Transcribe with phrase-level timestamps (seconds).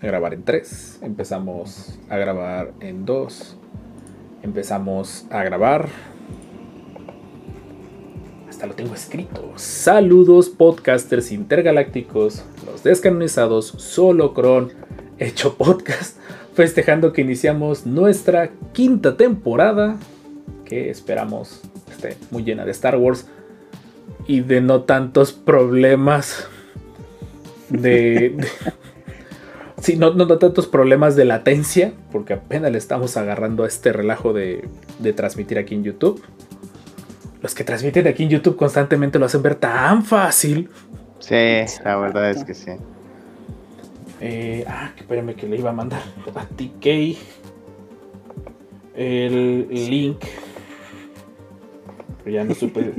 [0.00, 3.56] a grabar en 3, empezamos a grabar en 2,
[4.42, 5.88] empezamos a grabar.
[8.48, 9.52] Hasta lo tengo escrito.
[9.56, 14.72] Saludos podcasters intergalácticos, los descanonizados, solo cron,
[15.18, 16.16] hecho podcast,
[16.54, 19.98] festejando que iniciamos nuestra quinta temporada,
[20.64, 23.26] que esperamos esté muy llena de Star Wars
[24.26, 26.48] y de no tantos problemas
[27.68, 28.79] de, de
[29.80, 34.32] Sí, no, no, tantos problemas de latencia, porque apenas le estamos agarrando a este relajo
[34.32, 36.22] de, de, transmitir aquí en YouTube.
[37.40, 40.68] Los que transmiten aquí en YouTube constantemente lo hacen ver tan fácil.
[41.18, 41.34] Sí,
[41.84, 42.72] la verdad es que sí.
[44.20, 46.02] Eh, ah, espérame que le iba a mandar
[46.34, 47.16] a TK
[48.94, 50.18] el link.
[52.22, 52.92] Pero ya no supe.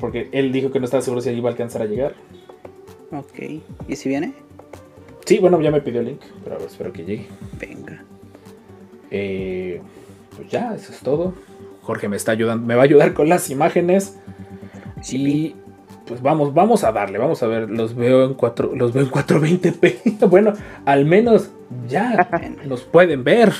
[0.00, 2.14] Porque él dijo que no estaba seguro si iba a alcanzar a llegar.
[3.12, 3.62] Ok.
[3.86, 4.34] ¿Y si viene?
[5.24, 7.26] Sí, bueno, ya me pidió el link, pero espero que llegue.
[7.58, 8.04] Venga.
[9.10, 9.80] Eh,
[10.36, 11.34] pues ya, eso es todo.
[11.82, 14.18] Jorge me está ayudando, me va a ayudar con las imágenes.
[15.02, 15.16] Sí.
[15.16, 15.56] Y
[16.06, 19.10] pues vamos, vamos a darle, vamos a ver, los veo en 4, los veo en
[19.10, 20.18] 420p.
[20.28, 20.52] bueno,
[20.84, 21.50] al menos
[21.88, 22.28] ya
[22.66, 23.52] los pueden ver.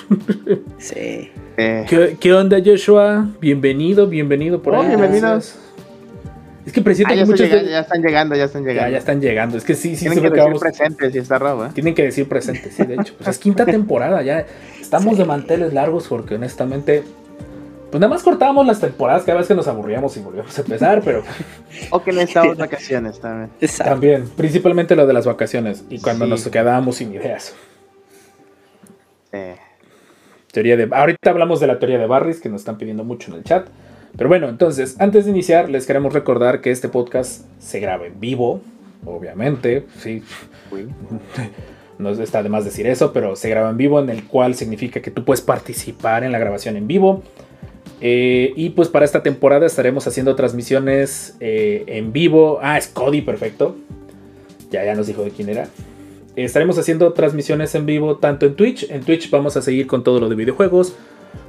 [0.78, 1.30] sí.
[1.56, 3.28] ¿Qué, ¿Qué, onda, Joshua?
[3.40, 4.88] Bienvenido, bienvenido por oh, ahí.
[4.88, 5.58] Bienvenidos.
[6.66, 7.70] Es que presenta ah, que ya, muchos llegando, de...
[7.70, 8.88] ya, están llegando, ya están llegando.
[8.88, 9.58] Ya, ya están llegando.
[9.58, 11.70] Es que sí, sí, Tienen que decir presentes y está raro, ¿eh?
[11.74, 13.14] Tienen que decir presentes, sí, de hecho.
[13.16, 14.46] Pues es quinta temporada, ya
[14.80, 15.20] estamos sí.
[15.20, 17.04] de manteles largos porque honestamente.
[17.90, 21.02] Pues nada más cortábamos las temporadas cada vez que nos aburríamos y volvíamos a empezar,
[21.04, 21.22] pero.
[21.90, 23.50] o que necesitábamos vacaciones también.
[23.60, 23.92] Exacto.
[23.92, 26.30] También, principalmente lo de las vacaciones y cuando sí.
[26.30, 27.54] nos quedábamos sin ideas.
[29.30, 29.38] Sí.
[30.50, 30.88] Teoría de.
[30.90, 33.68] Ahorita hablamos de la teoría de Barris que nos están pidiendo mucho en el chat.
[34.16, 38.20] Pero bueno, entonces, antes de iniciar, les queremos recordar que este podcast se graba en
[38.20, 38.60] vivo,
[39.04, 40.22] obviamente, sí.
[41.96, 45.00] No está de más decir eso, pero se graba en vivo, en el cual significa
[45.00, 47.22] que tú puedes participar en la grabación en vivo.
[48.00, 52.58] Eh, y pues para esta temporada estaremos haciendo transmisiones eh, en vivo.
[52.60, 53.76] Ah, es Cody, perfecto.
[54.72, 55.68] Ya, ya nos dijo de quién era.
[56.34, 58.90] Estaremos haciendo transmisiones en vivo tanto en Twitch.
[58.90, 60.96] En Twitch vamos a seguir con todo lo de videojuegos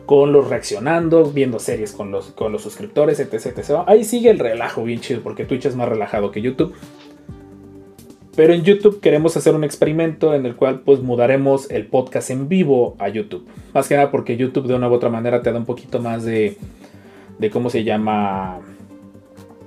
[0.06, 3.84] con los reaccionando, viendo series con los, con los suscriptores, etc, etc.
[3.88, 6.74] Ahí sigue el relajo bien chido, porque Twitch es más relajado que YouTube.
[8.36, 12.50] Pero en YouTube queremos hacer un experimento en el cual pues mudaremos el podcast en
[12.50, 13.48] vivo a YouTube.
[13.74, 16.26] Más que nada porque YouTube de una u otra manera te da un poquito más
[16.26, 16.58] de,
[17.40, 18.60] de cómo se llama,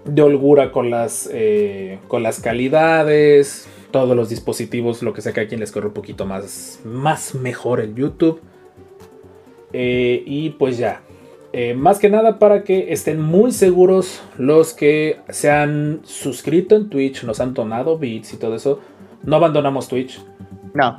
[0.05, 5.41] de holgura con las, eh, con las calidades, todos los dispositivos, lo que sea que
[5.41, 8.41] a quien les corre un poquito más, más mejor en YouTube.
[9.73, 11.03] Eh, y pues ya.
[11.53, 16.91] Eh, más que nada para que estén muy seguros los que se han suscrito en
[16.91, 18.81] Twitch, nos han donado bits y todo eso.
[19.25, 20.21] No abandonamos Twitch.
[20.75, 20.99] No.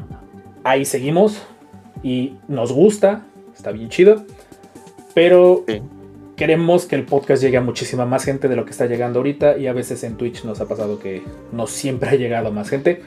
[0.63, 1.41] Ahí seguimos
[2.01, 3.25] y nos gusta,
[3.55, 4.23] está bien chido.
[5.13, 5.81] Pero sí.
[6.35, 9.57] queremos que el podcast llegue a muchísima más gente de lo que está llegando ahorita.
[9.57, 13.03] Y a veces en Twitch nos ha pasado que no siempre ha llegado más gente.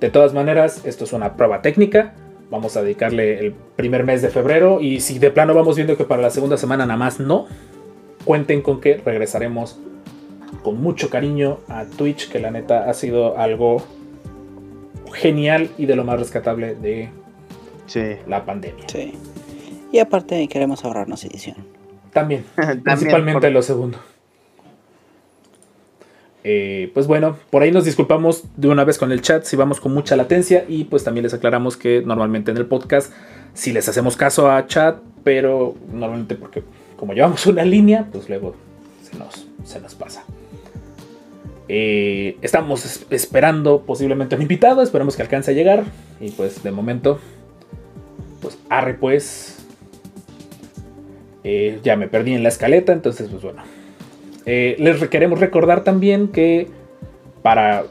[0.00, 2.14] De todas maneras, esto es una prueba técnica
[2.54, 6.04] vamos a dedicarle el primer mes de febrero y si de plano vamos viendo que
[6.04, 7.46] para la segunda semana nada más no,
[8.24, 9.78] cuenten con que regresaremos
[10.62, 13.82] con mucho cariño a Twitch, que la neta ha sido algo
[15.12, 17.10] genial y de lo más rescatable de
[17.86, 18.02] sí.
[18.26, 18.84] la pandemia.
[18.86, 19.14] Sí.
[19.92, 21.56] Y aparte queremos ahorrarnos edición.
[22.12, 23.98] También, También principalmente por- lo segundo.
[26.46, 29.80] Eh, pues bueno, por ahí nos disculpamos de una vez con el chat si vamos
[29.80, 33.10] con mucha latencia y pues también les aclaramos que normalmente en el podcast
[33.54, 36.62] si les hacemos caso a chat, pero normalmente porque
[36.98, 38.54] como llevamos una línea, pues luego
[39.10, 40.22] se nos, se nos pasa.
[41.68, 45.84] Eh, estamos es- esperando posiblemente un invitado, esperemos que alcance a llegar
[46.20, 47.18] y pues de momento,
[48.42, 49.64] pues arre pues.
[51.42, 53.62] Eh, ya me perdí en la escaleta, entonces pues bueno.
[54.46, 56.68] Eh, les re- queremos recordar también que
[57.42, 57.84] para...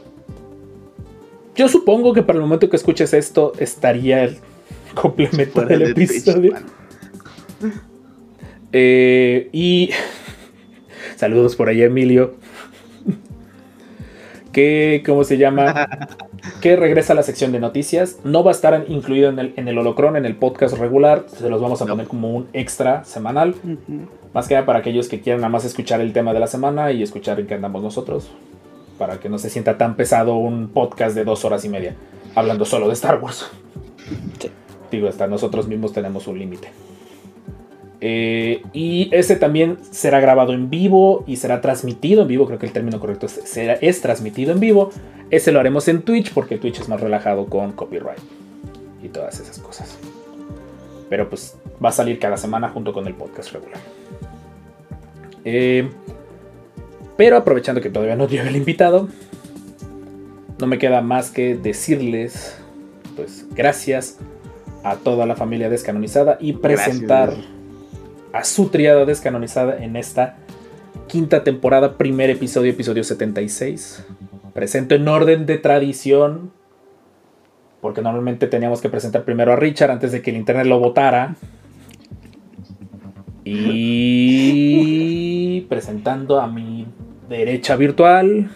[1.56, 4.38] Yo supongo que para el momento que escuches esto estaría el
[4.94, 6.54] complemento del de episodio.
[8.76, 9.90] Eh, y
[11.16, 12.34] saludos por ahí, Emilio.
[14.52, 15.88] Que, ¿cómo se llama?
[16.64, 18.18] Que regresa a la sección de noticias.
[18.24, 21.26] No va a estar incluido en el, en el holocron, en el podcast regular.
[21.28, 21.90] Se los vamos a No.
[21.92, 23.54] poner como un extra semanal.
[24.32, 26.90] Más que nada para aquellos que quieran nada más escuchar el tema de la semana
[26.90, 28.30] y escuchar en qué andamos nosotros.
[28.96, 31.96] Para que no se sienta tan pesado un podcast de dos horas y media.
[32.34, 33.46] Hablando solo de Star Wars.
[34.40, 34.50] Sí.
[34.90, 36.68] Digo, hasta nosotros mismos tenemos un límite.
[38.06, 42.44] Eh, y ese también será grabado en vivo y será transmitido en vivo.
[42.44, 44.90] Creo que el término correcto es, es transmitido en vivo.
[45.30, 48.18] Ese lo haremos en Twitch porque Twitch es más relajado con copyright
[49.02, 49.96] y todas esas cosas.
[51.08, 53.80] Pero pues va a salir cada semana junto con el podcast regular.
[55.46, 55.88] Eh,
[57.16, 59.08] pero aprovechando que todavía no llega el invitado,
[60.60, 62.58] no me queda más que decirles,
[63.16, 64.18] pues gracias
[64.82, 67.32] a toda la familia descanonizada y presentar.
[68.34, 70.36] A su triada descanonizada en esta
[71.06, 74.04] quinta temporada, primer episodio, episodio 76.
[74.52, 76.50] Presento en orden de tradición,
[77.80, 81.36] porque normalmente teníamos que presentar primero a Richard antes de que el internet lo votara.
[83.44, 84.00] Y
[85.68, 86.88] presentando a mi
[87.28, 88.50] derecha virtual,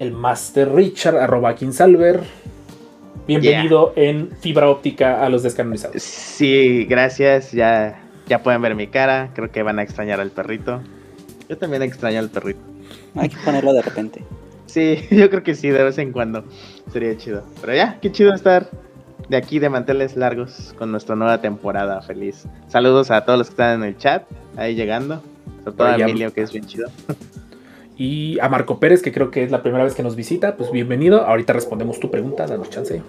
[0.00, 2.24] el Master Richard, arroba Kinsalver.
[3.26, 6.00] Bienvenido en fibra óptica a los descanonizados.
[6.00, 7.50] Sí, gracias.
[7.50, 9.30] Ya, ya pueden ver mi cara.
[9.34, 10.80] Creo que van a extrañar al perrito.
[11.48, 12.60] Yo también extraño al perrito.
[13.16, 14.22] Hay que ponerlo de repente.
[14.66, 16.44] Sí, yo creo que sí, de vez en cuando.
[16.92, 17.42] Sería chido.
[17.60, 18.70] Pero ya, qué chido estar
[19.28, 22.02] de aquí de manteles largos con nuestra nueva temporada.
[22.02, 22.46] Feliz.
[22.68, 24.22] Saludos a todos los que están en el chat,
[24.56, 25.20] ahí llegando.
[25.64, 26.88] Sobre todo a Emilio, que es bien chido.
[27.96, 30.70] Y a Marco Pérez, que creo que es la primera vez que nos visita, pues
[30.70, 31.22] bienvenido.
[31.26, 33.00] Ahorita respondemos tu pregunta, danos chance.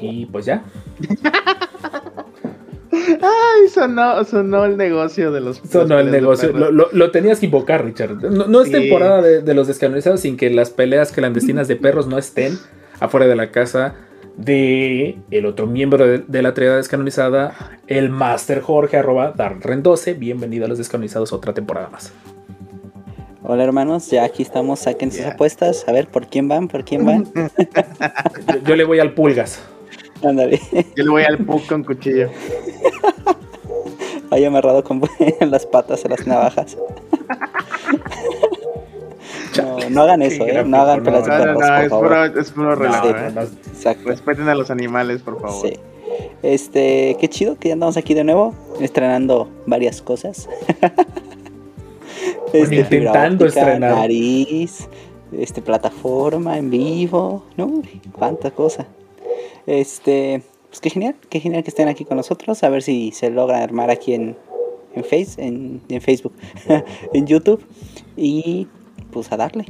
[0.00, 0.62] Y pues ya.
[2.92, 5.58] Ay, sonó, sonó el negocio de los.
[5.70, 6.52] Sonó el negocio.
[6.52, 8.16] Lo, lo- lo tenías que invocar, Richard.
[8.22, 12.06] No, no es temporada de, de los descanonizados sin que las peleas clandestinas de perros
[12.06, 12.58] no estén
[12.98, 13.94] afuera de la casa
[14.40, 17.54] de el otro miembro de, de la triada descanonizada,
[17.86, 20.18] el Master Jorge, arroba Darren12.
[20.18, 22.12] Bienvenido a los descanonizados otra temporada más.
[23.42, 27.04] Hola hermanos, ya aquí estamos, saquen sus apuestas, a ver por quién van, por quién
[27.04, 27.26] van.
[27.34, 29.60] Yo, yo le voy al Pulgas.
[30.22, 30.60] Ándale,
[30.96, 32.28] Yo le voy al pug con cuchillo.
[34.28, 35.00] vaya amarrado con
[35.40, 36.76] las patas a las navajas.
[39.56, 41.82] No, no hagan eso, eh, no hagan no, pelas de No, no, perros, no, por
[41.84, 42.08] es favor.
[42.08, 43.96] puro, es puro relajo, ¿eh?
[44.04, 45.66] Respeten a los animales, por favor.
[45.68, 45.76] Sí.
[46.42, 50.48] Este, qué chido que ya andamos aquí de nuevo, estrenando varias cosas.
[52.52, 53.94] Este, intentando óptica, estrenar.
[53.94, 54.88] Nariz,
[55.32, 57.80] este, plataforma en vivo, ¿no?
[58.12, 58.86] Cuánta cosa.
[59.66, 62.62] Este, pues qué genial, qué genial que estén aquí con nosotros.
[62.64, 64.36] A ver si se logra armar aquí en,
[64.94, 66.32] en, face, en, en Facebook,
[67.14, 67.62] en YouTube.
[68.16, 68.66] Y
[69.10, 69.66] pues a darle.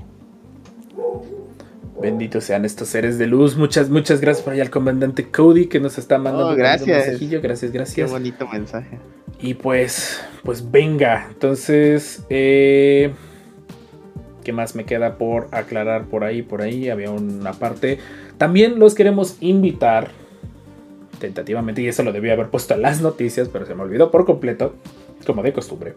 [2.00, 3.56] Benditos sean estos seres de luz.
[3.56, 6.76] Muchas, muchas gracias por allá al comandante Cody que nos está mandando Oh, también un
[6.76, 7.06] gracias.
[7.06, 7.40] mensajillo.
[7.42, 8.10] Gracias, Qué gracias.
[8.10, 8.98] bonito mensaje.
[9.40, 11.26] Y pues, pues venga.
[11.30, 13.12] Entonces, eh,
[14.44, 16.40] ¿qué más me queda por aclarar por ahí?
[16.40, 17.98] Por ahí había una parte.
[18.38, 20.08] También los queremos invitar,
[21.18, 24.24] tentativamente, y eso lo debía haber puesto en las noticias, pero se me olvidó por
[24.24, 24.74] completo,
[25.26, 25.94] como de costumbre.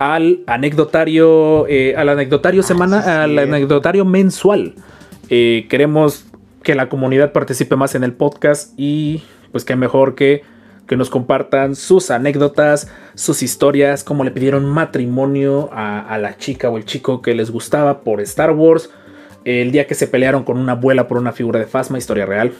[0.00, 3.10] Al anecdotario, eh, al anecdotario semana, sí, sí.
[3.10, 4.74] al anecdotario mensual.
[5.28, 6.26] Eh, queremos
[6.64, 10.42] que la comunidad participe más en el podcast y pues qué mejor que
[10.90, 16.68] que nos compartan sus anécdotas, sus historias, cómo le pidieron matrimonio a, a la chica
[16.68, 18.90] o el chico que les gustaba por Star Wars,
[19.44, 22.52] el día que se pelearon con una abuela por una figura de Fasma, historia real.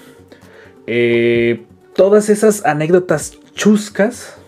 [0.87, 4.40] Eh, todas esas anécdotas chuscas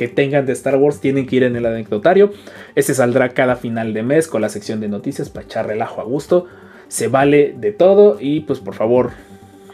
[0.00, 2.32] que tengan de Star Wars tienen que ir en el anecdotario.
[2.74, 6.04] Ese saldrá cada final de mes con la sección de noticias para echar relajo a
[6.04, 6.46] gusto.
[6.88, 9.10] Se vale de todo y pues por favor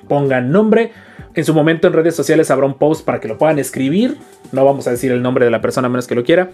[0.09, 0.91] pongan nombre.
[1.37, 4.17] En su momento en redes sociales habrá un post para que lo puedan escribir.
[4.51, 6.51] No vamos a decir el nombre de la persona a menos que lo quiera.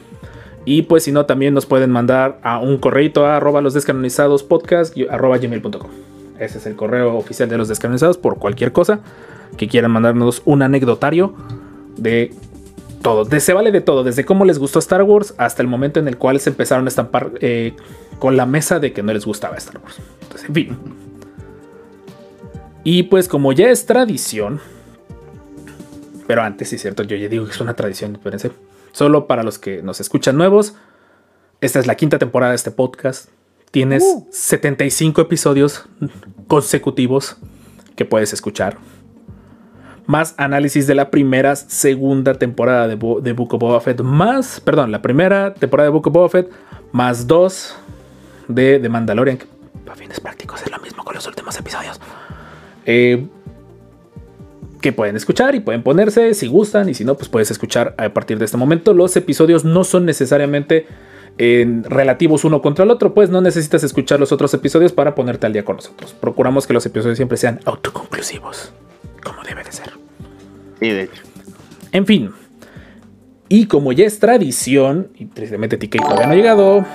[0.67, 4.43] Y pues si no, también nos pueden mandar a un correo a arroba los descanonizados
[4.43, 5.91] podcast arroba gmail.com.
[6.38, 9.00] Ese es el correo oficial de los descanonizados por cualquier cosa
[9.57, 11.33] que quieran mandarnos un anecdotario
[11.97, 12.33] de
[13.02, 13.25] todo.
[13.25, 16.09] De, se vale de todo, desde cómo les gustó Star Wars hasta el momento en
[16.09, 17.75] el cual se empezaron a estampar eh,
[18.18, 19.99] con la mesa de que no les gustaba Star Wars.
[20.23, 20.78] Entonces, en fin.
[22.85, 24.61] Y pues como ya es tradición,
[26.26, 28.50] pero antes sí es cierto, yo ya digo que es una tradición, espérense.
[28.92, 30.75] Solo para los que nos escuchan nuevos,
[31.61, 33.28] esta es la quinta temporada de este podcast.
[33.71, 35.87] Tienes 75 episodios
[36.47, 37.37] consecutivos
[37.97, 38.76] que puedes escuchar.
[40.06, 44.00] Más análisis de la primera, segunda temporada de, de Book of Boba Fett.
[44.02, 46.50] Más, perdón, la primera temporada de Book of Boba Fett.
[46.92, 47.76] Más dos
[48.49, 49.47] de The Mandalorian, que
[49.90, 52.00] a fines prácticos es lo mismo con los últimos episodios.
[52.85, 53.26] Eh,
[54.80, 58.09] que pueden escuchar y pueden ponerse si gustan y si no, pues puedes escuchar a
[58.11, 58.92] partir de este momento.
[58.92, 60.87] Los episodios no son necesariamente
[61.38, 65.47] en relativos uno contra el otro, pues no necesitas escuchar los otros episodios para ponerte
[65.47, 66.12] al día con nosotros.
[66.12, 68.73] Procuramos que los episodios siempre sean autoconclusivos,
[69.23, 69.93] como debe de ser.
[70.81, 71.23] Sí, de hecho.
[71.93, 72.31] En fin.
[73.49, 76.87] Y como ya es tradición, y tristemente TK todavía no ha llegado,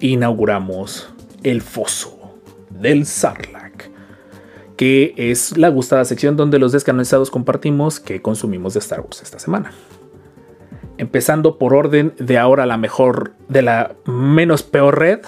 [0.00, 1.08] inauguramos
[1.42, 2.38] el foso
[2.70, 3.90] del Sarlacc,
[4.76, 9.38] que es la gustada sección donde los descanonizados compartimos que consumimos de Star Wars esta
[9.38, 9.72] semana.
[10.98, 15.20] Empezando por orden de ahora la mejor, de la menos peor red.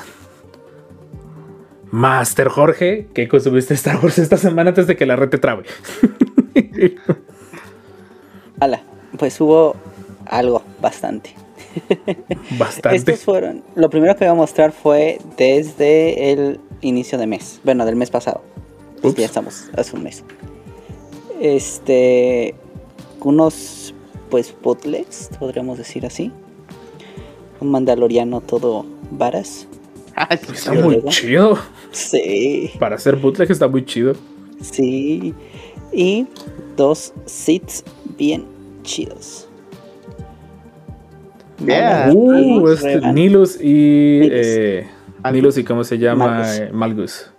[1.91, 5.65] Master Jorge, que consumiste Star Wars esta semana antes de que la red te trabe.
[8.61, 8.83] Ala,
[9.17, 9.77] pues hubo
[10.27, 11.35] algo bastante.
[12.59, 12.97] Bastante.
[12.97, 13.63] Estos fueron.
[13.75, 17.61] Lo primero que voy a mostrar fue desde el inicio de mes.
[17.63, 18.43] Bueno, del mes pasado.
[19.03, 20.25] Pues ya estamos, hace un mes.
[21.41, 22.55] Este.
[23.21, 23.95] Unos,
[24.31, 26.33] pues, bootlegs, podríamos decir así.
[27.61, 29.69] Un mandaloriano todo varas.
[30.53, 31.59] Está muy chido.
[31.93, 34.15] Sí, Para hacer bootleg está muy chido.
[34.61, 35.35] sí.
[35.93, 36.27] Y
[36.77, 37.83] dos sits
[38.19, 38.45] bien
[38.83, 39.49] chidos.
[41.65, 42.11] Yeah.
[42.15, 43.01] Uh, este.
[43.13, 44.21] Nilus y.
[44.21, 44.31] Nilus.
[44.33, 44.87] eh.
[45.33, 46.59] Nilus y cómo se llama Malgus.
[46.59, 47.31] Eh, Malgus.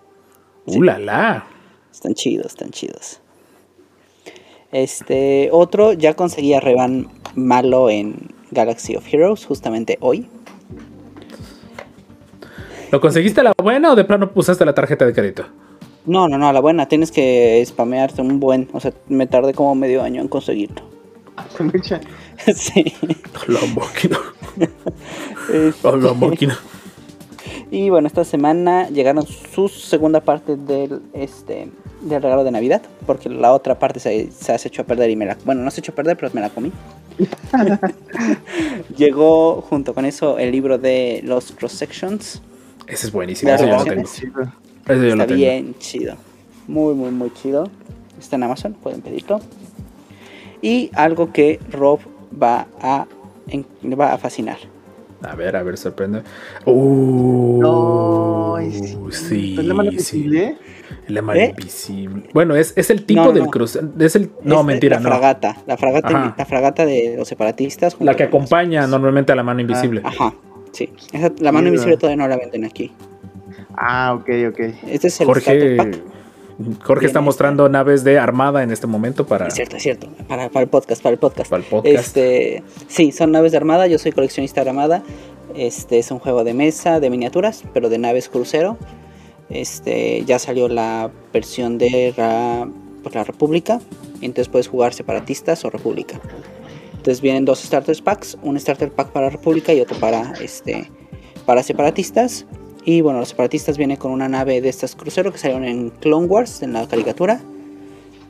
[0.68, 0.80] Sí.
[0.80, 1.48] Uh, la, la.
[1.92, 3.22] Están chidos, están chidos.
[4.72, 8.16] Este, otro, ya conseguí a Revan malo en
[8.52, 10.28] Galaxy of Heroes, justamente hoy.
[12.92, 15.46] ¿Lo conseguiste a la buena o de plano usaste la tarjeta de crédito?
[16.06, 19.54] No, no, no, a la buena, tienes que spamearte un buen, o sea, me tardé
[19.54, 20.82] como medio año en conseguirlo.
[22.56, 22.94] Sí.
[23.48, 24.18] La máquina.
[25.52, 26.60] Este, A la máquina.
[27.72, 31.70] y bueno, esta semana llegaron su segunda parte del, este,
[32.02, 35.16] del regalo de Navidad, porque la otra parte se, se has hecho a perder y
[35.16, 35.38] me la...
[35.46, 36.72] Bueno, no se echó a perder, pero me la comí.
[38.96, 42.42] Llegó junto con eso el libro de los cross sections.
[42.90, 43.52] Ese es buenísimo.
[43.54, 44.02] Ese yo lo lo tengo.
[44.04, 44.44] Ese yo lo
[45.24, 45.36] Está tengo.
[45.38, 46.16] bien chido.
[46.68, 47.70] Muy, muy, muy chido.
[48.20, 49.40] Está en Amazon, pueden pedirlo.
[50.62, 52.00] Y algo que Rob
[52.42, 53.06] va a,
[53.48, 53.66] en-
[54.00, 54.58] va a fascinar.
[55.22, 56.22] A ver, a ver, sorprende.
[56.66, 58.56] Uh, No,
[59.12, 59.56] sí.
[59.60, 59.98] ¿Es la mano sí.
[59.98, 60.58] visible?
[61.08, 61.54] La mano ¿Eh?
[61.58, 62.30] invisible.
[62.34, 63.80] Bueno, es, es el tipo No, no, del cruce.
[64.00, 64.32] Es el.
[64.44, 65.10] No, Es mentira, la no.
[65.10, 66.36] Fragata, la fragata, Ajá.
[66.38, 67.98] la fragata de los separatistas.
[68.00, 70.02] La que acompaña normalmente a la mano invisible.
[70.06, 70.34] Ajá,
[70.72, 70.90] sí.
[71.12, 72.92] Esa- la mano invisible todavía no la venden aquí.
[73.76, 74.60] Ah, ok, ok.
[74.88, 75.76] Este es el Jorge.
[75.78, 76.00] pack.
[76.84, 80.08] Jorge está mostrando naves de armada en este momento para, Es cierto, es cierto.
[80.28, 81.50] Para, para el podcast, para el podcast.
[81.50, 81.96] para el podcast.
[81.96, 83.88] Este, sí, son naves de armada.
[83.88, 85.02] Yo soy coleccionista de armada.
[85.56, 88.78] Este es un juego de mesa de miniaturas, pero de naves crucero.
[89.50, 92.68] Este ya salió la versión de la,
[93.04, 93.80] pues, la República.
[94.22, 96.20] Entonces puedes jugar separatistas o República.
[97.00, 100.92] Entonces vienen dos starter packs, un starter pack para República y otro para este
[101.46, 102.46] para separatistas.
[102.84, 106.28] Y bueno, los separatistas vienen con una nave de estas crucero que salieron en Clone
[106.28, 107.42] Wars, en la caricatura.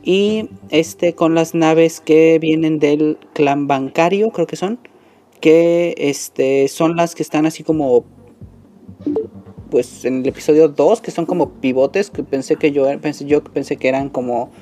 [0.04, 4.78] Y este con las naves que vienen del clan bancario, creo que son.
[5.40, 8.04] Que este son las que están así como.
[9.68, 12.08] Pues en el episodio 2, que son como pivotes.
[12.10, 14.52] Que pensé que yo pensé, yo pensé que eran como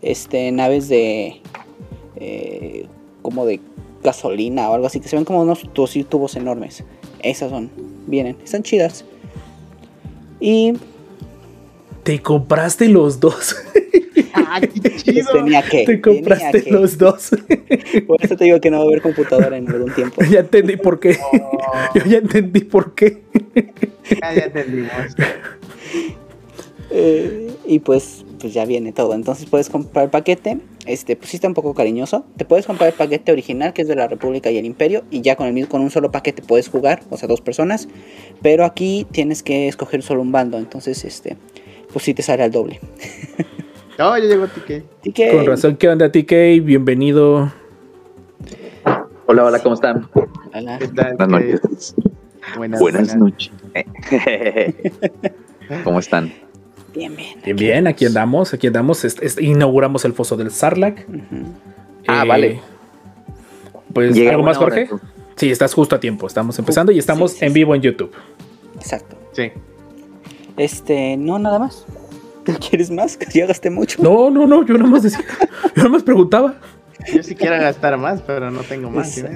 [0.00, 1.42] este naves de.
[2.16, 2.86] eh,
[3.22, 3.60] como de
[4.02, 5.00] gasolina o algo así.
[5.00, 6.84] Que se ven como unos tubos, enormes.
[7.22, 7.70] Esas son.
[8.06, 8.36] Vienen.
[8.42, 9.04] Están chidas.
[10.40, 10.74] Y
[12.02, 13.56] Te compraste los dos.
[14.32, 15.32] Ah, qué pues, chido.
[15.32, 15.84] tenía que.
[15.84, 16.70] Te compraste que.
[16.70, 17.30] los dos.
[18.06, 20.22] Por eso te digo que no va a haber computadora en algún tiempo.
[20.30, 21.18] ya entendí por qué.
[21.94, 23.22] Yo ya entendí por qué.
[24.20, 24.90] Ya, ya entendimos.
[26.90, 29.14] Eh, y pues, pues ya viene todo.
[29.14, 30.58] Entonces puedes comprar el paquete.
[30.86, 32.24] Este, pues sí está un poco cariñoso.
[32.36, 35.04] Te puedes comprar el paquete original, que es de la República y el Imperio.
[35.10, 37.88] Y ya con el mismo, con un solo paquete puedes jugar, o sea, dos personas.
[38.42, 40.58] Pero aquí tienes que escoger solo un bando.
[40.58, 41.36] Entonces, este,
[41.92, 42.80] pues sí te sale al doble.
[43.98, 44.44] No, ya llegó.
[44.44, 46.64] Así que, Con razón, ¿qué onda, TK?
[46.64, 47.52] Bienvenido.
[49.26, 50.08] Hola, hola, ¿cómo están?
[50.54, 50.78] Hola.
[50.78, 51.16] ¿Qué tal?
[51.16, 51.94] Buenas noches.
[52.56, 53.52] Buenas, Buenas noches.
[55.84, 56.32] ¿Cómo están?
[56.94, 57.38] Bien, bien.
[57.44, 59.06] Bien, bien, aquí andamos, aquí andamos.
[59.38, 61.06] Inauguramos el foso del Sarlac.
[62.06, 62.60] Ah, vale.
[63.92, 64.88] Pues, ¿algo más, hora, Jorge?
[65.36, 66.26] Sí, estás justo a tiempo.
[66.26, 67.54] Estamos empezando y estamos Sí, sí, en sí.
[67.54, 68.12] vivo en YouTube.
[68.76, 69.16] Exacto.
[69.32, 69.50] Sí.
[70.56, 71.86] Este, no, nada más.
[72.44, 73.16] ¿Tú quieres más?
[73.16, 74.02] Que ya gasté mucho.
[74.02, 75.24] No, no, no, yo nada más decía.
[75.76, 76.56] Yo nada más preguntaba.
[77.14, 79.16] Yo sí quiero gastar más, pero no tengo más.
[79.16, 79.28] Eso.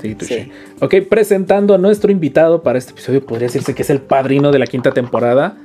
[0.00, 0.16] ¿sí?
[0.20, 0.50] Sí.
[0.80, 4.58] Ok, presentando a nuestro invitado para este episodio, podría decirse que es el padrino de
[4.58, 5.56] la quinta temporada.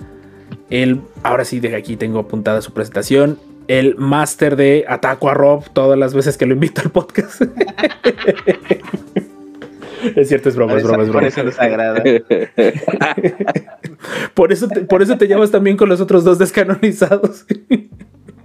[0.71, 3.37] El, ahora sí, de aquí tengo apuntada su presentación.
[3.67, 7.41] El máster de Ataco a Rob todas las veces que lo invito al podcast.
[10.15, 11.27] es cierto, es broma, Por es eso, broma, es por broma.
[11.27, 12.03] eso les agrada.
[14.33, 17.45] Por eso, te, por eso te llevas también con los otros dos descanonizados.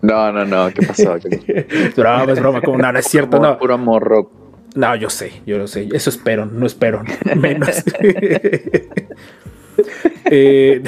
[0.03, 1.17] No, no, no, ¿qué pasó?
[1.17, 3.59] es broma, es broma, como no, no es cierto, Amor, no.
[3.59, 4.31] Puro amor.
[4.77, 5.89] No, yo sé, yo lo sé.
[5.93, 7.03] Eso espero, no espero
[7.35, 7.83] menos.
[10.31, 10.81] Eh,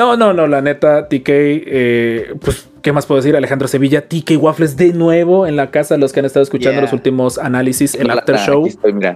[0.00, 3.36] no, no, no, la neta, TK, eh, pues, ¿qué más puedo decir?
[3.36, 6.82] Alejandro Sevilla, TK Waffles de nuevo en la casa, los que han estado escuchando Yeah.
[6.82, 8.66] los últimos análisis, el after show.
[8.66, 9.14] estoy, mira.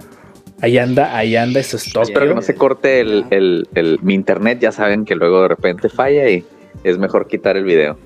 [0.61, 2.03] Ahí anda, ahí anda, eso es todo.
[2.03, 4.59] Espero que no se corte el, el- el- mi internet.
[4.61, 6.45] Ya saben que luego de repente falla y
[6.83, 7.97] es mejor quitar el video.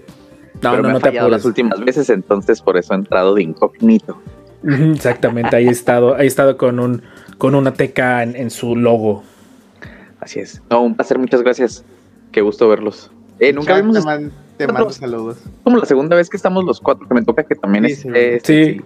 [0.62, 1.40] No, Pero no, me no ha te fallado apures.
[1.42, 4.18] las últimas veces, entonces por eso he entrado de incógnito.
[4.64, 7.02] Exactamente, ahí he estado, ahí he estado con un
[7.38, 9.24] con una teca en, en su logo.
[10.20, 10.62] Así es.
[10.70, 11.86] No, un placer, muchas gracias.
[12.32, 13.12] Qué gusto verlos.
[13.40, 15.38] Eh, nunca vimos te, man- te mando nosotros- saludos.
[15.64, 18.40] como la segunda vez que estamos los cuatro, que me toca que también Sí, esté-
[18.44, 18.82] sí.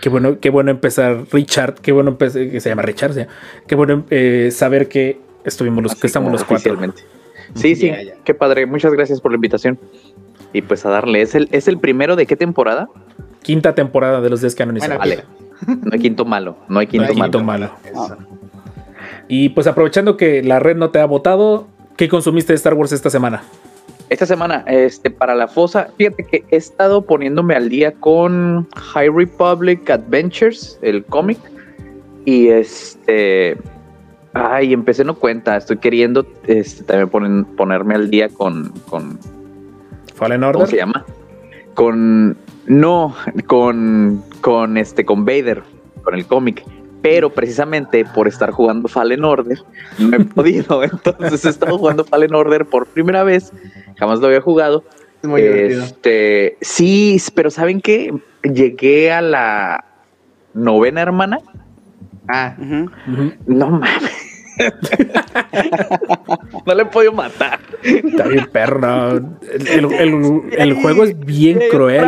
[0.00, 3.20] Qué bueno, qué bueno empezar, Richard, qué bueno empezar, que se llama Richard, ¿sí?
[3.66, 6.76] qué bueno eh, saber que estuvimos los, Así que estamos los cuatro.
[7.54, 7.90] Sí, sí,
[8.24, 8.66] qué padre.
[8.66, 9.78] Muchas gracias por la invitación.
[10.52, 12.88] Y pues a darle, ¿es el, es el primero de qué temporada?
[13.42, 14.96] Quinta temporada de los descanonizados.
[14.98, 15.22] Bueno,
[15.66, 15.76] Vale.
[15.82, 17.30] No hay quinto malo, no hay No quinto hay malo.
[17.32, 17.70] quinto malo.
[17.84, 18.16] Eso.
[19.28, 21.66] Y pues aprovechando que la red no te ha votado,
[21.96, 23.42] ¿qué consumiste de Star Wars esta semana?
[24.08, 29.08] Esta semana, este, para la fosa, fíjate que he estado poniéndome al día con High
[29.10, 31.38] Republic Adventures, el cómic.
[32.24, 33.56] Y este.
[34.32, 35.56] Ay, empecé no cuenta.
[35.56, 39.18] Estoy queriendo este, también ponen- ponerme al día con, con.
[40.14, 40.68] Fallen ¿Cómo Order.
[40.68, 41.04] se llama?
[41.74, 42.36] Con.
[42.66, 43.14] No,
[43.46, 44.22] con.
[44.40, 45.04] Con este.
[45.04, 45.62] Con Vader.
[46.04, 46.62] Con el cómic.
[47.02, 49.58] Pero precisamente por estar jugando Fallen Order,
[49.98, 50.82] no he podido.
[50.82, 53.52] Entonces he estado jugando Fallen Order por primera vez.
[53.96, 54.84] Jamás lo había jugado.
[55.22, 55.82] Es muy divertido.
[55.84, 58.12] Este, sí, pero ¿saben qué?
[58.42, 59.84] Llegué a la
[60.54, 61.38] novena hermana.
[62.28, 62.54] Ah.
[63.46, 64.12] No mames.
[66.66, 67.60] no le he podido matar.
[67.82, 69.10] Está bien perro.
[69.12, 72.04] El, el- el- el juego es bien Estoy cruel.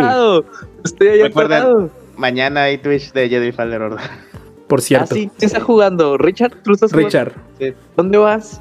[0.84, 4.00] Estoy ahí Recuerden- mañana hay Twitch de Jedi Fallen Order.
[4.68, 5.14] Por Ah, cierto.
[5.14, 6.16] sí, ¿quién está jugando?
[6.18, 7.08] Richard, ¿tú estás jugando?
[7.08, 7.72] Richard, Sí.
[7.96, 8.60] ¿Dónde vas?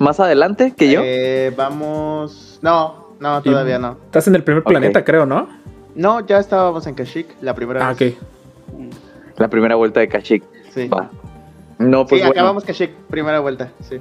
[0.00, 1.00] ¿Más adelante que yo?
[1.02, 2.58] Eh, vamos.
[2.62, 3.96] No, no, todavía no.
[4.06, 5.48] estás en el primer planeta, creo, ¿no?
[5.94, 8.14] No, ya estábamos en Kashyyyk la primera Ah, vez.
[8.16, 9.38] ok.
[9.38, 10.42] La primera vuelta de Kashyyyk.
[10.72, 11.08] Sí, Va.
[11.78, 13.70] No, pues sí bueno, acabamos Kashyyyk, primera vuelta.
[13.88, 13.98] Sí,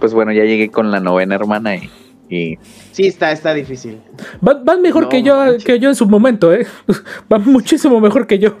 [0.00, 1.90] pues bueno, ya llegué con la novena hermana y,
[2.30, 2.58] y
[2.92, 4.00] sí está, está difícil.
[4.40, 5.64] Van, van mejor No que yo manches.
[5.64, 6.66] que yo en su momento, ¿eh?
[7.28, 8.56] Van muchísimo mejor que yo.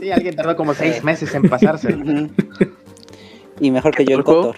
[0.00, 1.88] Sí, alguien tardó como seis meses en pasarse.
[1.94, 2.28] Ujú.
[3.60, 4.24] Y mejor que yo el.
[4.24, 4.56] Cotor.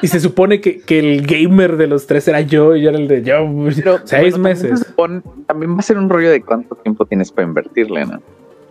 [0.00, 2.98] Y se supone que, que el gamer de los tres era yo y yo era
[2.98, 3.38] el de yo.
[3.74, 4.86] Pero, seis bueno, también se meses.
[4.86, 8.22] supone- también va a ser un rollo de cuánto tiempo tienes para invertirle, ¿no?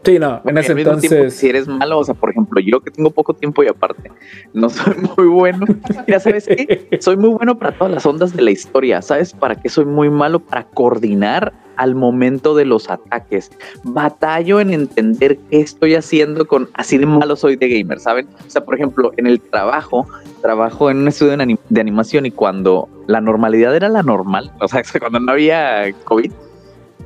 [0.08, 1.34] Sí, no, en ese tiempo, entonces.
[1.36, 4.10] si eres malo, o sea, por ejemplo, yo que tengo poco tiempo y aparte
[4.54, 5.66] no soy muy bueno.
[6.08, 6.88] Mira, ¿sabes qué?
[7.02, 9.02] Soy muy bueno para todas las ondas de la historia.
[9.02, 10.40] ¿Sabes para qué soy muy malo?
[10.40, 13.52] Para coordinar al momento de los ataques.
[13.84, 18.28] Batallo en entender qué estoy haciendo con así de malo soy de gamer, ¿saben?
[18.48, 20.08] O sea, por ejemplo, en el trabajo,
[20.42, 24.52] trabajo en un estudio de, anim- de animación y cuando la normalidad era la normal,
[24.60, 26.32] o sea, cuando no había COVID,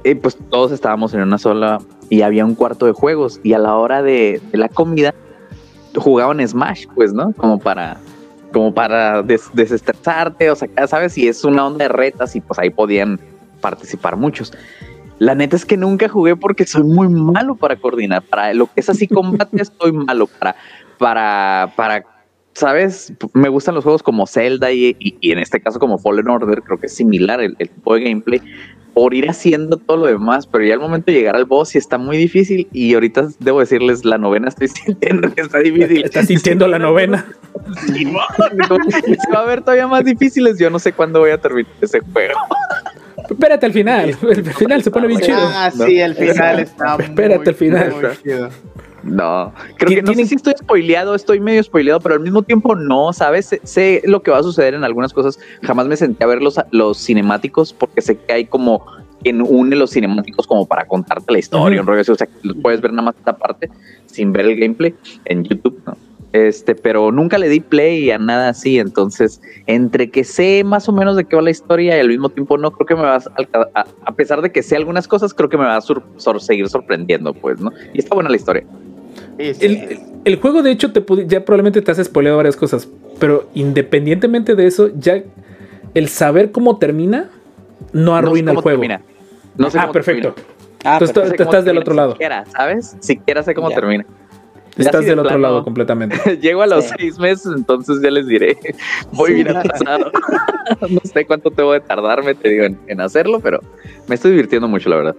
[0.03, 3.59] eh, pues todos estábamos en una sola y había un cuarto de juegos y a
[3.59, 5.13] la hora de, la comida
[5.95, 7.33] jugaban Smash, pues, ¿no?
[7.33, 7.97] Como para
[8.51, 12.59] como para des- desestresarte, o sea, sabes, si es una onda de retas y pues
[12.59, 13.17] ahí podían
[13.61, 14.51] participar muchos.
[15.19, 18.23] La neta es que nunca jugué porque soy muy malo para coordinar.
[18.23, 20.27] Para lo que es así combate estoy malo.
[20.27, 20.55] Para,
[20.97, 22.03] para, para,
[22.53, 23.13] ¿sabes?
[23.33, 26.61] Me gustan los juegos como Zelda y, y- y en este caso como Fallen Order.
[26.63, 28.41] Creo que es similar el, el tipo de gameplay.
[28.93, 31.77] Por ir haciendo todo lo demás, pero ya al momento de llegar al boss sí
[31.77, 32.67] está muy difícil.
[32.73, 36.03] Y ahorita debo decirles, la novena estoy sintiendo que está difícil.
[36.03, 37.25] Estás sintiendo la novena.
[37.87, 38.05] Se
[39.33, 40.59] va a ver todavía más difíciles.
[40.59, 42.39] Yo no sé cuándo voy a terminar ese juego.
[43.29, 44.17] Espérate al final.
[44.29, 45.37] El final se pone bien chido.
[45.39, 47.91] Ah, sí, el final está muy, Espérate al final.
[47.93, 48.49] muy chido.
[49.03, 52.43] No, creo que no tienen- sé si estoy spoileado, estoy medio spoileado, pero al mismo
[52.43, 53.47] tiempo no, ¿sabes?
[53.47, 55.39] Sé, sé lo que va a suceder en algunas cosas.
[55.63, 58.85] Jamás me senté a ver los, los cinemáticos porque sé que hay como
[59.23, 62.11] quien une los cinemáticos como para contarte la historia, un rollo así.
[62.11, 63.69] O sea, que los puedes ver nada más esta parte
[64.07, 65.95] sin ver el gameplay en YouTube, ¿no?
[66.33, 70.93] Este, pero nunca le di play a nada así, entonces entre que sé más o
[70.93, 73.27] menos de qué va la historia y al mismo tiempo no, creo que me vas
[73.27, 76.41] a, a, pesar de que sé algunas cosas, creo que me va a sur- sor-
[76.41, 77.69] seguir sorprendiendo, pues, ¿no?
[77.93, 78.65] Y está buena la historia.
[79.41, 79.65] Sí, sí.
[79.65, 82.87] El, el- el juego, de hecho, te ya probablemente te has spoileado varias cosas,
[83.19, 85.23] pero independientemente de eso, ya
[85.95, 87.29] el saber cómo termina
[87.91, 88.79] no No sé arruina el juego.
[88.81, 89.01] termina.
[89.57, 90.33] No sé ah, cómo perfecto.
[90.33, 90.53] termina.
[90.83, 92.11] Ah, Entonces, Tú estás del otro lado.
[92.13, 92.95] Siquiera, ¿sabes?
[92.99, 93.75] Siquiera sé cómo Ya.
[93.75, 94.05] termina.
[94.77, 95.41] Estás de del otro plano.
[95.41, 96.37] lado completamente.
[96.41, 96.93] Llego a los Sí.
[96.99, 98.57] seis meses, entonces ya les diré.
[99.11, 100.11] Voy bien atrasado.
[100.89, 103.59] no sé cuánto tengo de tardarme, te digo, en, en hacerlo, pero
[104.07, 105.15] me estoy divirtiendo mucho, la verdad.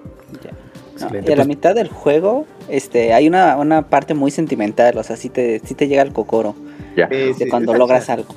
[1.03, 4.97] Excelente, y a la pues- mitad del juego, este, hay una, una parte muy sentimental,
[4.99, 6.55] o sea, sí te, sí te llega el cocoro
[6.97, 7.09] Ya.
[7.09, 8.35] Sí, de sí, cuando está logras algo.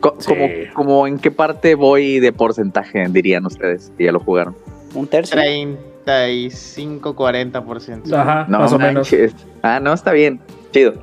[0.00, 0.28] Co- Sí.
[0.28, 4.54] como, como en qué parte voy de porcentaje, dirían ustedes, que ya lo jugaron.
[4.94, 5.36] Un tercio.
[6.04, 8.12] 35, 40%.
[8.14, 9.10] Ajá, No, más o menos.
[9.62, 10.40] Ah, no, está bien.
[10.72, 10.94] Chido.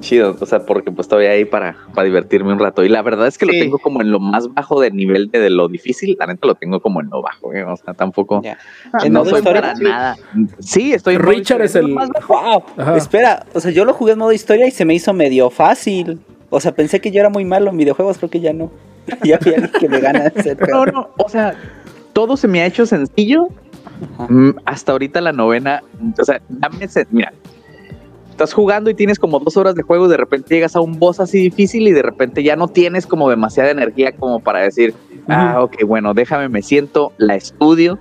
[0.00, 2.84] Chido, o sea, porque pues estoy ahí para, para divertirme un rato.
[2.84, 3.52] Y la verdad es que Sí.
[3.52, 6.16] lo tengo como en lo más bajo del nivel de, de lo difícil.
[6.18, 7.64] La neta lo tengo como en lo bajo, ¿eh?
[7.64, 8.42] O sea, tampoco.
[8.42, 8.58] Ya.
[8.92, 9.60] Ah, ¿En no modo soy historia?
[9.62, 10.16] para nada.
[10.58, 12.34] Sí, estoy Richard es el- más bajo.
[12.34, 12.62] ¡Wow!
[12.76, 12.96] Ajá.
[12.96, 16.20] Espera, o sea, yo lo jugué en modo historia y se me hizo medio fácil.
[16.50, 18.70] O sea, pensé que yo era muy malo en videojuegos, creo que ya no.
[19.24, 21.54] ya vi que me gana ese No, no, o sea,
[22.12, 23.48] todo se me ha hecho sencillo.
[24.18, 24.26] Ajá.
[24.32, 25.82] Mm, Hasta ahorita la novena,
[26.20, 27.32] o sea, dame, mira,
[28.36, 30.98] estás jugando y tienes como dos horas de juego y de repente llegas a un
[30.98, 34.92] boss así difícil y de repente ya no tienes como demasiada energía como para decir,
[35.26, 37.98] ah, ok, bueno, déjame, me siento, la estudio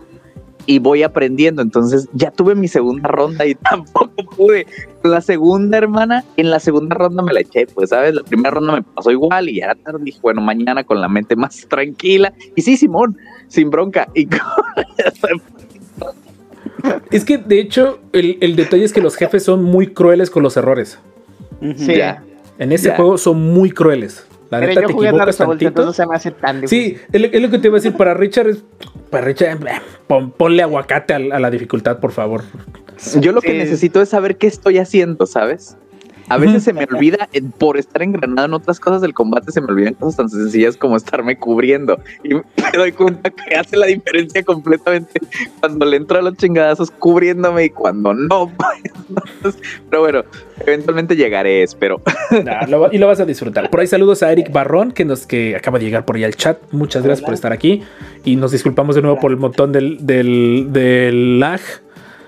[0.66, 1.62] y voy aprendiendo.
[1.62, 4.68] Entonces ya tuve mi segunda ronda y tampoco pude.
[5.04, 8.14] La segunda, hermana, en la segunda ronda me la eché, pues, ¿sabes?
[8.14, 11.38] La primera ronda me pasó igual y ya tarde, dije, bueno, mañana con la mente
[11.38, 12.34] más tranquila.
[12.58, 13.18] Y sí, Simón,
[13.48, 14.10] sin bronca.
[14.14, 14.28] Y
[17.12, 20.44] Es que de hecho, el, el detalle es que los jefes son muy crueles con
[20.44, 21.00] los errores.
[21.78, 21.96] Sí.
[21.96, 22.24] Ya.
[22.58, 22.96] En ese Ya.
[22.96, 24.26] juego son muy crueles.
[24.52, 25.86] La Pero neta yo te jugué equivocas tantito.
[25.86, 26.98] no se me hace tan difícil.
[26.98, 28.48] Sí, es lo, que te iba a decir para Richard.
[28.50, 28.64] Es,
[29.10, 29.72] para Richard, eh,
[30.08, 32.44] pon- ponle aguacate a, a la dificultad, por favor.
[33.20, 35.78] Yo lo que necesito es saber qué estoy haciendo, ¿sabes?
[36.30, 39.62] A veces se me olvida, eh, por estar engranado en otras cosas del combate, se
[39.62, 42.00] me olvidan cosas tan sencillas como estarme cubriendo.
[42.24, 42.44] Y me
[42.76, 45.20] doy cuenta que hace la diferencia completamente
[45.60, 48.52] cuando le entro a los chingadazos cubriéndome y cuando no.
[49.42, 49.58] pues.
[49.90, 50.24] Pero bueno,
[50.66, 52.02] eventualmente llegaré, espero.
[52.44, 53.70] Nah, lo va- y lo vas a disfrutar.
[53.70, 56.36] Por ahí saludos a Eric Barrón, que nos que acaba de llegar por ahí al
[56.36, 56.58] chat.
[56.72, 57.26] Muchas gracias Hola.
[57.28, 57.84] por estar aquí.
[58.24, 61.62] Y nos disculpamos de nuevo por el montón del, del, del lag.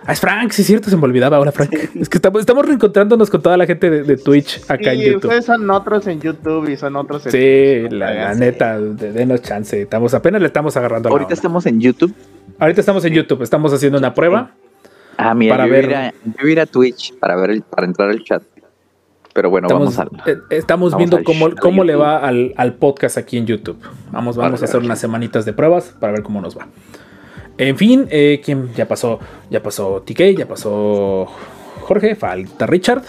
[0.08, 1.38] Ah, es Frank, sí es cierto, se me olvidaba.
[1.38, 1.74] Hola, Frank.
[2.00, 5.06] Es que estamos, estamos reencontrándonos con toda la gente de, de Twitch acá en Sí,
[5.08, 5.26] YouTube.
[5.26, 9.42] ustedes son otros en YouTube y son otros en Sí, la, la neta, de- denos
[9.42, 9.82] chance.
[9.82, 11.34] Estamos, apenas le estamos agarrando la Ahorita onda.
[11.34, 12.14] estamos en YouTube.
[12.58, 14.52] Ahorita estamos en YouTube, estamos haciendo una prueba.
[15.18, 17.36] Ah, mira, Para yo, ver- a ir a, yo iba a ir a Twitch para
[17.36, 18.42] ver el- para entrar al chat.
[19.34, 20.34] Pero bueno, Estamos, vamos al.
[20.34, 23.78] eh, estamos vamos viendo cómo, cómo le va al, al podcast aquí en YouTube.
[24.12, 26.68] Vamos, vamos a hacer unas semanitas de pruebas para ver cómo nos va.
[27.58, 29.20] En fin, eh, ¿quién ya pasó?
[29.50, 31.26] Ya pasó TK, ya pasó
[31.82, 33.04] Jorge, falta Richard.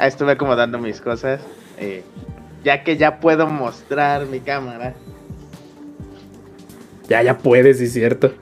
[0.00, 1.40] Estuve acomodando mis cosas.
[1.78, 2.02] eh,
[2.64, 4.94] ya que ya puedo mostrar mi cámara.
[7.08, 8.32] Ya, ya puedes, sí es cierto.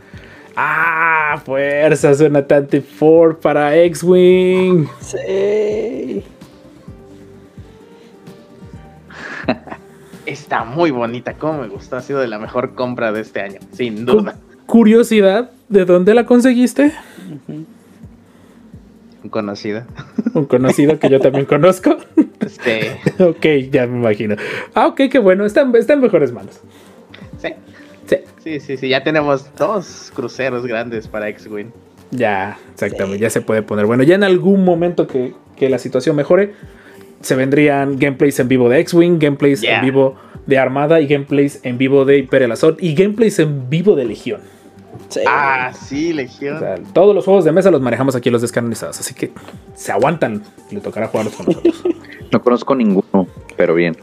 [0.56, 4.88] Ah, fuerza, suena Tante 4 para X-Wing.
[5.00, 6.24] Sí.
[10.26, 11.96] Está muy bonita, como me gustó.
[11.96, 14.36] Ha sido de la mejor compra de este año, sin duda.
[14.68, 16.92] Curiosidad, ¿de dónde la conseguiste?
[19.30, 19.86] Conocida.
[20.34, 21.96] Un conocido que yo también conozco.
[22.40, 24.36] Este, ok, ya me imagino.
[24.74, 26.60] Ah, ok, qué bueno, está, en- está en mejores manos.
[27.40, 27.48] sí,
[28.06, 28.88] Sí, sí, sí, sí.
[28.90, 31.68] Ya tenemos dos cruceros grandes para X-Wing.
[32.10, 33.22] ya, exactamente, Sí.
[33.22, 33.86] ya se puede poner.
[33.86, 36.52] Bueno, ya en algún momento que, que la situación mejore,
[37.22, 39.78] se vendrían gameplays en vivo de X-Wing, gameplays Yeah.
[39.78, 43.96] en vivo de Armada y gameplays en vivo de Imperial Assault y gameplays en vivo
[43.96, 44.40] de Legión.
[45.08, 45.20] Sí.
[45.26, 46.58] Ah, sí, O Legión.
[46.58, 49.30] sea, todos los juegos de mesa los manejamos aquí los descanonizados, así que
[49.74, 50.42] se aguantan.
[50.70, 51.82] Le tocará jugarlos con nosotros.
[52.30, 53.96] No conozco ninguno, pero bien.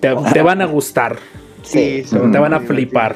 [0.00, 1.18] te, te van a gustar,
[1.62, 2.02] Sí.
[2.02, 3.14] son te van a flipar.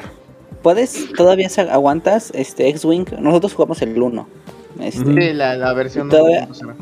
[0.61, 3.05] Puedes, todavía se- aguantas este X-Wing.
[3.19, 4.27] Nosotros jugamos el 1.
[4.79, 5.03] Este.
[5.03, 6.73] Sí, la, la versión Todavía- no se ve.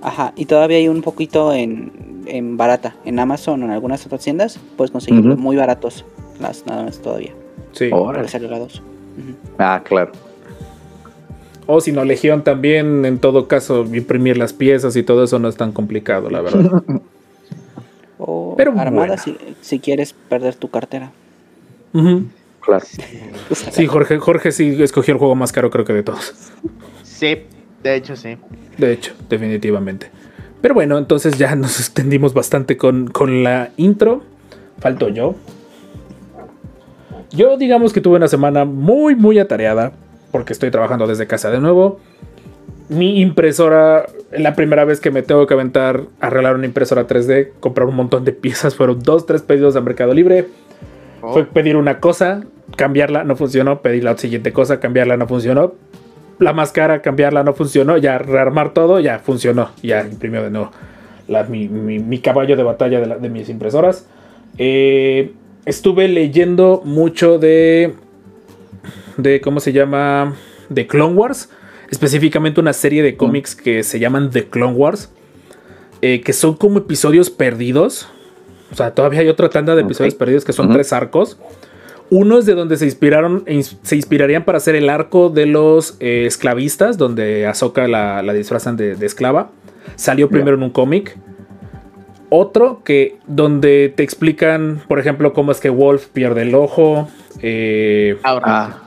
[0.00, 2.96] Ajá, y todavía hay un poquito en, en barata.
[3.04, 6.06] En Amazon o en algunas otras tiendas puedes conseguirlo muy baratos.
[6.40, 7.34] Las nada más todavía.
[7.72, 7.90] Sí.
[7.90, 8.82] Le salió la 2.
[9.58, 10.12] Ah, claro.
[11.66, 15.48] O si no, Legión también, en todo caso, imprimir las piezas y todo eso no
[15.48, 16.82] es tan complicado, la verdad.
[18.22, 19.16] O Pero Armada bueno.
[19.16, 21.10] si, si quieres perder tu cartera.
[22.60, 22.84] Claro.
[23.72, 26.34] Sí, Jorge, Jorge sí escogió el juego más caro, creo que de todos.
[27.02, 27.38] Sí,
[27.82, 28.36] de hecho sí.
[28.76, 30.10] De hecho, definitivamente.
[30.60, 34.22] Pero bueno, entonces ya nos extendimos bastante con, con la intro.
[34.80, 35.34] Falto yo.
[37.32, 39.92] Yo digamos que tuve una semana muy, muy atareada,
[40.32, 42.00] porque estoy trabajando desde casa de nuevo.
[42.88, 47.50] mi impresora, la primera vez que me tengo que aventar a arreglar una impresora 3D,
[47.60, 50.46] comprar un montón de piezas, fueron dos, tres pedidos de Mercado Libre.
[51.22, 51.32] Oh.
[51.34, 52.42] Fue pedir una cosa,
[52.76, 55.74] cambiarla, no funcionó, pedir la siguiente cosa, cambiarla, no funcionó.
[56.40, 60.70] La más cara, cambiarla, no funcionó, ya rearmar todo, ya funcionó, ya imprimió de nuevo
[61.28, 64.04] la- mi, mi- mi caballo de batalla de, la- de mis impresoras.
[64.58, 65.32] Eh,
[65.66, 67.94] estuve leyendo mucho de,
[69.16, 70.34] de, ¿cómo se llama?
[70.68, 71.48] De Clone Wars,
[71.90, 75.10] específicamente una serie de cómics que se llaman The Clone Wars,
[76.02, 78.08] eh, que son como episodios perdidos.
[78.72, 81.38] O sea, todavía hay otra tanda de episodios perdidos que son tres arcos.
[82.08, 85.96] Uno es de donde se inspiraron, ins- se inspirarían para hacer el arco de los
[86.00, 89.50] eh, esclavistas, donde Ahsoka la, la disfrazan de, de esclava.
[89.96, 91.16] Salió primero en un cómic.
[92.30, 97.08] Otro que donde te explican, por ejemplo, cómo es que Wolf pierde el ojo.
[97.42, 98.44] eh, Ahora.
[98.46, 98.82] Ah,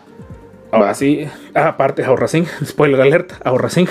[0.72, 1.26] ahora sí.
[1.54, 2.48] Ah, aparte, ahorra Singh.
[2.66, 3.90] Spoiler alert, ahorra Singh.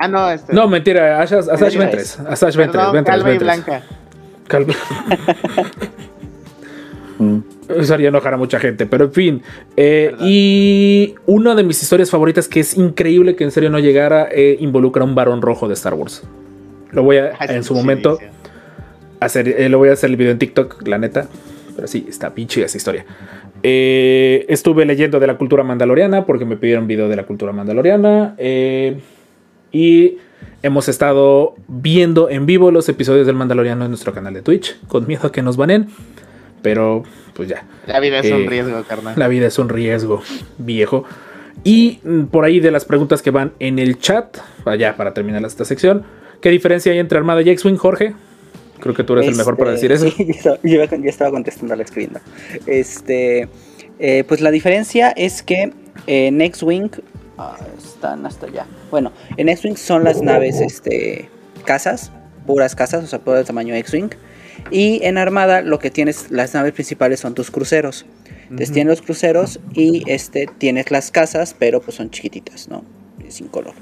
[0.00, 0.52] Ah, no, este.
[0.52, 2.16] No, mentira, Asash, Asash Ventres.
[2.16, 2.20] Ventres.
[2.20, 3.64] Asash Ventres, perdón, Ventres, calva y Ventres.
[3.64, 3.82] blanca.
[4.48, 4.74] Calva.
[7.18, 9.42] mm, Eso haría enojar a mucha gente, pero en fin.
[9.76, 14.28] eh, y una de mis historias favoritas, que es increíble que en serio no llegara,
[14.32, 16.22] eh, involucra a un varón rojo de Star Wars.
[16.90, 18.18] Lo voy a, en su momento.
[19.20, 21.28] Hacer, eh, lo voy a hacer el video en TikTok, la neta.
[21.76, 23.06] Pero sí, está pinche esa historia.
[23.62, 28.34] Eh, estuve leyendo de la cultura mandaloriana porque me pidieron video de la cultura mandaloriana.
[28.38, 28.98] eh,
[29.72, 30.18] y
[30.64, 35.06] hemos estado viendo en vivo los episodios del Mandaloriano en nuestro canal de Twitch, con
[35.06, 35.86] miedo a que nos banen.
[36.60, 37.04] Pero
[37.34, 39.14] pues ya, La vida es Eh, un riesgo, carnal.
[39.16, 40.22] la vida es un riesgo
[40.58, 41.04] viejo.
[41.62, 45.44] Y mm, por ahí de las preguntas que van en el chat, allá para terminar
[45.44, 46.02] esta sección,
[46.42, 48.14] ¿qué diferencia hay entre Armada y X-Wing, Jorge?
[48.80, 50.06] Creo que tú eres el mejor para decir eso.
[50.06, 50.24] Este,
[50.62, 52.20] yo estaba, yo estaba contestándole, escribiendo.
[52.66, 53.48] Este,
[53.98, 55.72] eh, pues la diferencia es que
[56.06, 56.90] en X-Wing
[57.38, 58.66] ah, están hasta allá.
[58.90, 61.28] Bueno, en X-Wing son las naves, este,
[61.64, 62.10] casas,
[62.46, 64.10] puras casas, o sea, todo el tamaño X-Wing.
[64.70, 68.06] Y en Armada lo que tienes, las naves principales son tus cruceros.
[68.42, 72.84] Entonces tienes los cruceros y este, tienes las casas, pero pues son chiquititas, ¿no?
[73.28, 73.74] Sin color.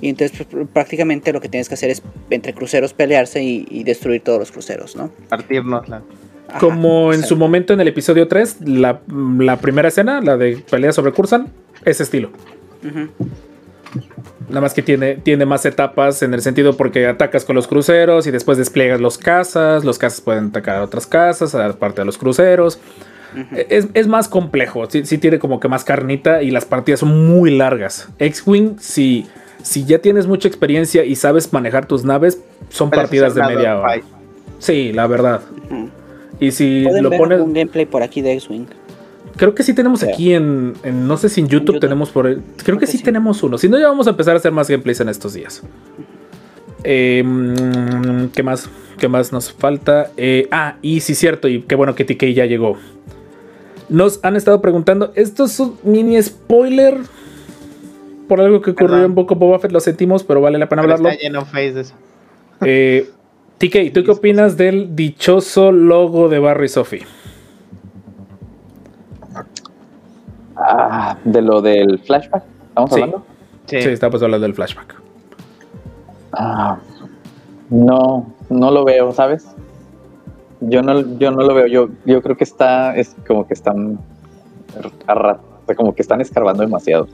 [0.00, 3.66] Y entonces pues, pr- prácticamente lo que tienes que hacer es entre cruceros pelearse y,
[3.70, 5.10] y destruir todos los cruceros, ¿no?
[5.28, 6.02] Partirnos la.
[6.48, 9.00] Ajá, Como en su momento en el episodio 3, la,
[9.38, 11.48] la primera escena, la de pelea sobre Cursan,
[11.84, 12.30] ese estilo.
[14.48, 18.26] Nada más que tiene, tiene más etapas en el sentido porque atacas con los cruceros
[18.26, 19.84] y después despliegas los cazas.
[19.84, 22.78] Los cazas pueden atacar a otras casas, aparte de los cruceros.
[23.68, 27.26] Es, es más complejo, sí, sí tiene como que más carnita y las partidas son
[27.26, 28.08] muy largas.
[28.18, 29.26] X-Wing, si,
[29.66, 33.78] si ya tienes mucha experiencia y sabes manejar tus naves, son Puedes partidas de media
[33.80, 34.00] hora.
[34.60, 35.40] Sí, la verdad.
[36.38, 38.66] Y si Pueden lo ver pones, un gameplay por aquí de X-Wing.
[39.36, 41.80] creo que sí tenemos aquí en, en- no sé si en YouTube, YouTube.
[41.80, 43.04] tenemos por el- creo que que sí, sí.
[43.04, 43.58] tenemos uno.
[43.58, 45.62] Si no, ya vamos a empezar a hacer más gameplays en estos días.
[46.84, 48.68] Eh, mm, ¿Qué más?
[48.98, 50.10] ¿Qué más nos falta?
[50.16, 52.76] Eh, ah, y sí, cierto, y qué bueno que TK ya llegó.
[53.88, 56.98] Nos han estado preguntando, esto es un mini spoiler
[58.28, 59.04] por algo que ocurrió Perdón.
[59.06, 61.10] en Boco Boba Fett, lo sentimos, pero vale la pena Pero hablarlo.
[61.10, 61.94] está lleno face de eso.
[62.62, 63.10] Eh,
[63.58, 67.04] TK, ¿tú qué opinas del dichoso logo de Barry Sophie?
[70.56, 72.94] Ah, de lo del flashback, ¿estamos Sí.
[73.02, 73.26] hablando?
[73.66, 73.82] Sí.
[73.82, 74.94] Sí, estamos hablando del flashback.
[76.32, 76.78] Ah,
[77.68, 79.46] no, no lo veo, ¿sabes?
[80.60, 81.66] Yo no, yo no lo veo.
[81.66, 83.98] Yo, yo creo que está, es como que están,
[85.76, 87.08] como que están escarbando demasiado.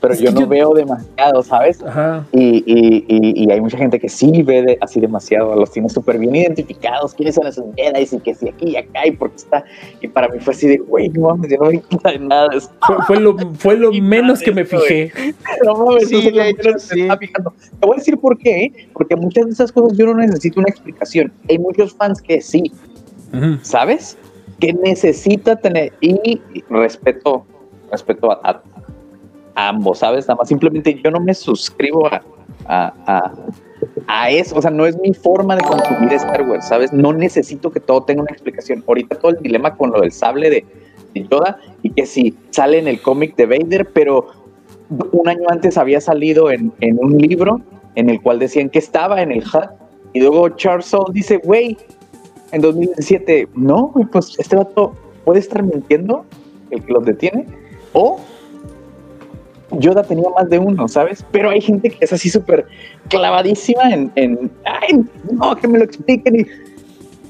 [0.00, 1.82] Pero Es yo no yo- veo demasiado, ¿sabes?
[1.82, 2.24] Ajá.
[2.32, 5.88] Y, y, y, y hay mucha gente que sí ve de- así demasiado, los tiene
[5.88, 9.36] súper bien identificados, quiénes son esos Jedi y que si aquí y acá y porque
[9.36, 9.64] está.
[10.00, 12.48] Y para mí fue así de, güey, no mames, yo no me cuenta de nada
[12.50, 12.70] de eso.
[12.86, 15.10] Fue, fue lo, fue lo menos que me fijé.
[15.64, 17.00] No mames, Sí, de hecho, me sí.
[17.00, 17.52] estaba fijando.
[17.80, 18.72] Te voy a decir por qué, ¿eh?
[18.92, 21.32] porque muchas de esas cosas yo no necesito una explicación.
[21.48, 22.70] Hay muchos fans que sí,
[23.34, 23.58] Ujú.
[23.62, 24.16] ¿sabes?
[24.60, 27.44] Que necesita tener y respeto,
[27.90, 28.77] respeto a, a- a
[29.66, 30.26] ambos, ¿sabes?
[30.28, 32.22] Nada más simplemente yo no me suscribo a,
[32.66, 33.32] a,
[34.06, 36.92] a- eso, o sea, no es mi forma de consumir Star Wars, ¿sabes?
[36.92, 38.84] No necesito que todo tenga una explicación.
[38.86, 40.64] Ahorita todo el dilema con lo del sable de,
[41.14, 44.26] de Yoda y que si sale en el cómic de Vader, pero
[45.12, 47.60] un año antes había salido en, en un libro
[47.94, 49.68] en el cual decían que estaba en el HUD
[50.14, 51.76] y luego Charles Soule dice, güey,
[52.52, 54.94] en 2017, no, pues este vato
[55.24, 56.24] puede estar mintiendo,
[56.70, 57.44] el que los detiene,
[57.92, 58.18] o
[59.72, 61.24] Yoda tenía más de uno, ¿sabes?
[61.30, 62.66] Pero hay gente que es así súper
[63.08, 66.46] clavadísima en, en, ay, no, que me lo expliquen y,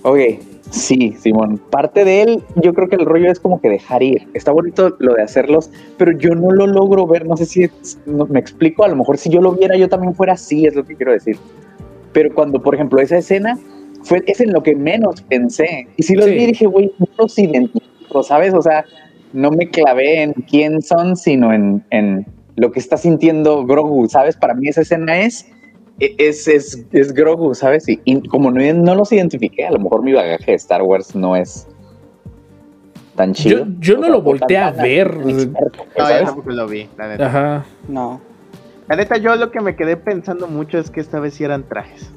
[0.03, 0.19] ok,
[0.71, 1.59] Sí, Simón.
[1.71, 4.29] Parte de él, yo creo que el rollo es como que dejar ir.
[4.35, 7.25] Está bonito lo de hacerlos, pero yo no lo logro ver.
[7.27, 8.85] No sé si es- no- me explico.
[8.85, 11.13] A lo mejor si yo lo viera, yo también fuera así, es lo que quiero
[11.13, 11.39] decir.
[12.13, 13.59] Pero cuando, por ejemplo, esa escena
[14.03, 15.89] fue es en lo que menos pensé.
[15.97, 16.33] Y si los Sí.
[16.33, 18.53] vi, dije, güey, no los identifico, ¿sabes?
[18.53, 18.85] O sea,
[19.33, 24.37] no me clavé en quién son, sino en, en lo que está sintiendo Grogu, ¿sabes?
[24.37, 25.47] Para mí esa escena es
[26.01, 27.89] es, es, es Grogu, ¿sabes?
[27.89, 31.15] Y, y como no, no los identifiqué, a lo mejor mi bagaje de Star Wars
[31.17, 31.67] no es
[33.17, 33.65] tan chido.
[33.65, 35.09] Yo- yo no O sea, lo volteé a ver.
[35.09, 36.25] experto, No, yo ¿sabes?
[36.25, 37.27] tampoco lo vi, la neta.
[37.27, 37.67] Ajá.
[37.89, 38.21] No.
[38.89, 41.65] La neta, yo lo que me quedé pensando mucho es que esta vez sí eran
[41.69, 42.11] trajes.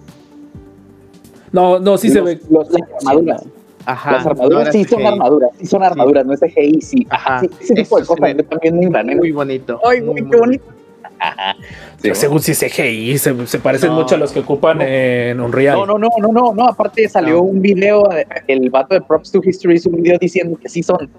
[1.51, 2.39] No, no, sí se ve.
[2.49, 3.43] los- las armaduras.
[3.85, 4.11] Ajá.
[4.13, 7.07] las armaduras sí son armaduras, sí son armaduras, no es CGI, sí.
[7.09, 7.39] Ajá.
[7.41, 9.15] Sí, ese tipo de Eso cosas se ve yo también me engrané.
[9.15, 9.79] Muy bonito.
[9.85, 10.63] Ay, muy, güey, muy qué bonito.
[11.19, 11.55] Ajá.
[11.59, 11.63] Sí,
[12.01, 14.83] Pero según si CGI, se, se parecen No, mucho a los que ocupan no.
[14.85, 15.77] en Unreal.
[15.77, 16.67] No, no, no, no, no, no.
[16.67, 17.41] Aparte salió No.
[17.43, 18.09] un video,
[18.47, 21.09] el vato de Props to History hizo un video diciendo que sí son.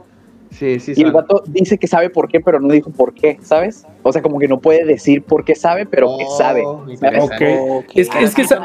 [0.52, 3.38] Sí, sí, Y el vato dice que sabe por qué, pero no dijo por qué,
[3.42, 3.86] ¿sabes?
[4.02, 6.62] O sea, como que no puede decir por qué sabe, pero que Oh, sabe.
[6.62, 6.94] ¿sabes?
[6.94, 7.58] interesante.
[7.70, 7.84] Ok.
[7.94, 8.56] Es que, es que esa,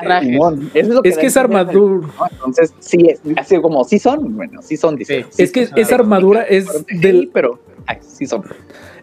[0.73, 2.07] es lo que es da que esa armadura.
[2.07, 2.27] ¿no?
[2.31, 5.25] Entonces, sí, es así como, sí son, bueno, sí son, dice.
[5.29, 5.43] Sí.
[5.43, 6.67] Es que esa armadura es
[7.01, 7.29] del.
[7.33, 8.43] Pero, ay, sí son.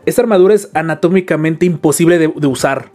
[0.05, 2.91] Esa armadura es anatómicamente imposible de, de usar.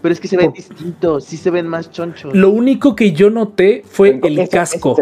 [0.00, 2.34] Pero es que se ven Por- distintos, sí se ven más chonchos.
[2.34, 4.96] Lo único que yo noté fue el casco.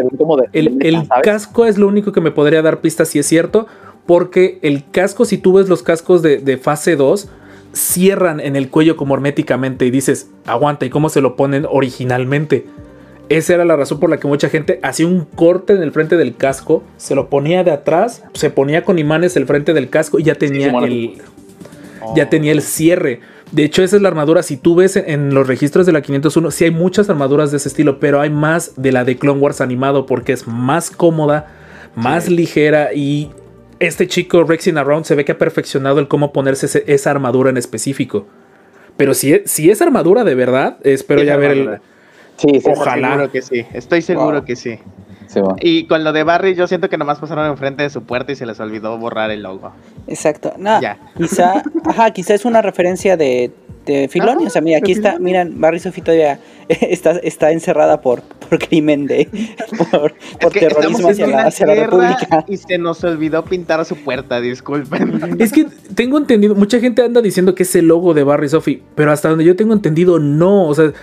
[0.53, 3.67] El, el casco es lo único que me podría dar pistas si es cierto.
[4.05, 7.29] Porque el casco, si tú ves los cascos de, de fase 2,
[7.73, 12.65] cierran en el cuello como herméticamente y dices, aguanta, ¿y cómo se lo ponen originalmente?
[13.29, 16.17] Esa era la razón por la que mucha gente hacía un corte en el frente
[16.17, 20.19] del casco, se lo ponía de atrás, se ponía con imanes el frente del casco
[20.19, 21.21] y ya tenía el,
[22.15, 23.21] ya tenía el cierre.
[23.51, 24.43] De hecho, esa es la armadura.
[24.43, 27.69] Si tú ves en los registros de la 501, sí hay muchas armaduras de ese
[27.69, 31.47] estilo, pero hay más de la de Clone Wars animado porque es más cómoda,
[31.95, 33.31] más ligera y
[33.87, 37.49] este chico Rexing Around se ve que ha perfeccionado el cómo ponerse ese- esa armadura
[37.49, 38.25] en específico.
[38.97, 41.79] Pero si, es- si es armadura de verdad, espero Sí, ya ver el...
[42.37, 43.09] Sí, sí, Ojalá.
[43.11, 44.45] Seguro que sí, estoy seguro Wow.
[44.45, 44.79] que sí.
[45.61, 48.35] Y con lo de Barry, yo siento que nomás pasaron enfrente de su puerta y
[48.35, 49.71] se les olvidó borrar el logo.
[50.07, 50.53] Exacto.
[50.59, 50.99] No, Ya.
[51.17, 53.51] quizá, ajá, quizá es una referencia de,
[53.85, 54.31] de Filoni.
[54.31, 55.25] Ajá, o sea, mira, aquí está, Filoni.
[55.25, 59.27] miren, Barry Sophie todavía está, está encerrada por, por crimen de,
[59.77, 59.89] por,
[60.41, 62.45] por Es que terrorismo hacia la, hacia la República.
[62.47, 65.37] Y se nos olvidó pintar su puerta, disculpen.
[65.39, 68.81] Es que tengo entendido, mucha gente anda diciendo que es el logo de Barry Sophie,
[68.95, 70.67] pero hasta donde yo tengo entendido, no.
[70.67, 70.93] O sea,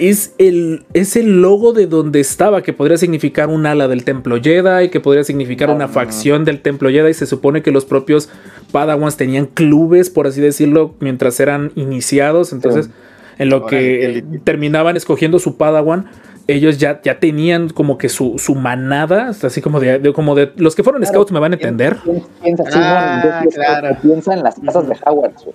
[0.00, 4.40] es el, es el logo de donde estaba, que podría significar un ala del Templo
[4.40, 7.12] Jedi, que podría significar una facción del Templo Jedi.
[7.14, 8.28] Se supone que los propios
[8.72, 12.52] Padawans tenían clubes, por así decirlo, mientras eran iniciados.
[12.52, 12.90] Entonces,
[13.38, 16.06] en lo que terminaban escogiendo su Padawan.
[16.50, 20.50] Ellos ya, ya tenían como que su, su manada, así como de, de- como de
[20.56, 21.14] los que fueron Claro.
[21.14, 21.98] scouts me van a entender.
[22.42, 23.96] Piensa, Ah, bueno, claro.
[24.02, 25.32] piensa en las casas de Howard.
[25.44, 25.54] güey.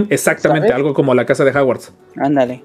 [0.00, 0.76] Ujú, exactamente, ¿Sabes?
[0.76, 1.92] algo como la casa de Howards.
[2.16, 2.64] Ándale.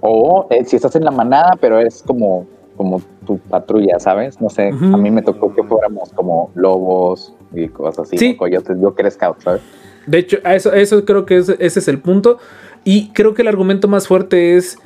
[0.00, 4.40] O eh, si estás en la manada, pero es como, como tu patrulla, ¿sabes?
[4.40, 8.36] No sé, a mí me tocó que fuéramos como lobos y cosas así, Sí.
[8.36, 8.76] coyotes.
[8.80, 9.60] Yo que era scout, ¿sabes?
[10.06, 12.38] De hecho, eso, eso creo que ese, ese es el punto.
[12.84, 14.78] Y creo que el argumento más fuerte es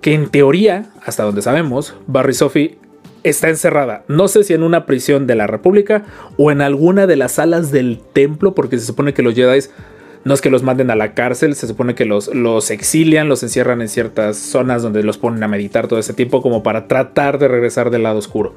[0.00, 2.78] que en teoría, hasta donde sabemos, Barry Sophie
[3.22, 4.04] está encerrada.
[4.08, 6.04] No sé si en una prisión de la República
[6.36, 9.60] o en alguna de las salas del templo, porque se supone que los Jedi
[10.24, 13.42] no es que los manden a la cárcel, se supone que los, los exilian, los
[13.42, 17.38] encierran en ciertas zonas donde los ponen a meditar todo ese tiempo como para tratar
[17.38, 18.54] de regresar del lado oscuro.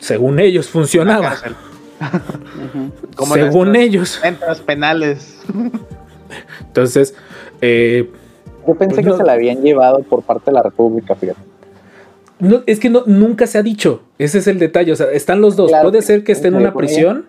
[0.00, 1.36] Según ellos funcionaba.
[3.16, 4.20] Como Según ellos.
[4.64, 5.40] Penales.
[6.60, 7.14] Entonces,
[7.60, 8.08] eh,
[8.68, 9.16] Yo pensé Pues que no.
[9.16, 11.40] se la habían llevado por parte de la República, fíjate.
[12.38, 14.02] No, es que no, nunca se ha dicho.
[14.18, 14.92] Ese es el detalle.
[14.92, 15.70] O sea, están los dos.
[15.70, 17.24] Claro Puede que ser que esté en una prisión.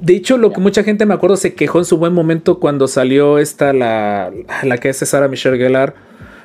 [0.00, 2.86] De hecho, lo que mucha gente me acuerdo se quejó en su buen momento cuando
[2.88, 4.30] salió esta, la,
[4.62, 5.94] la que es Sarah Michelle Gellar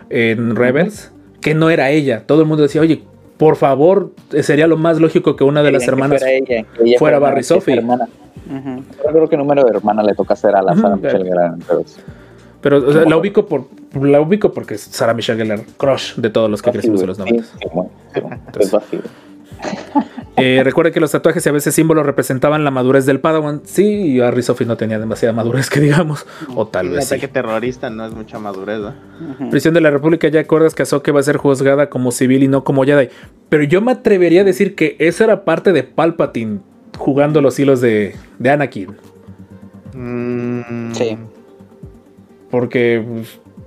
[0.10, 2.24] en Rebels, que no era ella.
[2.26, 3.04] Todo el mundo decía, oye,
[3.38, 6.22] por favor, sería lo más lógico que una de las Querían que hermanas.
[6.22, 6.46] fuera ella,
[6.78, 7.76] que ella fuera una- Barry que Sophie.
[7.78, 8.08] hermana.
[9.10, 10.98] Creo qué número de hermana le toca hacer a la Sarah claro.
[10.98, 11.84] Michelle Gellar, pero
[12.64, 13.68] Pero o sea, la ubico por
[14.02, 17.20] la ubico porque es Sarah Michelle Gellar, crush de todos los que crecimos en los
[17.20, 17.44] 90.
[17.44, 19.02] Sí, sí, bueno, sí, bueno, es vacío.
[20.36, 23.62] Eh, recuerde que los tatuajes y a veces símbolos representaban la madurez del Padawan.
[23.66, 26.26] Sí, y Barry Sophie no tenía demasiada madurez que digamos.
[26.56, 27.14] O tal vez sí.
[27.14, 28.96] ataque terrorista no es mucha madurez, ¿no?
[29.52, 32.48] Prisión de la República, ya acuerdas que Ahsoka va a ser juzgada como civil y
[32.48, 33.10] no como Jedi.
[33.50, 36.62] Pero yo me atrevería a decir que eso era parte de Palpatine
[36.98, 38.96] jugando los hilos de, de Anakin.
[39.94, 41.16] Mm, Sí.
[42.54, 43.04] Porque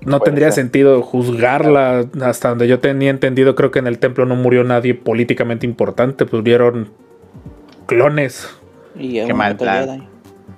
[0.02, 0.62] no tendría ser.
[0.62, 2.06] sentido juzgarla.
[2.22, 6.24] Hasta donde yo tenía entendido, creo que en el templo no murió nadie políticamente importante.
[6.24, 6.90] Pues murieron
[7.86, 8.48] clones.
[8.96, 10.06] Y Qué mal plan.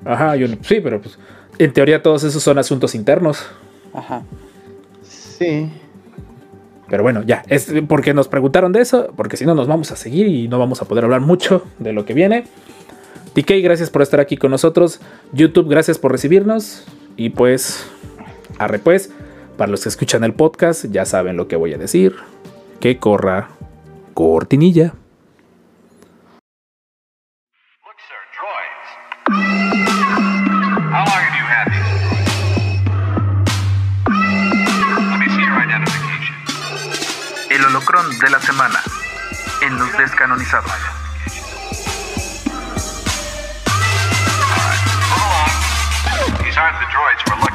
[0.05, 1.19] Ajá, yo- sí, pero pues
[1.59, 3.47] en teoría todos esos son asuntos internos.
[3.95, 4.21] Ajá.
[5.03, 5.71] Sí.
[6.91, 9.97] Pero bueno, ya, es porque nos preguntaron de eso, porque si no nos vamos a
[9.97, 12.45] seguir y no vamos a poder hablar mucho de lo que viene.
[13.33, 15.01] TK, gracias por estar aquí con nosotros.
[15.33, 16.85] YouTube, gracias por recibirnos.
[17.17, 17.85] Y pues,
[18.59, 19.11] arre pues,
[19.57, 22.17] para los que escuchan el podcast, ya saben lo que voy a decir.
[22.81, 23.49] Que corra
[24.15, 24.95] cortinilla.
[27.85, 28.89] Look, sir, droids.
[30.93, 31.91] How long have you had these?
[35.11, 36.37] Let me see your identification.
[37.51, 38.81] El holocrón de la semana
[39.63, 40.71] en los descanonizados.
[45.01, 45.51] Move along.
[46.45, 47.48] These aren't the droids we're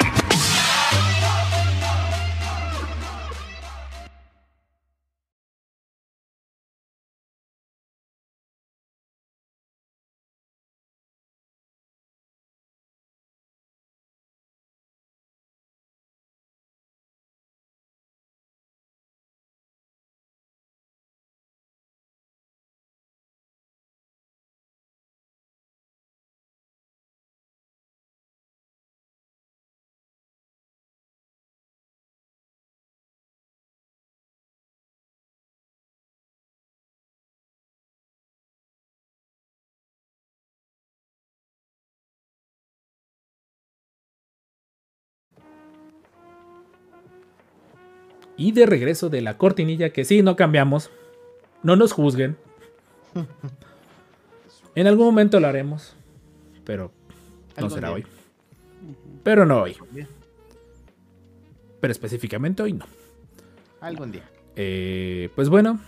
[48.37, 50.89] Y de regreso de la cortinilla, que sí, no cambiamos.
[51.61, 52.37] No nos juzguen.
[54.75, 55.95] En algún momento lo haremos.
[56.63, 56.91] Pero
[57.59, 57.95] no será día.
[57.95, 58.05] hoy.
[59.23, 59.77] Pero no hoy.
[61.79, 62.85] Pero específicamente hoy no.
[63.81, 64.23] Algún día.
[64.55, 65.79] Eh, pues bueno.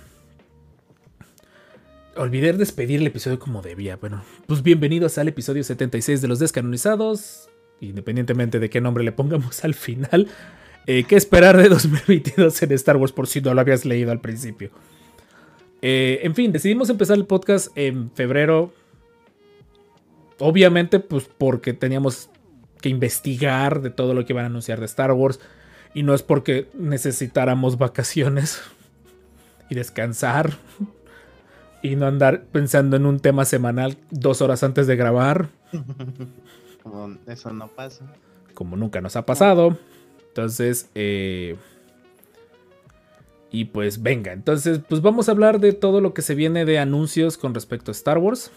[2.16, 3.98] Olvidé despedir el episodio como debía.
[3.98, 7.50] Bueno, pues bienvenidos al episodio 76 de los descanonizados.
[7.82, 10.30] Independientemente de qué nombre le pongamos al final.
[10.88, 14.21] Eh, ¿Qué esperar de 2022 en Star Wars por si no lo habías leído al
[14.21, 14.69] principio?
[15.81, 18.73] Eh, en fin, decidimos empezar el podcast en febrero.
[20.39, 22.29] Obviamente, pues porque teníamos
[22.81, 25.39] que investigar de todo lo que iban a anunciar de Star Wars.
[25.93, 28.61] Y no es porque necesitáramos vacaciones
[29.69, 30.57] y descansar
[31.81, 35.49] y no andar pensando en un tema semanal dos horas antes de grabar,
[36.83, 38.05] Como eso no pasa.
[38.53, 39.77] como nunca nos ha pasado.
[40.36, 41.55] Entonces, eh,
[43.51, 46.77] y pues venga, entonces pues vamos a hablar de todo lo que se viene de
[46.77, 48.51] anuncios con respecto a Star Wars.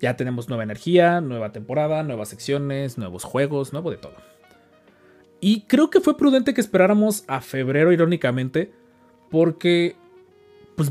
[0.00, 4.14] Ya tenemos nueva energía, nueva temporada, nuevas secciones, nuevos juegos, nuevo de todo.
[5.40, 8.72] Y creo que fue prudente que esperáramos a febrero, irónicamente,
[9.30, 9.94] porque
[10.74, 10.90] pues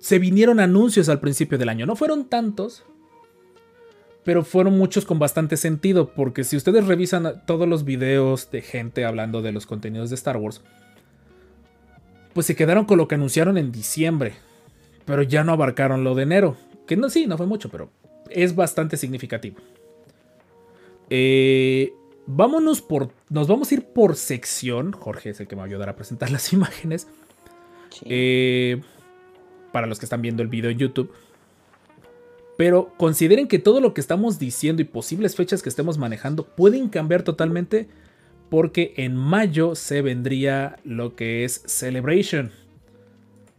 [0.00, 1.86] se vinieron anuncios al principio del año.
[1.86, 2.84] No fueron tantos,
[4.26, 9.04] pero fueron muchos con bastante sentido, porque si ustedes revisan todos los videos de gente
[9.04, 10.62] hablando de los contenidos de Star Wars,
[12.34, 14.34] pues se quedaron con lo que anunciaron en diciembre,
[15.04, 16.56] pero ya no abarcaron lo de enero,
[16.88, 17.88] que no, sí, no fue mucho, pero
[18.28, 19.58] es bastante significativo.
[21.08, 21.92] Eh,
[22.26, 25.68] vámonos por, nos vamos a ir por sección, Jorge es el que me va a
[25.68, 27.06] ayudar a presentar las imágenes.
[27.90, 28.06] Sí.
[28.06, 28.80] Eh,
[29.70, 31.12] para los que están viendo el video en YouTube.
[32.56, 36.88] Pero consideren que todo lo que estamos diciendo y posibles fechas que estemos manejando pueden
[36.88, 37.88] cambiar totalmente
[38.48, 42.52] porque en mayo se vendría lo que es Celebration.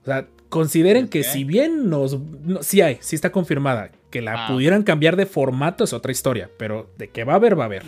[0.02, 2.18] O sea, consideren que si bien nos...
[2.20, 3.92] No, sí hay, sí está confirmada.
[4.10, 4.48] Que la Ah.
[4.52, 6.50] pudieran cambiar de formato es otra historia.
[6.58, 7.84] Pero de que va a haber, va a haber.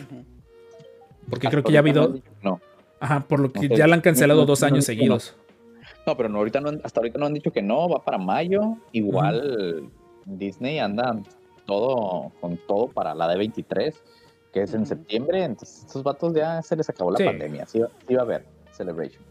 [1.30, 2.20] Porque Hasta creo que ya ha habido...
[2.44, 2.60] No,
[3.00, 5.36] Ajá, por lo que ya la han cancelado no- dos años no- seguidos.
[6.06, 8.18] no, pero no, ahorita no, han- hasta ahorita no han dicho que no, va para
[8.18, 8.76] mayo.
[8.92, 9.90] Igual
[10.38, 11.18] Disney anda
[11.66, 13.94] todo con todo para la D23,
[14.54, 15.44] que es en septiembre.
[15.44, 17.26] Entonces, estos vatos ya se les acabó la Sí.
[17.26, 17.66] pandemia.
[17.68, 19.22] Sí, va- sí va a haber Celebration.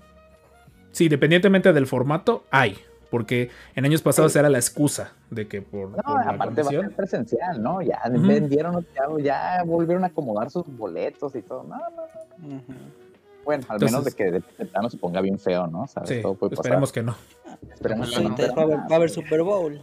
[0.92, 2.76] Sí, independientemente del formato, hay.
[3.10, 6.68] Porque en años pasados era la excusa de que por, No, por la aparte va
[6.68, 7.80] a ser presencial, ¿no?
[7.80, 11.62] Ya vendieron, ya, ya volvieron a acomodar sus boletos y todo.
[11.64, 12.72] No, no, Ujú.
[13.46, 15.86] Bueno, al menos de que de, de plano se ponga bien feo, ¿no?
[15.86, 16.10] ¿Sabes?
[16.10, 16.66] Sí, Todo puede pasar.
[16.66, 17.16] esperemos que no.
[17.72, 18.36] Esperemos que no.
[18.36, 19.08] Va a haber.
[19.08, 19.80] Super Bowl.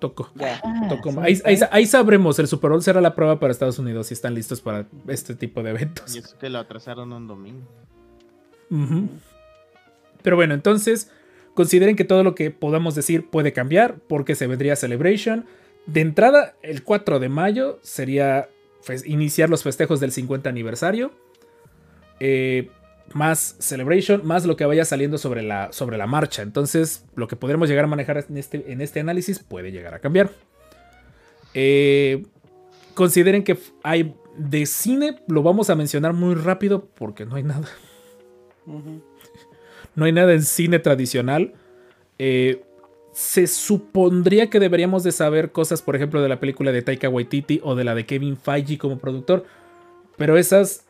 [0.00, 0.30] Toco.
[0.34, 0.60] Ya.
[0.64, 1.12] Ah, toco.
[1.12, 2.38] sí, Ahí, ahí- sabremos.
[2.38, 5.62] El Super Bowl será la prueba para Estados Unidos si están listos para este tipo
[5.62, 6.16] de eventos.
[6.16, 7.66] Y eso que lo atrasaron un domingo.
[10.22, 11.10] Pero bueno, entonces
[11.54, 15.46] consideren que todo lo que podamos decir puede cambiar porque se vendría Celebration.
[15.86, 18.48] De entrada, el 4 de mayo sería
[19.04, 21.10] iniciar los festejos del 50 aniversario.
[22.20, 22.70] Eh,
[23.12, 26.42] más Celebration, más lo que vaya saliendo sobre la, sobre la marcha.
[26.42, 29.98] Entonces, lo que podremos llegar a manejar en este, en este análisis puede llegar a
[29.98, 30.30] cambiar.
[31.54, 32.24] Eh,
[32.94, 37.68] consideren que hay de cine, lo vamos a mencionar muy rápido porque no hay nada.
[39.96, 41.54] No hay nada en cine tradicional.
[42.18, 42.62] Eh,
[43.12, 47.60] se supondría que deberíamos de saber cosas, por ejemplo, de la película de Taika Waititi
[47.64, 49.44] o de la de Kevin Feige como productor.
[50.16, 50.84] Pero esas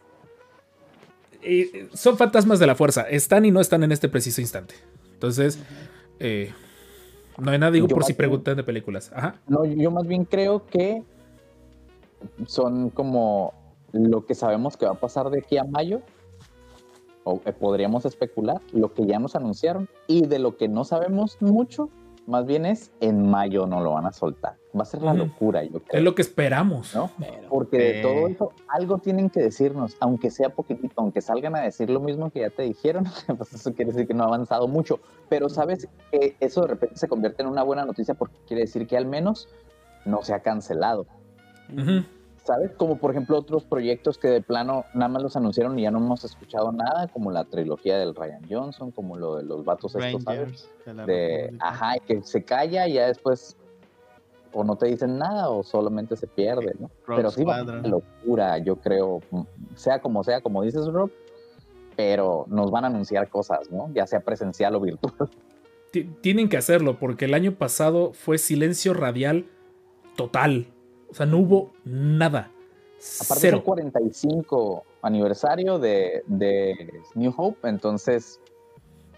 [1.42, 3.02] eh, son fantasmas de la fuerza.
[3.02, 4.74] Están y no están en este preciso instante.
[5.12, 5.58] Entonces,
[6.18, 6.52] eh,
[7.38, 9.10] no hay nada, digo, Yo por si bien- preguntan de películas.
[9.14, 9.36] Ajá.
[9.48, 11.02] No, yo más bien creo que
[12.46, 13.54] son como
[13.92, 16.00] lo que sabemos que va a pasar de aquí a mayo,
[17.24, 21.36] o eh, podríamos especular, lo que ya nos anunciaron, y de lo que no sabemos
[21.40, 21.88] mucho,
[22.26, 24.56] más bien es en mayo no lo van a soltar.
[24.78, 26.02] Va a ser la locura, yo Es creo.
[26.02, 26.94] lo que esperamos.
[26.94, 27.10] ¿no?
[27.18, 28.02] Pero, Porque de Eh.
[28.02, 32.30] todo eso, algo tienen que decirnos, aunque sea poquitito, aunque salgan a decir lo mismo
[32.30, 33.04] que ya te dijeron,
[33.38, 35.00] pues eso quiere decir que no ha avanzado mucho.
[35.28, 38.86] Pero sabes que eso de repente se convierte en una buena noticia porque quiere decir
[38.86, 39.48] que al menos
[40.04, 41.06] no se ha cancelado.
[41.76, 42.04] Ujú.
[42.44, 42.72] ¿Sabes?
[42.72, 45.98] Como por ejemplo otros proyectos que de plano nada más los anunciaron y ya no
[45.98, 50.22] hemos escuchado nada, como la trilogía del Ryan Johnson, como lo de los vatos estos,
[50.24, 50.40] ¿sabes?
[50.40, 50.70] Rangers
[51.06, 53.56] de ajá, que se calla y ya después
[54.52, 56.90] o no te dicen nada o solamente se pierde, ¿no?
[57.06, 59.20] Pero sí va una locura, yo creo,
[59.76, 61.10] sea como sea, como dices, Rob,
[61.96, 63.90] pero nos van a anunciar cosas, ¿no?
[63.94, 65.12] Ya sea presencial o virtual.
[65.92, 69.46] Ti- Tienen que hacerlo porque el año pasado fue silencio radial
[70.16, 70.66] total.
[71.10, 72.50] O sea, no hubo nada.
[73.20, 73.56] Aparte es Cero.
[73.58, 76.74] el 45 aniversario de, de
[77.14, 78.38] New Hope, entonces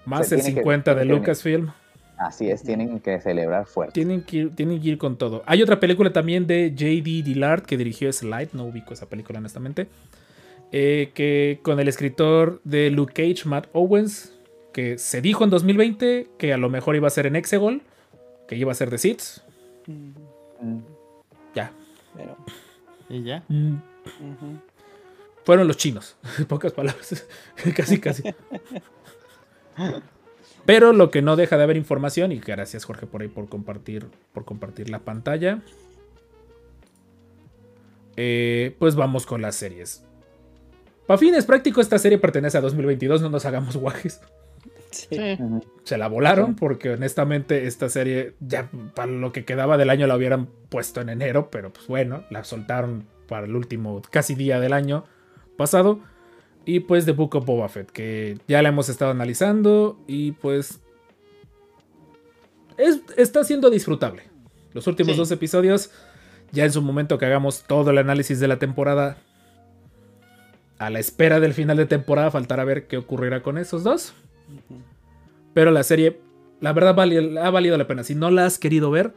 [0.05, 1.73] Más el tiene que- 50 de Lucasfilm.
[2.17, 3.95] así es, tienen que celebrar fuerte.
[3.95, 5.43] Tienen que, ir, tienen que ir con todo.
[5.47, 7.23] Hay otra película también de J.D.
[7.25, 8.51] Dillard que dirigió Slide.
[8.53, 9.89] No ubico esa película, honestamente.
[10.75, 14.33] eh, que con el escritor de Luke Cage, Matt Owens.
[14.73, 17.83] Que se dijo en 2020 que a lo mejor iba a ser en Exegol.
[18.49, 19.43] Que iba a ser de Seeds.
[19.87, 20.13] Mm.
[20.79, 20.92] Ya.
[22.17, 22.37] Pero,
[23.09, 23.45] Y ya.
[23.49, 23.77] Mm.
[25.45, 26.17] Fueron los chinos.
[26.39, 27.27] En pocas palabras.
[27.77, 28.23] casi, casi.
[30.65, 34.07] Pero lo que no deja de haber información, y gracias Jorge por ahí por compartir,
[34.33, 35.63] por compartir la pantalla.
[38.17, 40.05] Eh, pues vamos con las series.
[41.07, 44.21] Para fines prácticos, esta serie pertenece a 2022, no nos hagamos guajes.
[44.93, 45.17] Sí.
[45.85, 50.17] Se la volaron porque honestamente esta serie ya para lo que quedaba del año la
[50.17, 54.73] hubieran puesto en enero, pero pues bueno, la soltaron para el último casi día del
[54.73, 55.05] año
[55.57, 56.01] pasado.
[56.65, 60.81] Y pues The Book of Boba Fett, que ya la hemos estado analizando y pues
[62.79, 64.23] es- está siendo disfrutable.
[64.73, 65.19] Los últimos Sí.
[65.19, 65.91] dos episodios,
[66.53, 69.17] ya en su momento que hagamos todo el análisis de la temporada,
[70.79, 74.15] a la espera del final de temporada, faltará ver qué ocurrirá con esos dos.
[75.55, 76.21] Pero la serie,
[76.61, 78.05] la verdad, ha valido la pena.
[78.05, 79.15] Si no la has querido ver,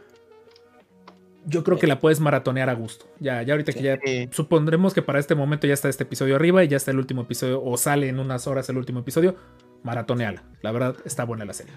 [1.46, 3.06] yo creo que la puedes maratonear a gusto.
[3.20, 4.00] Ya, ya ahorita que ya
[4.32, 7.22] supondremos que para este momento ya está este episodio arriba y ya está el último
[7.22, 9.36] episodio, o sale en unas horas el último episodio,
[9.84, 10.44] maratoneala.
[10.62, 11.74] La verdad, está buena la serie.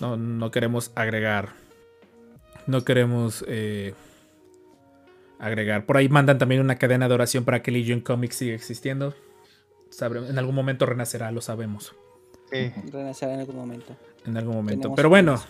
[0.00, 1.50] No, no queremos agregar.
[2.66, 3.92] No queremos eh,
[5.38, 5.84] agregar.
[5.84, 9.14] Por ahí mandan también una cadena de oración para que Legion Comics siga existiendo.
[10.00, 11.94] En algún momento renacerá, lo sabemos.
[12.50, 12.72] Sí.
[12.92, 13.96] Renacerá en algún momento.
[14.26, 14.80] En algún momento.
[14.82, 15.42] Tenemos Pero bueno.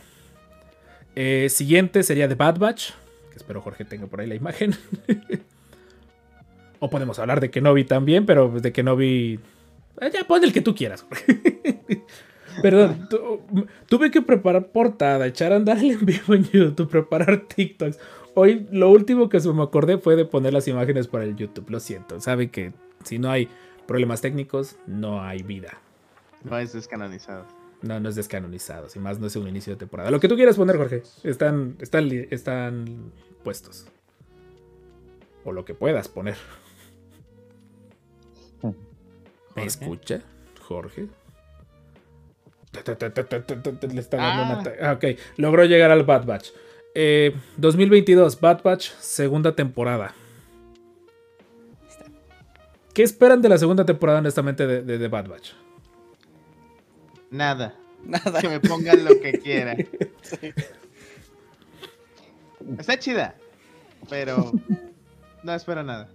[1.15, 2.91] eh, siguiente sería The Bad Batch.
[3.31, 4.75] Que espero Jorge tenga por ahí la imagen.
[6.79, 9.41] o podemos hablar de Kenobi también, pero de Kenobi.
[10.01, 11.07] eh, ya pon el que tú quieras.
[12.63, 13.41] Perdón, tu-
[13.89, 17.99] tuve que preparar portada, echar a andar el en vivo en YouTube, preparar TikToks.
[18.35, 21.69] Hoy lo último que se me acordé fue de poner las imágenes para el YouTube.
[21.71, 22.73] Lo siento, sabe que
[23.05, 23.49] si no hay
[23.87, 25.78] problemas técnicos, no hay vida.
[26.43, 27.47] No es descanonizado.
[27.82, 30.11] No, no es descanonizado, sin más no es un inicio de temporada.
[30.11, 33.12] Lo que tú quieras poner, Jorge, están, están, están
[33.43, 33.87] puestos.
[35.45, 36.37] O lo que puedas poner.
[38.62, 38.70] ¿Me
[39.55, 39.66] Jorge.
[39.66, 40.22] escucha,
[40.62, 41.09] Jorge?
[42.72, 44.62] Le está dando Ah.
[44.80, 45.05] una ah, ok,
[45.37, 46.49] logró llegar al Bad Batch.
[46.95, 50.14] Eh, 2022, Bad Batch, segunda temporada.
[52.95, 55.53] ¿Qué esperan de la segunda temporada, honestamente, de, de, de Bad Batch?
[57.31, 57.75] Nada.
[58.05, 58.41] Nada.
[58.41, 59.77] Que me pongan lo que quieran.
[62.79, 63.35] Está chida.
[64.09, 64.53] Pero
[65.43, 66.09] no espero nada.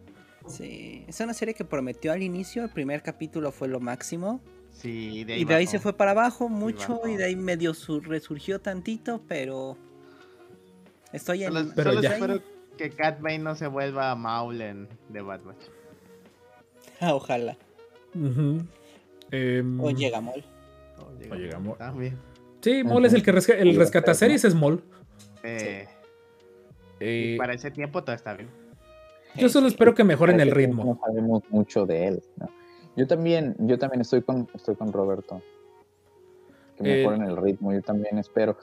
[0.47, 4.41] Sí, es una serie que prometió al inicio, el primer capítulo fue lo máximo.
[4.71, 5.71] Sí, de ahí Y de ahí bajó.
[5.77, 9.77] se fue para abajo mucho y de ahí medio su- resurgió tantito, pero
[11.11, 11.53] estoy en...
[11.53, 12.13] Solo, Pero solo ya.
[12.13, 12.41] espero
[12.77, 15.63] que Cat Bane no se vuelva a Maul en The Bad Batch.
[17.01, 17.55] Ah, Ojalá.
[19.31, 20.43] Em, O llega Mol.
[21.29, 21.77] O llega Mol.
[21.77, 22.17] También.
[22.61, 24.83] Sí, Mol es el que resca- el Sí, rescata series, es Mol.
[25.43, 25.87] Eh,
[27.01, 28.49] Eh, Para ese tiempo todo está bien.
[29.37, 30.83] yo solo espero que mejoren el ritmo.
[30.83, 32.23] No sabemos mucho de él.
[32.35, 32.49] ¿no?
[32.97, 35.41] Yo también, yo también estoy con, estoy con Roberto.
[36.77, 38.57] Que Eh, mejoren el ritmo, yo también espero.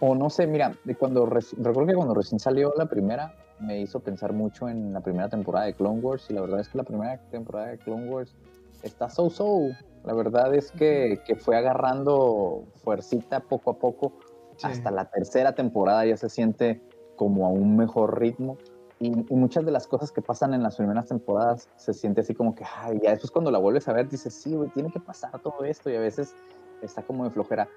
[0.00, 3.34] O no sé, mira, de cuando recuerdo que cuando recién salió la primera,
[3.64, 6.26] me hizo pensar mucho en la primera temporada de Clone Wars.
[6.30, 8.34] Y la verdad es que la primera temporada de Clone Wars
[8.82, 9.70] está so-so.
[10.04, 14.12] La verdad es que, que fue agarrando fuercita poco a poco.
[14.56, 14.66] Sí.
[14.66, 16.80] Hasta la tercera temporada ya se siente
[17.16, 18.58] como a un mejor ritmo.
[19.00, 22.34] Y, y muchas de las cosas que pasan en las primeras temporadas se siente así
[22.34, 25.00] como que, ay, ya después cuando la vuelves a ver dices, sí, güey, tiene que
[25.00, 26.34] pasar todo esto y a veces
[26.80, 27.68] está como de flojera.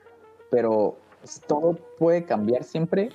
[0.52, 3.10] Pero pues, todo puede cambiar siempre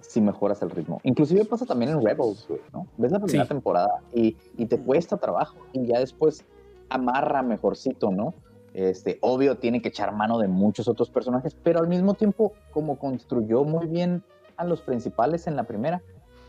[0.00, 1.00] si mejoras el ritmo.
[1.04, 2.86] Inclusive pasa también en Rebels, güey, ¿no?
[2.96, 3.48] Ves la primera Sí.
[3.48, 6.44] temporada y, y te cuesta trabajo y ya después
[6.88, 8.34] amarra mejorcito, ¿no?
[8.74, 12.98] Este, obvio tiene que echar mano de muchos otros personajes, pero al mismo tiempo, como
[12.98, 14.22] construyó muy bien
[14.56, 16.02] a los principales en la primera,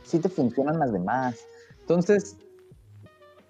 [0.03, 1.39] sí te funcionan las demás.
[1.79, 2.37] Entonces,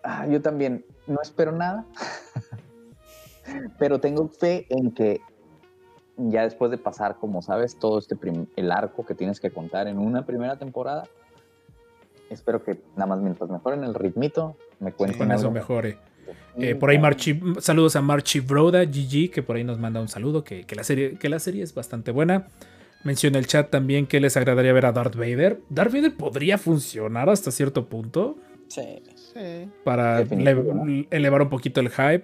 [0.03, 1.85] ah, yo también no espero nada,
[3.79, 5.19] pero tengo fe en que
[6.30, 8.15] ya después de pasar, como sabes, todo este
[8.55, 11.03] el arco que tienes que contar en una primera temporada,
[12.30, 15.51] espero que nada más mientras mejoren el ritmito, me cuenten Con eso algo.
[15.51, 15.97] mejore.
[16.57, 20.07] Eh, por ahí Marchi, saludos a Marchi Broda, GG, que por ahí nos manda un
[20.07, 22.47] saludo, que, que la serie, que la serie es bastante buena.
[23.03, 25.59] Menciona el chat también que les agradaría ver a Darth Vader.
[25.69, 29.01] Darth Vader podría funcionar hasta cierto punto Sí.
[29.15, 29.69] Sí.
[29.84, 30.22] para
[31.09, 32.24] elevar un poquito el hype.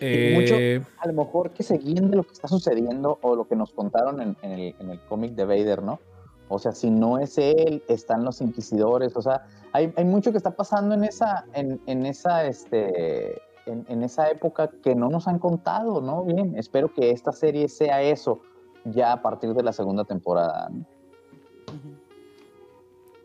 [0.00, 3.56] Eh, a lo mejor que se guíen de lo que está sucediendo o lo que
[3.56, 6.00] nos contaron en, en el, en el cómic de Vader, ¿no?
[6.48, 10.38] O sea, si no es él, están los inquisidores, o sea, hay, hay mucho que
[10.38, 15.26] está pasando en esa, en, en esa, este, en, en esa época que no nos
[15.26, 16.24] han contado, ¿no?
[16.24, 18.40] Bien, espero que esta serie sea eso
[18.84, 20.68] ya a partir de la segunda temporada.
[20.70, 20.84] ¿no?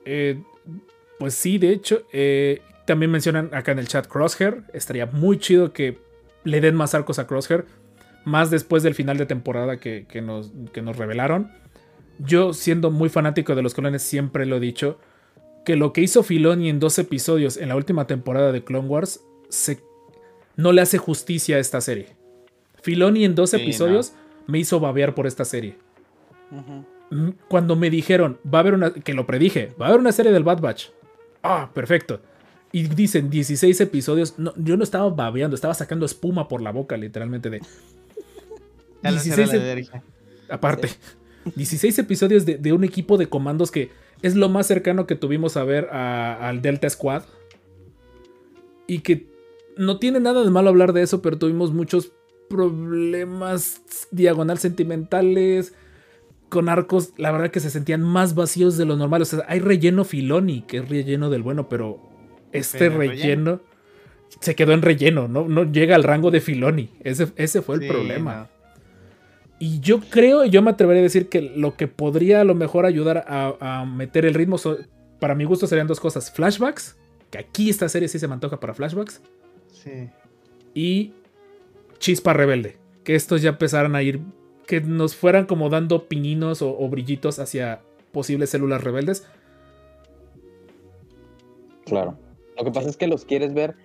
[0.06, 0.42] eh,
[1.20, 4.64] pues sí, de hecho, eh, también mencionan acá en el chat Crosshair.
[4.74, 6.00] Estaría muy chido que
[6.44, 7.66] le den más arcos a Crosshair.
[8.26, 11.52] Más después del final de temporada que, que nos, que nos revelaron.
[12.20, 15.00] Yo, siendo muy fanático de los clones, siempre lo he dicho.
[15.66, 19.22] Que lo que hizo Filoni en dos episodios en la última temporada de Clone Wars
[19.50, 19.80] se,
[20.56, 22.16] no le hace justicia a esta serie.
[22.82, 24.14] Filoni en dos Sí, episodios
[24.48, 25.78] me hizo babear por esta serie.
[27.12, 30.12] Mm, Cuando me dijeron, va a haber una, que lo predije, va a haber una
[30.12, 30.90] serie del Bad Batch.
[31.44, 32.22] Ah, perfecto.
[32.72, 34.36] Y dicen 16 episodios.
[34.38, 37.60] No, yo no estaba babeando, estaba sacando espuma por la boca, literalmente de.
[39.04, 40.04] Ya lo 16 la ep- alergia.
[40.50, 40.90] Aparte,
[41.56, 43.90] 16 episodios de, de un equipo de comandos que
[44.22, 47.24] es lo más cercano que tuvimos a ver a- al Delta Squad.
[48.88, 49.28] Y que
[49.78, 52.12] no tiene nada de malo hablar de eso, pero tuvimos muchos
[52.50, 55.74] problemas diagonal sentimentales.
[56.50, 59.22] Con arcos, la verdad que se sentían más vacíos de lo normal.
[59.22, 62.10] O sea, hay relleno Filoni, que es relleno del bueno, pero
[62.52, 63.62] este relleno, relleno.
[64.40, 65.48] se quedó en relleno, ¿no?
[65.48, 66.90] No llega al rango de Filoni.
[67.04, 68.36] Ese, ese fue el Sí, problema.
[68.36, 68.60] no.
[69.62, 72.86] Y yo creo, yo me atrevería a decir que lo que podría a lo mejor
[72.86, 74.78] ayudar a, a meter el ritmo, so-
[75.20, 76.32] para mi gusto serían dos cosas.
[76.32, 76.96] Flashbacks,
[77.30, 79.22] que aquí esta serie sí se me antoja para flashbacks.
[79.74, 80.10] Sí.
[80.74, 81.12] Y
[81.98, 84.22] Chispa Rebelde, que estos ya empezaran a ir,
[84.66, 87.82] que nos fueran como dando pininos o, o brillitos hacia
[88.14, 89.28] posibles células rebeldes.
[91.86, 92.18] Claro.
[92.60, 93.76] Lo que pasa es que los quieres ver,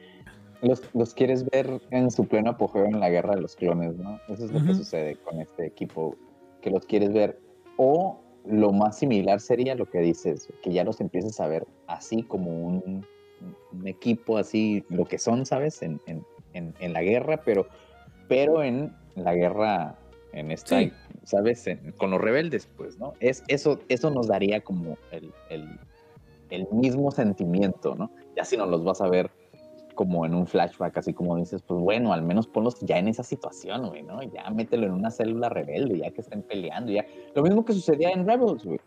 [0.60, 4.18] los, los quieres ver en su pleno apogeo en la guerra de los clones, ¿no?
[4.28, 6.16] Eso es lo que sucede con este equipo,
[6.60, 7.38] que los quieres ver.
[7.76, 12.24] O lo más similar sería lo que dices, que ya los empieces a ver así
[12.24, 13.06] como un,
[13.72, 15.80] un equipo, así, lo que son, ¿sabes?
[15.82, 17.66] En, en- en- en la guerra, pero,
[18.28, 19.96] pero en la guerra,
[20.32, 20.92] en esta, Sí.
[21.22, 21.64] ¿sabes?
[21.96, 23.14] Con los rebeldes, pues, ¿no?
[23.20, 25.78] Es, eso, eso nos daría como el, el-
[26.50, 28.10] el mismo sentimiento, ¿no?
[28.36, 29.30] Ya si no los vas a ver
[29.94, 33.22] como en un flashback, así como dices, pues bueno, al menos ponlos ya en esa
[33.22, 34.22] situación, güey, ¿no?
[34.24, 37.04] Ya mételo en una célula rebelde, ya que estén peleando, ya.
[37.34, 38.80] Lo mismo que sucedía en Rebels, güey,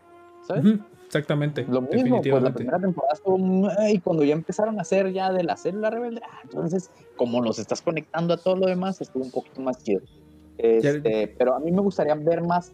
[0.45, 0.65] ¿sabes?
[0.65, 2.57] Ujú, exactamente, Lo mismo, pues la definitivamente.
[2.57, 6.39] primera temporada estuvo, y cuando ya empezaron a hacer ya de la célula rebelde, ah,
[6.43, 10.01] entonces, como los estás conectando a todo lo demás, estuvo un poquito más chido.
[10.57, 12.73] Este, pero a mí me gustaría ver más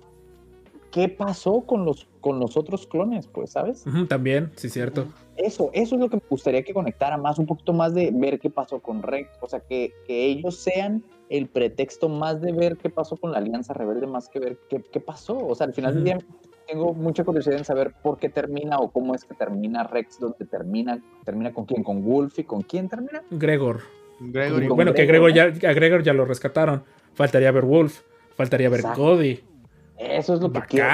[0.94, 3.84] qué pasó con los, con los otros clones, pues, ¿sabes?
[4.08, 5.08] También, sí, cierto.
[5.36, 8.40] Eso, eso es lo que me gustaría que conectara más, un poquito más de ver
[8.40, 12.78] qué pasó con Rex, o sea, que, que ellos sean el pretexto más de ver
[12.78, 15.36] qué pasó con la Alianza Rebelde, más que ver qué, qué pasó.
[15.36, 16.20] O sea, al final del día
[16.68, 20.46] tengo mucha curiosidad en saber por qué termina o cómo es que termina Rex, donde
[20.46, 23.24] termina, termina con quién, con Wolf y con quién termina.
[23.32, 23.82] Gregor.
[24.20, 24.68] Gregory.
[24.68, 26.84] Con Bueno, que Gregor, Gregor ya, a Gregor ya lo rescataron.
[27.16, 28.02] Faltaría ver Wolf.
[28.36, 29.02] Faltaría ver Exacto.
[29.02, 29.53] Cody.
[29.98, 30.88] Eso es lo que quiero.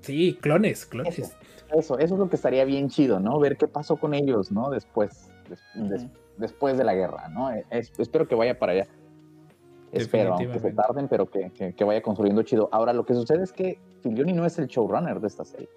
[0.00, 1.18] Sí, clones, clones.
[1.18, 1.32] Eso,
[1.74, 3.38] eso, eso es lo que estaría bien chido, ¿no?
[3.38, 4.70] Ver qué pasó con ellos, ¿no?
[4.70, 5.60] Después, des-
[5.90, 6.06] des-
[6.38, 7.50] después de la guerra, ¿no?
[7.50, 8.86] Es- espero que vaya para allá.
[9.92, 12.68] Espero, aunque se tarden, pero que, que- que vaya construyendo chido.
[12.72, 15.68] Ahora, lo que sucede es que Filioni no es el showrunner de esta serie.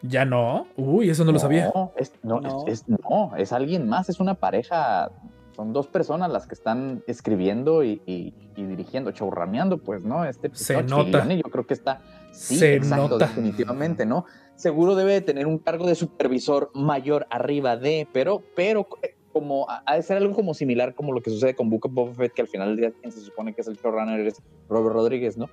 [0.00, 0.66] Ya no.
[0.76, 1.70] Uy, eso no lo sabía.
[1.74, 2.64] No, es, no, No.
[2.66, 5.10] Es, es- no, es alguien más, es una pareja.
[5.54, 10.24] Son dos personas las que están escribiendo y, y- y dirigiendo, showrunneando, pues, ¿no?
[10.24, 11.26] Este Se nota.
[11.34, 12.00] Yo creo que está.
[12.32, 13.26] Sí, Se exacto, nota.
[13.26, 14.24] definitivamente, ¿no?
[14.56, 19.66] Seguro debe de tener un cargo de supervisor mayor arriba de, pero, pero eh, como
[19.68, 22.32] ha de ser algo como similar como lo que sucede con Book of Boba Fett,
[22.32, 25.36] que al final del día quien se supone que es el showrunner es Robert Rodríguez,
[25.36, 25.48] ¿no?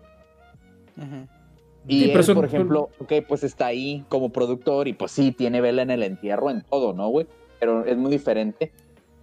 [1.88, 5.12] Y Sí, él, pero son- por ejemplo, ok, pues está ahí como productor y pues
[5.12, 7.26] sí, tiene vela en el entierro, en todo, ¿no, güey?
[7.60, 8.72] Pero es muy diferente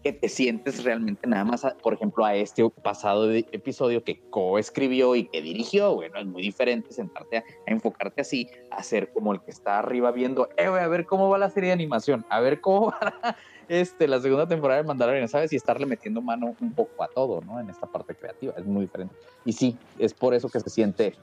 [0.06, 4.20] que te sientes realmente nada más, a- por ejemplo, a este pasado de- episodio que
[4.30, 6.20] coescribió y que dirigió, güey, ¿no?
[6.20, 10.12] Es muy diferente sentarte a, a enfocarte así, a ser como el que está arriba
[10.12, 13.36] viendo, eh, a ver cómo va la serie de animación, a ver cómo va la,
[13.68, 15.52] este, la segunda temporada de Mandalorian, ¿sabes?
[15.52, 17.58] Y estarle metiendo mano un poco a todo, ¿no?
[17.58, 19.16] En esta parte creativa, es muy diferente.
[19.44, 21.14] Y sí, es por eso que se siente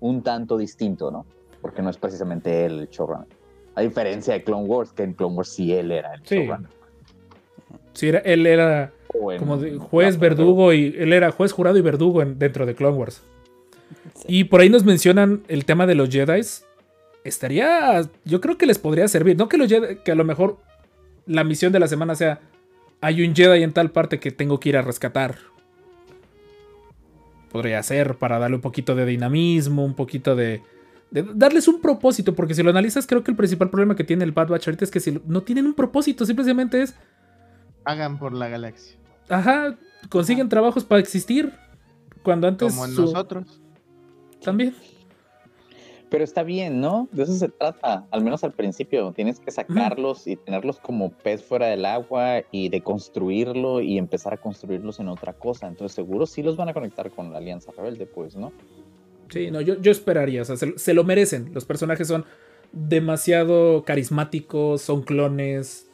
[0.00, 1.24] un tanto distinto, ¿no?
[1.62, 3.28] Porque no es precisamente él el showrunner.
[3.76, 6.36] A diferencia de Clone Wars, que en Clone Wars sí él era el Sí.
[6.38, 6.70] showrunner.
[7.96, 8.92] Sí, era- él era
[9.38, 12.96] como de juez, verdugo y él era juez, jurado y verdugo en- dentro de Clone
[12.96, 13.22] Wars.
[14.14, 14.24] Sí.
[14.28, 16.40] Y por ahí nos mencionan el tema de los Jedi.
[17.24, 20.58] Estaría, yo creo que les podría servir, no que los Jedi, que a lo mejor
[21.26, 22.38] la misión de la semana sea
[23.00, 25.36] hay un Jedi en tal parte que tengo que ir a rescatar.
[27.50, 30.60] Podría ser para darle un poquito de dinamismo, un poquito de,
[31.10, 34.24] de darles un propósito, porque si lo analizas creo que el principal problema que tiene
[34.24, 36.94] el Bad Batch ahorita es que si lo- no tienen un propósito, simplemente es
[37.86, 38.98] Hagan por la galaxia.
[39.30, 39.78] Ajá,
[40.10, 41.52] consiguen trabajos para existir.
[42.22, 43.60] Cuando antes Como su- nosotros.
[44.42, 44.74] también.
[46.08, 47.08] Pero está bien, ¿no?
[47.10, 49.12] De eso se trata, al menos al principio.
[49.12, 54.32] Tienes que sacarlos y tenerlos como pez fuera del agua y de construirlo y empezar
[54.32, 55.66] a construirlos en otra cosa.
[55.66, 58.52] Entonces seguro sí los van a conectar con la Alianza Rebelde, pues, ¿no?
[59.30, 60.42] Sí, no, yo, yo esperaría.
[60.42, 61.52] O sea, se, se lo merecen.
[61.52, 62.24] Los personajes son
[62.72, 65.85] demasiado carismáticos, son clones.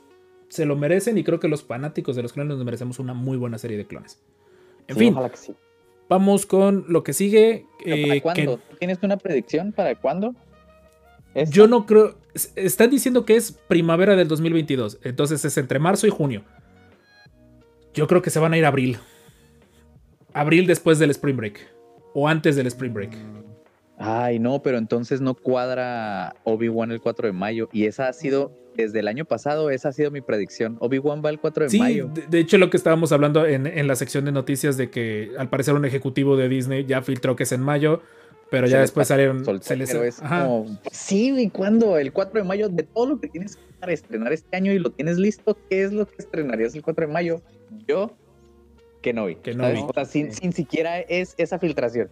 [0.53, 3.39] Se lo merecen y creo que los fanáticos de los clones nos merecemos una muy
[3.39, 4.23] buena serie de clones.
[4.87, 5.55] En Sí, fin, Ojalá que sí.
[6.11, 7.65] vamos con lo que sigue.
[7.83, 8.57] ¿Pero eh, ¿Para que cuándo?
[8.59, 10.35] ¿Tú ¿Tienes una predicción para cuándo?
[11.33, 11.55] ¿Esta?
[11.55, 12.19] yo no creo.
[12.35, 14.99] es- Están diciendo que es primavera del 2022.
[15.05, 16.43] Entonces es entre marzo y junio.
[17.95, 18.99] Yo creo que se van a ir a abril.
[20.35, 21.61] Abril después del Spring Break.
[22.13, 23.13] O antes del Spring Break.
[23.99, 27.69] Ay, no, pero entonces no cuadra Obi-Wan el 4 de mayo.
[27.73, 30.77] Y esa ha sido, desde el año pasado, esa ha sido mi predicción.
[30.81, 32.09] Obi-Wan va el 4 de Sí, mayo.
[32.13, 35.31] de, de hecho lo que estábamos hablando en, en la sección de noticias de que
[35.39, 38.01] al parecer un ejecutivo de Disney ya filtró que es en mayo,
[38.51, 39.45] pero Se ya después salieron...
[39.63, 41.97] se les- es como, sí, güey, ¿cuándo?
[41.99, 44.91] El 4 de mayo, de todo lo que tienes para estrenar este año y lo
[44.91, 47.41] tienes listo, ¿qué es lo que estrenarías el 4 de mayo?
[47.87, 48.15] Yo,
[49.01, 49.37] que no vi.
[49.37, 49.81] Kenobi.
[49.87, 52.09] O sea, sin, sin siquiera es esa filtración.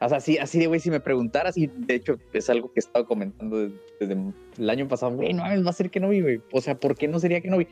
[0.00, 2.80] O sea, así, así de, güey, si me preguntaras, y de hecho es algo que
[2.80, 4.16] he estado comentando desde, desde
[4.58, 6.40] el año pasado, güey, no mames, va a ser que no vi, güey.
[6.52, 7.68] O sea, ¿por qué no sería que no vi?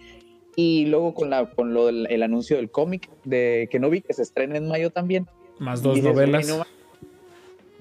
[0.56, 4.22] Y luego con, la, con lo del el anuncio del cómic de Kenobi, que se
[4.22, 5.26] estrena en mayo también.
[5.58, 6.48] Más dos dices, novelas.
[6.48, 6.64] no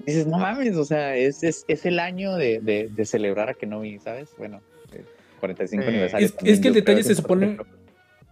[0.06, 3.54] dices, no mames, o sea, es, es, es el año de, de, de celebrar a
[3.54, 4.30] Kenobi, ¿sabes?
[4.38, 4.60] Bueno,
[4.92, 5.04] el
[5.40, 6.26] 45 Eh, aniversario.
[6.42, 7.58] Es- que el detalle se supone-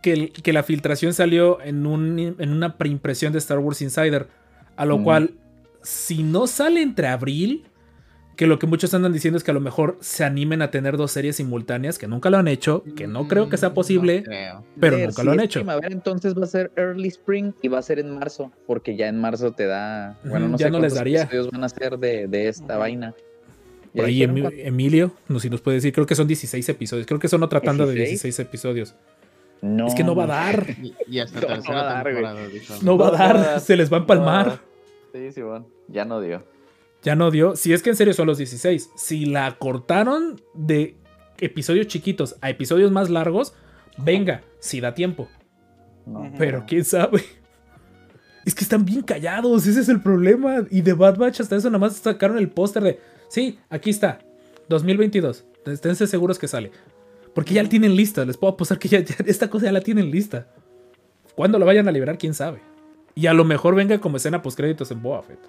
[0.03, 4.27] que, el- que la filtración salió en, un, en una preimpresión de Star Wars Insider.
[4.77, 5.35] A lo cual,
[5.83, 7.65] si no sale entre abril,
[8.37, 10.97] que lo que muchos andan diciendo es que a lo mejor se animen a tener
[10.97, 14.19] dos series simultáneas, que nunca lo han hecho, que no creo que sea Mm, posible,
[14.19, 14.65] no creo.
[14.79, 15.59] pero Ver, nunca si lo han hecho.
[15.61, 19.09] primavera, entonces va a ser early spring y va a ser en marzo, porque ya
[19.09, 20.19] en marzo te da.
[20.25, 21.23] Bueno, no ya sé no les daría.
[21.23, 23.13] episodios van a ser de, de esta vaina.
[23.93, 24.59] Por ¿Ya ahí dijeron Emi- cuánto?
[24.61, 27.43] Emilio, no sé si nos puede decir, creo que son 16 episodios, creo que son
[27.43, 28.23] otra tanda de 16.
[28.23, 28.95] 16 episodios.
[29.63, 31.93] No, es que no va a dar, Y, y hasta No, no tercera va a
[31.95, 32.15] dar, güey.
[32.23, 32.49] temporada.
[32.49, 32.75] dijo.
[32.83, 33.61] no va a No va a dar, dar.
[33.63, 34.61] se les va a empalmar.
[35.13, 36.45] Sí, Simón, ya no dio.
[37.03, 37.57] Ya no dio.
[37.57, 38.91] Si es que en serio son los 16.
[38.97, 40.97] Si la cortaron de
[41.39, 43.55] episodios chiquitos a episodios más largos,
[43.97, 45.29] venga, si da tiempo.
[46.07, 46.33] No.
[46.37, 47.23] Pero quién sabe.
[48.45, 50.65] Es que están bien callados, ese es el problema.
[50.71, 54.21] Y de Bad Batch hasta eso nada más sacaron el póster de, sí, aquí está,
[54.69, 55.45] 2022.
[55.67, 56.73] Esténse seguros que sale.
[57.35, 59.83] Porque ya la tienen lista, les puedo apostar que ya, ya esta cosa ya la
[59.83, 60.49] tienen lista.
[61.35, 62.61] Cuando la vayan a liberar, quién sabe.
[63.15, 65.41] Y a lo mejor venga como escena postcréditos en Boba Fett.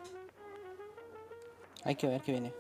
[1.83, 2.51] Hay que ver qué viene.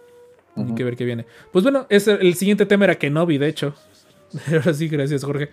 [0.55, 1.25] Hay que ver qué viene.
[1.51, 3.73] Pues bueno, es el, el siguiente tema era Kenobi, de hecho.
[4.51, 5.49] Ahora sí, gracias, Jorge.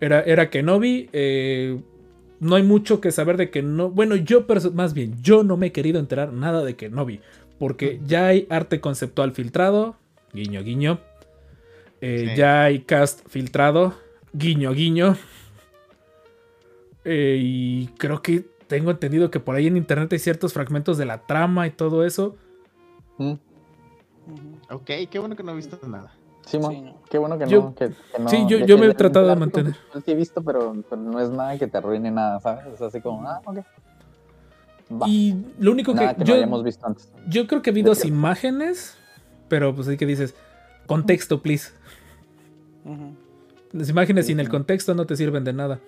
[0.00, 1.08] Era, era Kenobi.
[1.12, 1.80] eh,
[2.40, 3.94] no hay mucho que saber de Kenobi.
[3.94, 7.20] Bueno, yo, más bien, yo no me he querido enterar nada de Kenobi.
[7.58, 9.96] Porque ya hay arte conceptual filtrado.
[10.32, 11.00] Guiño, guiño.
[12.00, 12.36] Eh, Sí.
[12.36, 13.94] Ya hay cast filtrado.
[14.32, 15.16] Guiño, guiño.
[17.04, 21.04] Eh, y creo que tengo entendido que por ahí en internet hay ciertos fragmentos de
[21.06, 22.36] la trama y todo eso.
[23.18, 23.32] Mm.
[24.70, 26.12] Ok, qué bueno que no he visto nada.
[26.46, 26.94] Simón, Sí, no.
[27.10, 27.74] qué bueno que Yo- no.
[27.74, 29.74] Que, que no- sí, yo- yo me he tratado de mantener.
[30.04, 32.66] Sí he visto, pero, pero no es nada que te arruine nada, ¿sabes?
[32.74, 33.58] Es así como, ah, ok.
[35.00, 35.08] Va.
[35.08, 37.10] Y lo único nada que, que no yo, hayamos visto antes.
[37.28, 38.96] yo creo que vi dos imágenes,
[39.48, 40.34] pero pues ahí que dices,
[40.86, 41.72] contexto, please.
[43.72, 45.80] Las imágenes sin el contexto no te sirven de nada.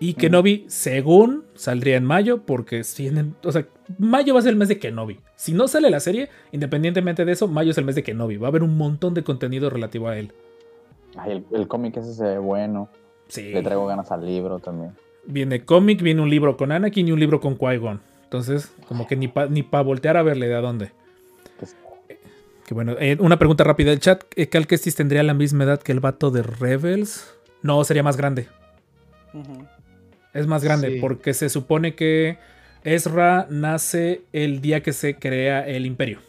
[0.00, 3.66] Y Kenobi, según, saldría en mayo, porque tienen, o sea,
[3.98, 5.18] mayo va a ser el mes de Kenobi.
[5.34, 8.36] Si no sale la serie, independientemente de eso, mayo es el mes de Kenobi.
[8.36, 10.32] Va a haber un montón de contenido relativo a él.
[11.16, 12.88] Ay, el, el cómic ese se ve bueno.
[13.26, 13.50] Sí.
[13.50, 14.92] Le traigo ganas al libro también.
[15.26, 18.00] Viene cómic, viene un libro con Anakin y un libro con Qui-Gon.
[18.24, 20.92] Entonces, como que ni para ni pa voltear a verle de a dónde.
[21.58, 21.76] Pues,
[22.66, 24.22] Que bueno, eh, una pregunta rápida del chat.
[24.36, 27.34] eh, ¿Cal Kestis tendría la misma edad que el vato de Rebels?
[27.62, 28.48] No, sería más grande.
[29.34, 29.64] Ujú.
[30.38, 30.98] Es más grande Sí.
[31.00, 32.38] porque se supone que
[32.84, 36.20] Ezra nace el día que se crea el imperio.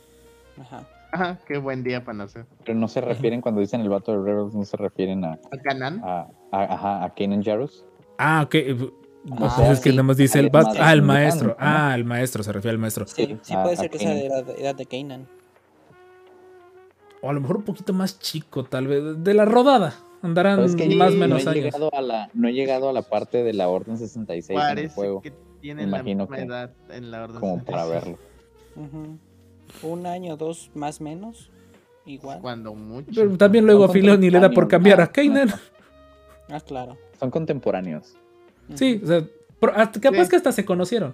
[0.59, 0.87] Ajá.
[1.11, 2.45] Ajá, qué buen día para nacer.
[2.65, 5.57] Pero no se refieren, cuando dicen el vato de Rebels, no se refieren a, ¿A
[5.63, 6.01] Canan?
[6.03, 7.83] a, a, ajá, a Kanan Jarrus.
[8.19, 8.55] Ah, ok.
[8.55, 9.95] eh, pues Ah, es que sí.
[9.95, 10.67] nada más dice el Al vato.
[10.67, 11.47] maestro Ah, el maestro.
[11.49, 11.55] ¿no?
[11.59, 13.07] Ah, el maestro, se refiere al maestro.
[13.07, 14.43] Sí, sí puede a ser que sea de Kanan.
[14.47, 15.27] edad, edad de Kanan.
[17.21, 19.23] O a lo mejor un poquito más chico, tal vez.
[19.23, 19.93] De la rodada.
[20.21, 21.63] Andarán Pero es que más o no menos he años.
[21.63, 24.69] llegado a la, no he llegado a la parte de la Orden 66 en el
[24.75, 27.39] Parece juego que tienen la Imagino misma que- edad en la orden.
[27.39, 28.17] como para 66.
[28.75, 29.17] verlo.
[29.83, 31.49] Un año, dos, más menos.
[32.05, 32.39] Igual.
[32.41, 33.11] Cuando mucho.
[33.13, 35.11] Pero también luego a Filoni le da por cambiar a ¿no?
[35.11, 35.49] Kanan.
[36.49, 36.97] Ah, claro.
[37.19, 38.15] Son contemporáneos.
[38.73, 39.23] Sí, o sea,
[39.75, 40.29] hasta- capaz Sí.
[40.31, 41.13] que hasta se conocieron.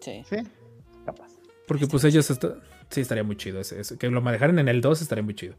[0.00, 0.22] Sí.
[0.28, 0.36] Sí.
[1.06, 1.30] Capaz.
[1.68, 2.28] Porque pues ellos...
[2.30, 2.56] está-
[2.90, 3.60] Sí, estaría muy chido.
[3.60, 5.54] ese- ese- que lo manejaran en el 2 estaría muy chido.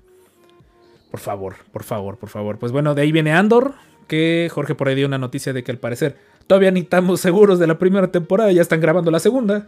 [1.13, 2.57] Por favor, por favor, por favor.
[2.57, 3.75] Pues bueno, de ahí viene Andor.
[4.07, 7.59] Que Jorge por ahí dio una noticia de que al parecer todavía ni estamos seguros
[7.59, 8.51] de la primera temporada.
[8.51, 9.67] Ya están grabando la segunda.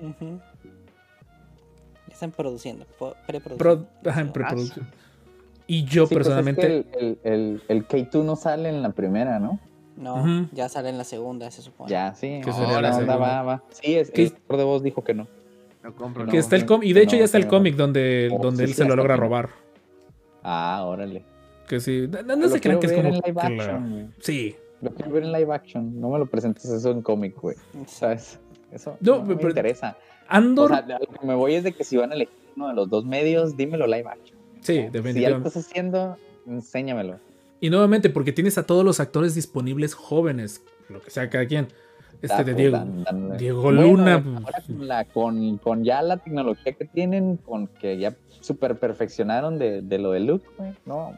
[0.00, 0.14] Ya
[2.14, 2.86] están produciendo.
[3.26, 3.58] Preproduciendo.
[3.58, 4.32] Pro- ajá, en Eso.
[4.32, 4.86] preproducción.
[5.66, 6.62] Y yo Sí, pues, es personalmente...
[6.62, 9.60] que el, el, el, el K2 no sale en la primera, ¿no?
[9.98, 11.90] No, ya sale en la segunda, se supone.
[11.90, 12.40] Ya, sí.
[12.42, 13.16] Que no, sería la la onda segunda.
[13.16, 13.62] va, va.
[13.70, 14.32] Sí, es, ¿Qué?
[14.48, 15.28] el de voz dijo que no.
[15.82, 16.24] Lo compro.
[16.24, 16.88] que no, está el no, cómic.
[16.88, 17.50] Y de hecho no, ya está el no.
[17.50, 19.26] cómic donde, Oh, donde sí, él sí, se lo logra que no.
[19.26, 19.65] robar.
[20.48, 21.24] Ah, órale.
[21.68, 22.08] Que sí.
[22.24, 23.14] No, no se crean que es ver como.
[23.16, 24.14] en live la- action.
[24.20, 24.54] Sí.
[24.80, 26.00] Lo quiero ver en live action.
[26.00, 27.56] No me lo presentes eso en cómic, güey.
[27.86, 28.38] ¿Sabes?
[28.70, 29.96] Eso No, no, me pero- interesa.
[30.28, 30.70] Andor.
[30.72, 32.74] O sea, lo que me voy es de que si van a elegir uno de
[32.74, 34.38] los dos medios, dímelo live action.
[34.60, 35.48] sí, Si ya lo definitivamente.
[35.48, 36.16] estás haciendo,
[36.46, 37.18] enséñamelo.
[37.60, 41.68] Y nuevamente, porque tienes a todos los actores disponibles jóvenes, lo que sea cada quien.
[42.22, 44.14] Este de Diego, dan- dan- Diego Bueno, Luna.
[44.14, 49.58] ahora con, la- con, con ya la tecnología que tienen, con que ya super perfeccionaron
[49.58, 50.72] de, de lo de Luke, güey.
[50.84, 51.12] No,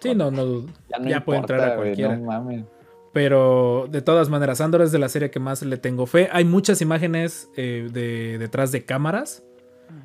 [0.00, 0.66] Sí, no, no.
[0.88, 2.16] ya no ya puede importa, entrar a cualquiera.
[2.16, 2.64] no mames.
[3.12, 6.28] Pero de todas maneras, Andor es de la serie que más le tengo fe.
[6.32, 9.42] Hay muchas imágenes eh, de detrás de cámaras.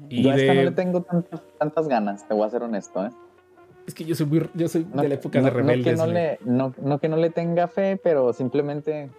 [0.09, 3.05] Y Yo a esta no le tengo tantas, tantas ganas, te voy a ser honesto,
[3.05, 3.09] ¿eh?
[3.87, 5.93] Es que yo soy muy, yo soy No, de la época no- de no rebeldes.
[5.93, 9.09] que no, le, no, no que no le tenga fe, pero simplemente.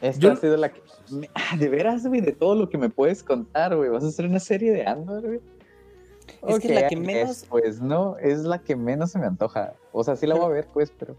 [0.00, 0.80] Esta Yo- ha sido la que.
[1.58, 3.90] de veras, güey, de todo lo que me puedes contar, güey.
[3.90, 5.40] ¿Vas a hacer una serie de Andor, güey?
[6.46, 9.26] Es que es la que I menos- Pues no, es la que menos se me
[9.26, 9.74] antoja.
[9.92, 11.16] O sea, sí la voy a ver, pues, pero.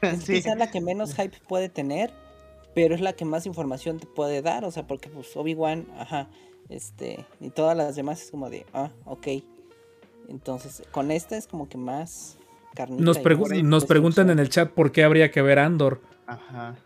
[0.00, 0.34] Es Sí.
[0.34, 2.12] quizá la que menos hype puede tener,
[2.74, 6.28] pero es la que más información te puede dar, o sea, porque pues Obi-Wan, ajá,
[6.68, 9.26] este, y todas las demás es como de, ah, ok.
[10.28, 12.38] Entonces, con esta es como que más
[12.74, 13.02] carnita.
[13.02, 16.00] Nos, pregu- nos preguntan en el chat por qué habría que ver Andor.
[16.26, 16.76] Ajá.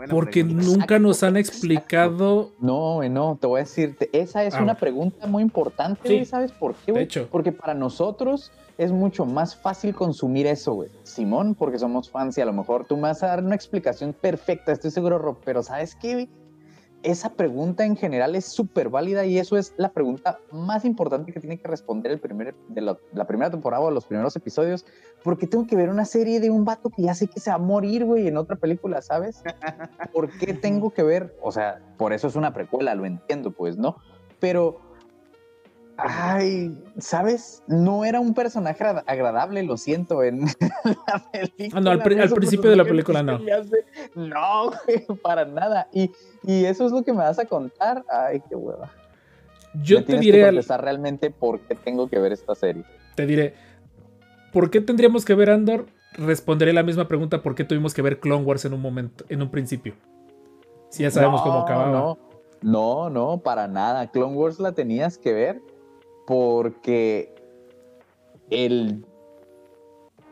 [0.00, 0.66] Buena Porque pregunta.
[0.66, 2.52] nunca nos han explicado.
[2.58, 6.14] No, güey, no, te voy a decirte, esa es Ah, una pregunta muy importante, Sí.
[6.14, 7.04] güey, ¿sabes por qué, güey?
[7.04, 7.28] hecho.
[7.30, 10.88] Porque para nosotros es mucho más fácil consumir eso, güey.
[11.02, 14.14] Simón, porque somos fans y a lo mejor tú me vas a dar una explicación
[14.14, 16.30] perfecta, estoy seguro, Rob, pero ¿sabes qué, güey?
[17.02, 21.40] Esa pregunta en general es súper válida y eso es la pregunta más importante que
[21.40, 24.84] tiene que responder el primer, de la, primera temporada o los primeros episodios,
[25.24, 27.56] porque tengo que ver una serie de un vato que ya sé que se va
[27.56, 29.42] a morir, güey, en otra película, ¿sabes?
[30.12, 31.34] ¿Por qué tengo que ver?
[31.40, 33.96] O sea, por eso es una precuela, lo entiendo, pues, ¿no?
[34.38, 34.80] Pero,
[36.02, 37.62] ay, ¿sabes?
[37.66, 40.40] No era un personaje agra- agradable, lo siento, en
[41.06, 41.70] la película.
[41.74, 42.00] Ah, no, al
[42.34, 43.34] principio de la película no.
[43.36, 43.84] hace-
[44.14, 45.88] No, güey, para nada.
[45.92, 46.10] Y,
[46.44, 48.04] y eso es lo que me vas a contar.
[48.10, 48.90] Ay, qué hueva.
[49.82, 52.84] Yo Me te diré, que al- contestar realmente por qué tengo que ver esta serie.
[53.14, 53.54] te diré,
[54.52, 55.86] ¿por qué tendríamos que ver Andor?
[56.14, 59.42] responderé la misma pregunta por qué tuvimos que ver Clone Wars en un momento, en
[59.42, 59.94] un principio.
[60.88, 61.92] Si ya sabemos cómo acababa.
[61.92, 62.18] No,
[62.62, 64.10] no, no, para nada.
[64.10, 65.62] Clone Wars la tenías que ver
[66.30, 67.34] porque
[68.50, 69.04] el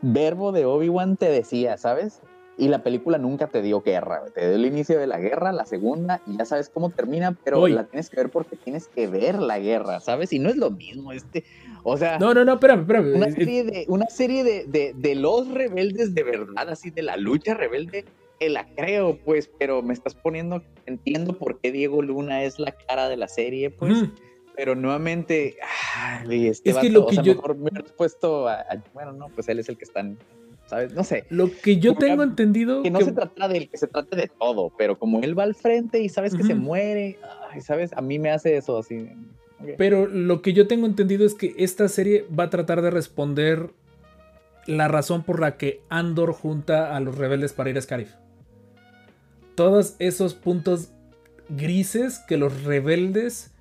[0.00, 2.20] verbo de Obi-Wan te decía, ¿sabes?
[2.56, 5.66] Y la película nunca te dio guerra, te dio el inicio de la guerra, la
[5.66, 9.40] segunda, y ya sabes cómo termina, pero la tienes que ver porque tienes que ver
[9.40, 10.32] la guerra, ¿sabes?
[10.32, 11.42] Y no es lo mismo, este,
[11.82, 13.16] o sea, No, no, no, espérame, espérame.
[13.16, 17.16] una serie de, una serie de, de- de los rebeldes de verdad, así de la
[17.16, 18.04] lucha rebelde,
[18.38, 22.70] que la creo, pues, pero me estás poniendo, entiendo por qué Diego Luna es la
[22.86, 24.04] cara de la serie, pues.
[24.58, 25.56] Pero nuevamente,
[25.96, 28.82] ay, este Es que lo o que sea, yo- mejor me hubieras puesto a, a-
[28.92, 30.18] bueno, no, pues él es el que está, en-
[30.66, 30.92] ¿sabes?
[30.94, 31.26] No sé.
[31.30, 32.82] Lo que yo tengo que- entendido.
[32.82, 35.38] Que no que- se trata de él, que se trate de todo, pero como él
[35.38, 37.18] va al frente y sabes que se muere,
[37.52, 37.92] ay, ¿sabes?
[37.92, 39.08] A mí me hace eso así.
[39.76, 43.70] Pero lo que yo tengo entendido es que esta serie va a tratar de responder
[44.66, 48.10] la razón por la que Andor junta a los rebeldes para ir a Scarif.
[49.54, 50.90] Todos esos puntos
[51.48, 53.52] grises que los rebeldes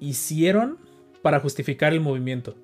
[0.00, 0.78] hicieron
[1.22, 2.54] para justificar el movimiento.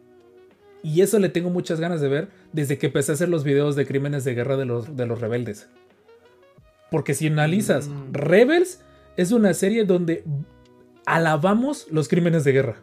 [0.83, 3.77] Y eso le tengo muchas ganas de ver desde que empecé a hacer los videos
[3.77, 5.69] de crímenes de guerra de los, de los rebeldes.
[6.91, 8.13] Porque si analizas, Mm.
[8.13, 8.81] Rebels
[9.17, 10.25] es una serie donde
[11.07, 12.77] alabamos los crímenes de guerra.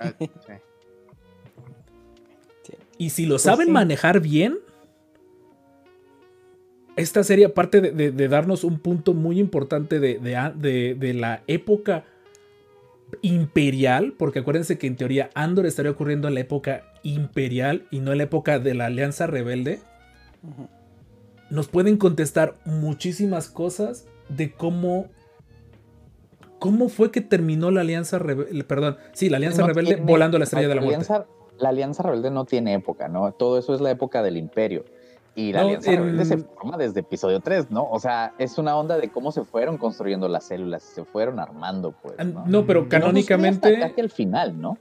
[0.00, 0.12] Ah,
[2.62, 2.72] sí.
[2.96, 3.72] Y si lo saben sí.
[3.72, 4.58] manejar bien,
[6.96, 10.94] esta serie, aparte de, de- de darnos un punto muy importante de, de a- de-
[10.94, 12.04] de la época
[13.22, 18.12] imperial, porque acuérdense que en teoría Andor estaría ocurriendo en la época imperial y no
[18.12, 19.80] en la época de la Alianza Rebelde,
[21.50, 25.06] nos pueden contestar muchísimas cosas de cómo...
[26.58, 28.64] ¿Cómo fue que terminó la Alianza Rebelde?
[28.64, 31.04] Perdón, sí, la Alianza No Rebelde tiene- volando la Estrella de la Muerte.
[31.04, 31.26] Alianza,
[31.58, 33.32] la Alianza Rebelde no tiene época, ¿no?
[33.32, 34.86] Todo eso es la época del Imperio.
[35.36, 37.88] Y la No, Alianza en- Rebelde se forma desde episodio 3, ¿no?
[37.90, 41.92] O sea, es una onda de cómo se fueron construyendo las células, se fueron armando,
[42.02, 42.14] pues.
[42.24, 43.82] No, No, pero Y no canónicamente...
[43.82, 44.78] hasta al final, ¿no?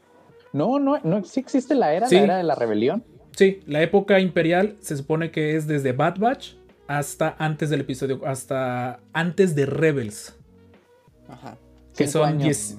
[0.52, 2.16] No, no, no, sí existe la era, Sí.
[2.18, 3.04] la era de la rebelión.
[3.36, 6.54] Sí, la época imperial se supone que es desde Bad Batch
[6.88, 10.38] hasta antes del episodio, hasta antes de Rebels.
[11.28, 11.58] Ajá.
[11.96, 12.44] Que son años.
[12.44, 12.78] 10.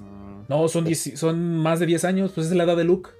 [0.48, 3.10] No, son, 10 son más de 10 años, pues es la edad de Luke.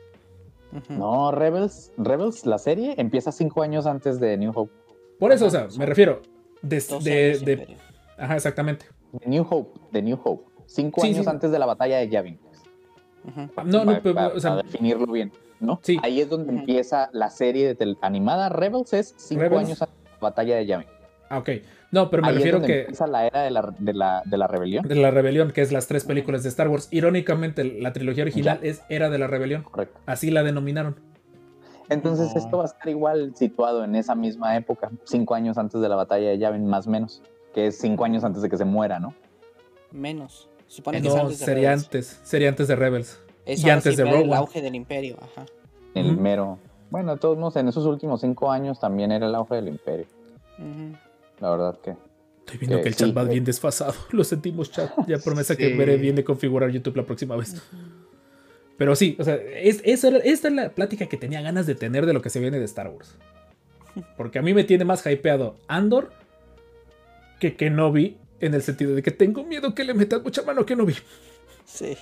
[0.88, 4.72] No, Rebels, Rebels, la serie, empieza cinco años antes de New Hope.
[5.18, 6.20] Por eso, o sea, me refiero.
[6.62, 7.76] De, 12 de- años de- imperio.
[8.18, 8.86] ajá, exactamente.
[9.12, 10.44] De New Hope, de New Hope.
[10.66, 11.30] Cinco Sí, años sí.
[11.30, 12.38] antes de la batalla de Yavin.
[12.38, 12.62] pues.
[13.26, 13.40] Ujú.
[13.66, 15.78] No, no, para, pero, para- o sea, para definirlo bien, ¿no?
[15.82, 15.98] Sí.
[16.02, 19.64] Ahí es donde empieza la serie de animada Rebels, es cinco Rebels.
[19.66, 20.86] años antes de la batalla de Yavin.
[21.30, 21.50] Ah, ok.
[21.90, 24.22] No, pero me Ahí refiero es donde que empieza la era de la, de la,
[24.24, 24.86] de la rebelión.
[24.88, 26.88] de la rebelión, que es las tres películas de Star Wars.
[26.90, 28.68] Irónicamente, la trilogía original Ya.
[28.68, 29.62] es Era de la Rebelión.
[29.62, 30.00] Correcto.
[30.06, 30.96] Así la denominaron.
[31.88, 32.40] Entonces No.
[32.40, 35.96] esto va a estar igual situado en esa misma época, cinco años antes de la
[35.96, 37.22] batalla de Yavin, más o menos,
[37.54, 39.14] que es cinco años antes de que se muera, ¿no?
[39.92, 40.48] Menos.
[40.66, 41.84] Supone que es No, antes de sería Rebels.
[41.84, 42.20] antes.
[42.24, 43.20] Sería antes de Rebels.
[43.46, 45.16] Y antes de Rogue el auge del imperio.
[45.20, 45.44] Ajá.
[45.94, 46.58] El mero.
[46.90, 50.06] Bueno, de todos modos, en esos últimos cinco años también era el auge del imperio.
[50.58, 50.96] Ujú.
[51.44, 51.90] La verdad que.
[51.90, 53.28] Estoy viendo Que que el sí, chat va eh.
[53.28, 53.92] bien desfasado.
[54.12, 54.90] Lo sentimos, chat.
[55.06, 55.76] Ya promesa que Sí.
[55.76, 57.60] veré bien de configurar YouTube la próxima vez.
[58.78, 62.14] Pero sí, o sea, es, esta es la plática que tenía ganas de tener de
[62.14, 63.14] lo que se viene de Star Wars.
[64.16, 66.12] Porque a mí me tiene más hypeado Andor
[67.40, 70.66] que Kenobi en el sentido de que tengo miedo que le metan mucha mano a
[70.66, 70.94] Kenobi.
[71.66, 71.94] Sí.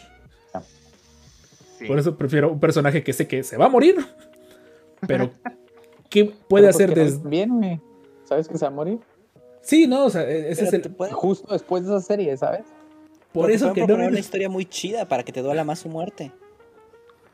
[1.79, 1.87] Sí.
[1.87, 3.97] Por eso prefiero un personaje que sé que se va a morir.
[5.09, 5.33] Pero,
[6.09, 7.29] ¿qué puede Pero, pues, hacer que no desde.?
[7.29, 7.83] Bien.
[8.25, 8.99] ¿Sabes que se va a morir?
[9.63, 11.13] Sí, no, o sea, e-, ese Pero es el.
[11.15, 12.67] Justo después de esa serie, ¿sabes?
[13.33, 13.97] Por eso que no.
[13.97, 16.33] me- una historia muy chida para que te duela más su muerte.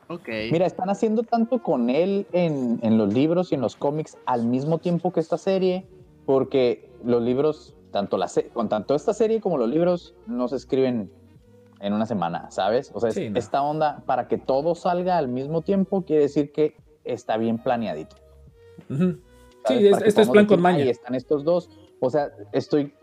[0.07, 0.27] Ok.
[0.51, 4.45] Mira, están haciendo tanto con él en, en los libros y en los cómics al
[4.45, 5.85] mismo tiempo que esta serie,
[6.25, 10.55] porque los libros, tanto la se- con tanto esta serie como los libros, no se
[10.55, 11.11] escriben
[11.81, 12.91] en una semana, ¿sabes?
[12.93, 13.37] O sea, es- no.
[13.37, 18.15] esta onda, para que todo salga al mismo tiempo, quiere decir que está bien planeadito.
[18.87, 20.83] Sí, es- esto es plan con maña.
[20.83, 21.69] "Ahí están estos dos.
[21.99, 22.93] O sea, estoy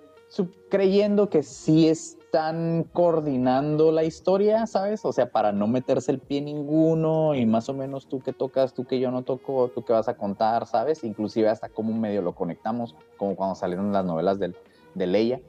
[0.68, 5.04] creyendo que sí están coordinando la historia, ¿sabes?
[5.04, 8.74] O sea, para no meterse el pie ninguno y más o menos tú que tocas,
[8.74, 11.04] tú que yo no toco, tú que vas a contar, ¿sabes?
[11.04, 14.56] Inclusive hasta cómo medio lo conectamos, como cuando salieron las novelas del-
[14.94, 15.40] de Leia,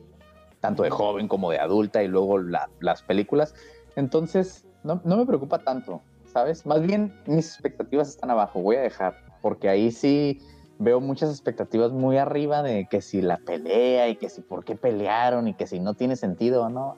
[0.61, 3.53] tanto de joven como de adulta y luego la- las películas.
[3.95, 6.65] Entonces, no, no me preocupa tanto, ¿sabes?
[6.65, 10.39] Más bien mis expectativas están abajo, voy a dejar, porque ahí sí
[10.79, 14.75] veo muchas expectativas muy arriba de que si la pelea y que si por qué
[14.75, 16.97] pelearon y que si no tiene sentido o no.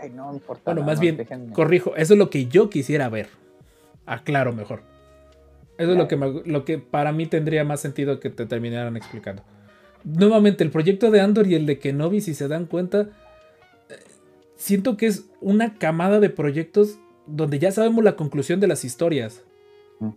[0.00, 0.62] Ay, no importa.
[0.66, 1.52] Bueno, nada más bien, déjenme.
[1.52, 3.28] corrijo, eso es lo que yo quisiera ver.
[4.06, 4.82] Aclaro mejor.
[5.78, 8.96] Eso es lo que, me- lo que para mí tendría más sentido que te terminaran
[8.96, 9.42] explicando.
[10.04, 13.00] Nuevamente, el proyecto de Andor y el de Kenobi, si se dan cuenta,
[13.88, 13.94] eh,
[14.56, 19.42] siento que es una camada de proyectos donde ya sabemos la conclusión de las historias.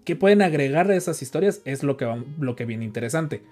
[0.06, 1.62] ¿Qué pueden agregar a esas historias?
[1.66, 3.44] Es lo que, va- lo que viene interesante.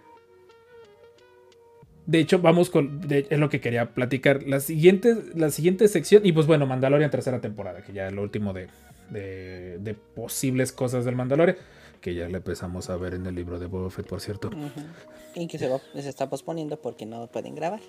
[2.05, 3.01] De hecho, vamos con.
[3.01, 4.43] de- es lo que quería platicar.
[4.43, 6.25] La siguiente, la siguiente sección.
[6.25, 8.67] Y pues bueno, Mandalorian tercera temporada, que ya es lo último de,
[9.09, 11.57] de, de posibles cosas del Mandalorian.
[12.01, 14.47] Que ya le empezamos a ver en el libro de Boba Fett, por cierto.
[14.47, 14.81] Ujú.
[15.35, 17.79] Y que se, va- se está posponiendo porque no pueden grabar.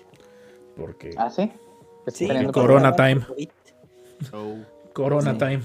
[0.75, 1.11] Porque.
[1.17, 1.51] Ah, sí.
[2.07, 3.25] Sí, Corona grabar time.
[4.93, 5.37] Corona Sí.
[5.37, 5.63] Time.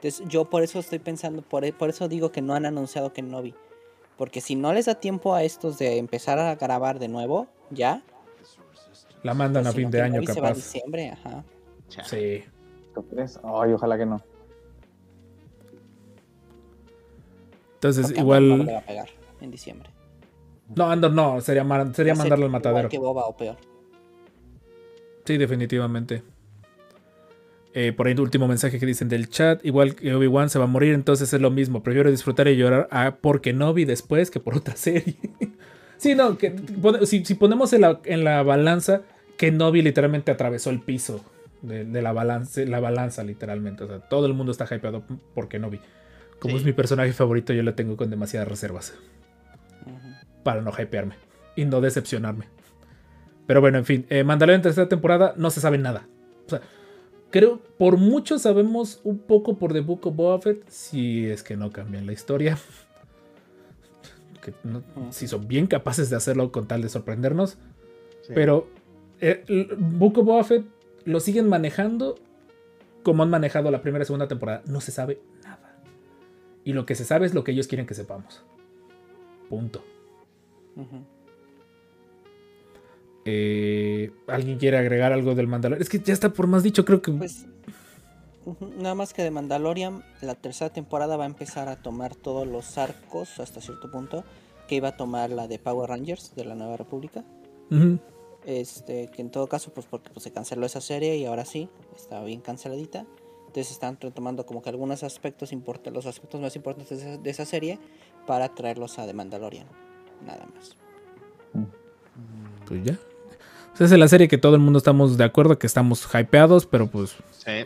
[0.00, 3.12] Entonces yo por eso estoy pensando, por, e- por eso digo que no han anunciado
[3.12, 3.54] que no vi.
[4.16, 8.02] Porque si no les da tiempo a estos de empezar a grabar de nuevo, ya.
[9.22, 10.56] La mandan pues, a si fin no, de año, Kenobi se va a capaz.
[10.56, 11.44] diciembre, ajá.
[12.06, 12.44] Sí.
[12.94, 13.38] ¿Tú crees?
[13.42, 14.22] Ay, ojalá que no.
[17.74, 18.66] Entonces, Porque Andor no igual.
[18.66, 19.08] le va a pegar
[19.40, 19.90] en diciembre.
[20.74, 21.40] No, Andor no.
[21.40, 22.88] Sería, mar- sería mandarlo al igual matadero.
[22.88, 23.56] que Boba o peor.
[25.24, 26.22] Sí, definitivamente.
[27.80, 30.64] Eh, por ahí el último mensaje que dicen del chat, igual que Obi-Wan se va
[30.64, 31.84] a morir, entonces es lo mismo.
[31.84, 35.14] Prefiero disfrutar y llorar a porque no vi después que por otra serie.
[35.96, 36.56] sí, no, que,
[37.04, 39.02] si, si ponemos en la, en la balanza,
[39.36, 41.24] que Novi literalmente atravesó el piso
[41.62, 43.84] de, de la, balanza, la balanza, literalmente.
[43.84, 45.78] O sea, todo el mundo está hypeado por Kenobi.
[46.40, 46.58] Como Sí.
[46.58, 48.94] es mi personaje favorito, yo lo tengo con demasiadas reservas
[50.42, 51.14] para no hypearme
[51.54, 52.46] y no decepcionarme.
[53.46, 56.08] Pero bueno, en fin, eh, Mandalorian tercera temporada no se sabe nada.
[56.46, 56.60] O sea,
[57.30, 61.56] creo por mucho sabemos un poco por The Book of Boba Fett, si es que
[61.56, 62.58] no cambian la historia.
[64.40, 67.58] Que no- si son bien capaces de hacerlo con tal de sorprendernos.
[68.22, 68.32] Sí.
[68.34, 68.68] Pero
[69.20, 69.44] eh,
[69.76, 70.64] Book of Boba Fett
[71.04, 72.14] lo siguen manejando
[73.02, 74.62] como han manejado la primera y segunda temporada.
[74.66, 75.76] No se sabe nada.
[76.64, 78.42] Y lo que se sabe es lo que ellos quieren que sepamos.
[79.48, 79.82] Punto.
[80.76, 81.04] Ujú.
[83.30, 85.82] Eh, ¿Alguien quiere agregar algo del Mandalorian?
[85.82, 87.12] Es que ya está por más dicho, creo que...
[87.12, 87.44] Pues
[88.78, 92.78] nada más que de Mandalorian, la tercera temporada va a empezar a tomar todos los
[92.78, 94.24] arcos hasta cierto punto
[94.66, 97.22] que iba a tomar la de Power Rangers de la Nueva República.
[98.46, 101.68] Este, que en todo caso, pues porque pues, se canceló esa serie y ahora sí,
[101.94, 103.04] está bien canceladita.
[103.40, 107.30] Entonces están retomando como que algunos aspectos importantes, los aspectos más importantes de esa, de
[107.30, 107.78] esa serie
[108.26, 109.66] para traerlos a The Mandalorian.
[110.24, 110.76] Nada más.
[112.66, 112.98] Pues ya.
[113.78, 116.66] Sea, esa es la serie que todo el mundo estamos de acuerdo, que estamos hypeados,
[116.66, 117.64] pero pues Sí.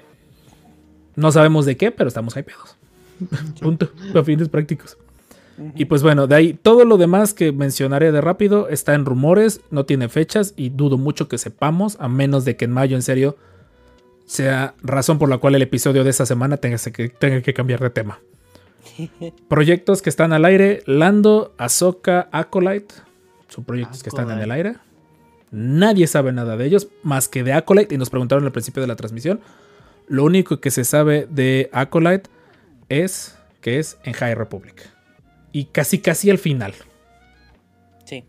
[1.16, 2.76] no sabemos de qué, pero estamos hypeados.
[3.60, 3.90] Punto.
[4.14, 4.96] A fines prácticos.
[5.74, 9.60] Y pues bueno, de ahí todo lo demás que mencionaré de rápido está en rumores,
[9.70, 13.02] no tiene fechas y dudo mucho que sepamos, a menos de que en mayo en
[13.02, 13.36] serio
[14.24, 17.80] sea razón por la cual el episodio de esta semana tenga que, tenga que cambiar
[17.80, 18.18] de tema.
[19.48, 22.94] Proyectos que están al aire, Lando, Ahsoka, Acolyte,
[23.48, 24.76] son proyectos que están en el aire.
[25.52, 28.86] Nadie sabe nada de ellos, más que de Acolyte, y nos preguntaron al principio de
[28.88, 29.40] la transmisión.
[30.08, 32.28] Lo único que se sabe de Acolyte
[32.88, 34.90] es que es en High Republic.
[35.52, 36.74] Y casi casi al final.
[38.04, 38.24] Sí.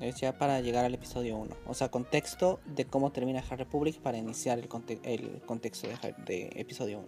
[0.00, 1.56] Es ya para llegar al episodio 1.
[1.66, 5.88] O sea, contexto de cómo termina High Republic para iniciar el, conte- el contexto
[6.26, 7.06] de, episodio 1.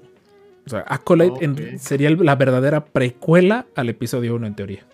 [0.67, 4.87] O sea, Acolyte en- sería la verdadera precuela al episodio 1 en teoría.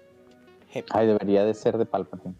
[0.90, 2.34] Ay, debería de ser de Palpatine.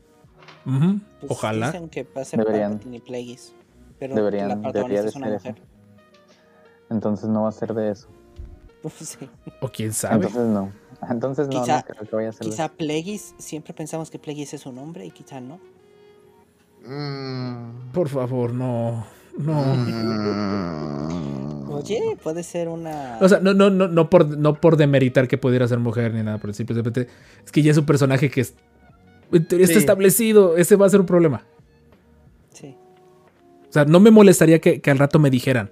[0.67, 1.67] Ujú, Pues Ojalá.
[1.71, 2.73] Dicen que va a ser Deberían.
[2.73, 3.55] Palpatine y Plagueis.
[3.99, 5.55] Pero Deberían- la debería protagonista de es una ser mujer.
[5.57, 5.67] eso.
[6.91, 8.09] Entonces no va a ser de eso.
[8.83, 9.29] Pues sí.
[9.61, 10.27] O quién sabe.
[10.27, 10.71] Entonces no.
[11.11, 12.75] Entonces no, Quizá- no creo que vaya a ser Quizá eso.
[12.77, 15.59] Plagueis, siempre pensamos que Plagueis es un hombre y quizá no.
[16.87, 17.93] Mm.
[17.93, 19.05] Por favor, no.
[19.39, 19.63] No.
[19.65, 21.71] Mm.
[21.73, 23.19] Oye, puede ser una.
[23.21, 26.23] O sea, no, no, no, no, por, no por demeritar que pudiera ser mujer ni
[26.23, 27.13] nada por el simple simplemente
[27.45, 28.55] Es que ya es un personaje que es,
[29.33, 29.73] está Sí.
[29.75, 30.57] establecido.
[30.57, 31.43] Ese va a ser un problema.
[32.53, 32.75] Sí.
[33.69, 35.71] O sea, no me molestaría que, que al rato me dijeran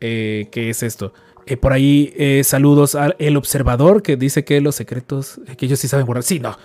[0.00, 1.12] eh, qué es esto.
[1.46, 5.66] Eh, por ahí, eh, saludos al El Observador que dice que los secretos, eh, que
[5.66, 6.22] ellos sí saben borrar.
[6.22, 6.56] Sí, no.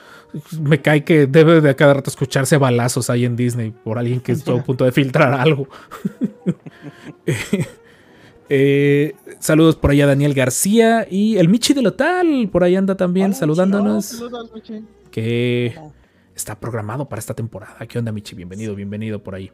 [0.61, 4.19] Me cae que debe de a cada rato escucharse balazos ahí en Disney por alguien
[4.19, 5.67] que estuvo a punto de filtrar algo.
[8.47, 12.95] Eh, saludos por allá a Daniel García y el Michi de Lotal, por ahí anda
[12.95, 14.05] también Hola, saludándonos.
[14.05, 14.83] Saludos, Michi.
[15.09, 15.91] que Hola.
[16.35, 17.85] Está programado para esta temporada.
[17.87, 18.35] ¿Qué onda, Michi?
[18.35, 19.51] Bienvenido, bienvenido por ahí.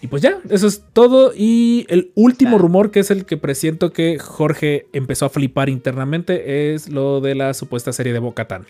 [0.00, 1.32] Y pues ya, eso es todo.
[1.34, 6.74] Y el último rumor, que es el que presiento que Jorge empezó a flipar internamente,
[6.74, 8.66] es lo de la supuesta serie de Bocatán.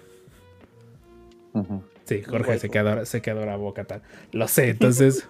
[2.05, 4.03] Sí, Jorge se quedó, se quedó a Bocatán.
[4.33, 5.27] Lo sé, entonces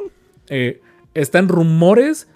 [0.49, 0.83] eh,
[1.15, 2.29] están rumores,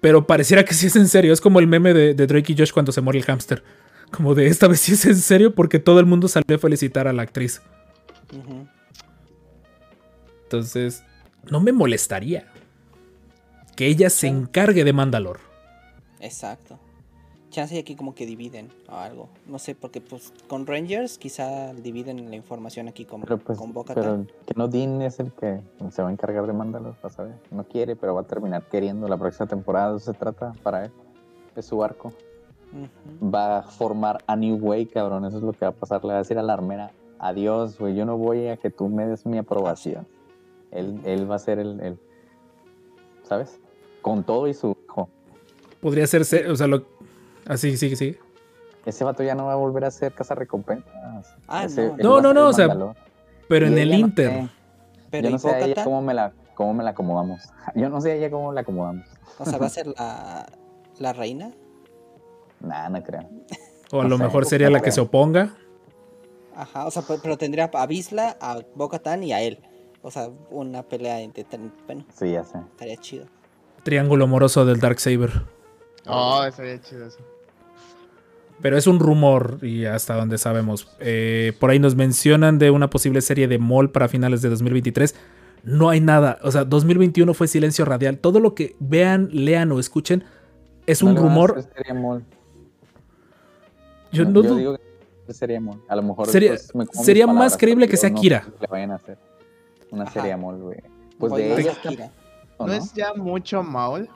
[0.00, 1.32] pero pareciera que sí es en serio.
[1.32, 3.62] Es como el meme de, de Drake y Josh cuando se muere el hámster.
[4.10, 7.08] Como de esta vez sí es en serio porque todo el mundo salió a felicitar
[7.08, 7.60] a la actriz.
[8.32, 8.66] Ujú.
[10.52, 11.02] Entonces,
[11.50, 12.44] no me molestaría
[13.74, 15.40] que ella se encargue de Mandalor.
[16.20, 16.78] Exacto.
[17.48, 19.28] Chance y aquí como que dividen o algo.
[19.46, 23.72] No sé, porque pues con Rangers quizá dividen la información aquí con, Pero pues, con
[23.72, 25.60] Boca pero que no Dean es el que
[25.90, 27.34] se va a encargar de mandarlos, vas a ver.
[27.50, 29.92] No quiere, pero va a terminar queriendo la próxima temporada.
[29.92, 30.90] de Eso se trata para él.
[31.56, 32.12] Es su arco.
[33.22, 35.24] Va a formar a New Way, cabrón.
[35.24, 36.02] Eso es lo que va a pasar.
[36.04, 37.94] Le va a decir a la armera, adiós, güey.
[37.94, 40.06] Yo no voy a que tú me des mi aprobación.
[40.72, 41.98] Él, él va a ser el, el-
[43.24, 43.58] ¿sabes?
[44.00, 45.08] Con todo y su hijo.
[45.80, 46.84] Podría ser, se- o sea, lo...
[47.46, 48.16] Así, sí, sí.
[48.86, 51.34] Ese vato ya no va a volver a ser recompensas.
[51.46, 52.20] Ah, Ese- no.
[52.20, 52.68] No, no, o sea.
[53.48, 54.30] Pero Y en el no Inter.
[54.30, 54.48] sé.
[55.10, 57.42] Pero yo ¿y no sé a ella cómo me la cómo me la acomodamos.
[57.74, 59.06] Yo no sé a ella cómo la acomodamos.
[59.38, 60.46] O sea, va a ser la,
[60.98, 61.50] la reina.
[62.60, 63.28] Nah, no creo.
[63.90, 64.92] O a no lo sé, mejor sería la que creo.
[64.94, 65.54] se oponga.
[66.54, 69.58] Ajá, o sea, pe- pero tendría a Bisla, a Bo-Katan y a él.
[70.02, 71.44] O sea, una pelea entre...
[71.86, 72.58] Bueno, Sí, ya sé.
[72.72, 73.26] estaría chido.
[73.84, 75.30] Triángulo amoroso del Darksaber.
[76.06, 77.18] Oh, estaría chido eso.
[78.60, 80.88] Pero es un rumor y hasta donde sabemos.
[81.00, 85.14] Eh, por ahí nos mencionan de una posible serie de Mall para finales de 2023.
[85.64, 86.38] No hay nada.
[86.42, 88.18] O sea, 2021 fue silencio radial.
[88.18, 90.24] Todo lo que vean, lean o escuchen
[90.86, 91.64] es No un rumor.
[91.94, 92.24] mol.
[94.12, 94.78] Yo No, no yo digo
[95.26, 95.80] que sería mol.
[95.88, 96.56] A lo mejor Sería-
[97.26, 98.40] me más creíble que sea Kira.
[98.42, 99.18] creo que le vayan a hacer
[99.92, 100.12] una Ajá.
[100.12, 100.78] serie mol, güey.
[101.18, 102.10] Pues de ella Akira.
[102.56, 104.08] ¿o ¿No es ya mucho Maul?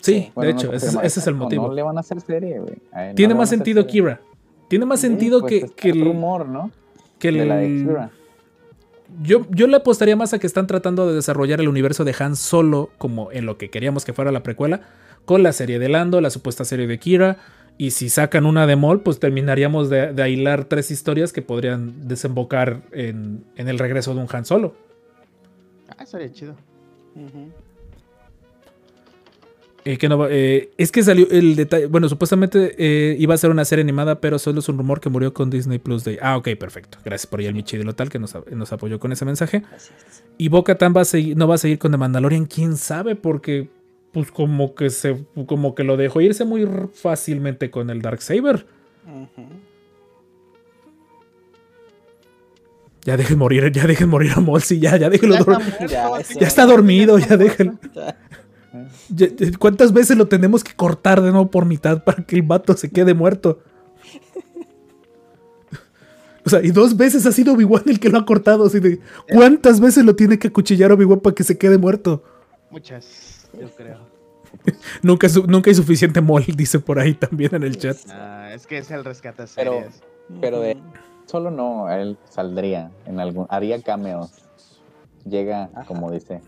[0.00, 1.66] Sí, Bueno, de no hecho, ese, es el motivo.
[1.66, 2.76] No le van a hacer serie, güey.
[2.94, 3.92] No Tiene más sentido serie.
[3.92, 4.20] Kira.
[4.68, 6.70] Tiene más Sí, sentido pues que, que el el, rumor, ¿no?
[7.18, 8.10] que De la de el- Kira.
[9.22, 12.36] Yo, yo le apostaría más a que están tratando de desarrollar el universo de Han
[12.36, 14.82] Solo como en lo que queríamos que fuera la precuela,
[15.24, 17.38] con la serie de Lando, la supuesta serie de Kira.
[17.78, 22.06] Y si sacan una de Maul, pues terminaríamos de, de hilar tres historias que podrían
[22.06, 24.74] desembocar en, en el regreso de un Han Solo.
[25.98, 26.56] Ah, estaría chido.
[27.14, 27.50] Ujú.
[29.84, 31.86] Eh, que no eh, es que salió el detalle.
[31.86, 35.08] Bueno, supuestamente eh, iba a ser una serie animada, pero solo es un rumor que
[35.08, 36.18] murió con Disney Plus Day.
[36.20, 36.98] Ah, ok, perfecto.
[37.04, 39.62] Gracias por ahí el Michi de Lotal que nos, nos apoyó con ese mensaje.
[40.36, 43.16] Y Boca Tan va a seguir, no va a seguir con The Mandalorian, quién sabe,
[43.16, 43.68] porque
[44.12, 48.66] pues como que se como que lo dejó irse muy fácilmente con el Dark Saber.
[49.06, 49.46] Ujú.
[53.08, 55.86] Ya dejen morir, ya dejen morir a Molsi, ya, ya déjenlo Ya está dor- muerto,
[55.86, 56.10] Ya,
[56.40, 57.78] ya está dormido, ya déjenlo.
[59.58, 62.90] ¿Cuántas veces lo tenemos que cortar de nuevo por mitad para que el vato se
[62.90, 63.62] quede muerto?
[66.44, 68.64] O sea, y dos veces ha sido Obi-Wan el que lo ha cortado.
[68.66, 69.00] Así de,
[69.32, 72.22] ¿Cuántas veces lo tiene que acuchillar Obi-Wan para que se quede muerto?
[72.70, 73.98] Muchas, yo creo.
[75.02, 77.96] Nunca, nunca hay suficiente mol, dice por ahí también en el chat.
[78.10, 79.84] Ah, es que es el rescate Pero-.
[80.40, 80.76] Pero de.
[81.28, 84.32] Solo no, él saldría en algún, haría cameos.
[85.28, 85.84] Llega, Ajá.
[85.84, 86.40] como dice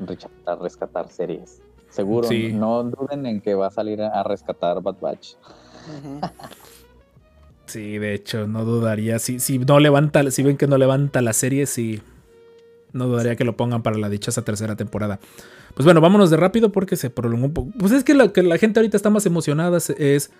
[0.00, 1.62] Richard, a rescatar series.
[1.88, 2.52] Seguro, Sí.
[2.52, 5.34] no duden en que va a salir a rescatar Bad Batch.
[7.66, 9.18] Sí, de hecho, no dudaría.
[9.18, 12.02] Si, si no levanta, si ven que no levanta la serie, sí.
[12.92, 15.18] No dudaría que lo pongan para la dichosa tercera temporada.
[15.74, 17.70] Pues bueno, vámonos de rápido porque se prolongó un poco.
[17.78, 20.30] Pues es que lo que la gente ahorita está más emocionada es,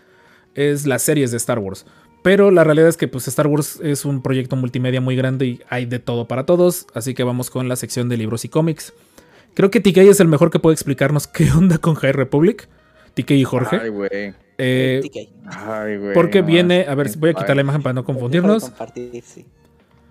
[0.54, 1.86] es, las series de Star Wars.
[2.22, 5.60] Pero la realidad es que pues Star Wars es un proyecto multimedia muy grande y
[5.68, 6.86] hay de todo para todos.
[6.94, 8.94] Así que vamos con la sección de libros y cómics.
[9.54, 12.68] Creo que TK es el mejor que puede explicarnos qué onda con High Republic.
[13.14, 13.78] TK y Jorge.
[13.82, 14.34] Ay, güey.
[14.58, 15.46] Eh, TK.
[15.46, 16.14] Ay, güey.
[16.14, 18.72] porque no viene, a ver, voy a quitar la imagen para no confundirnos.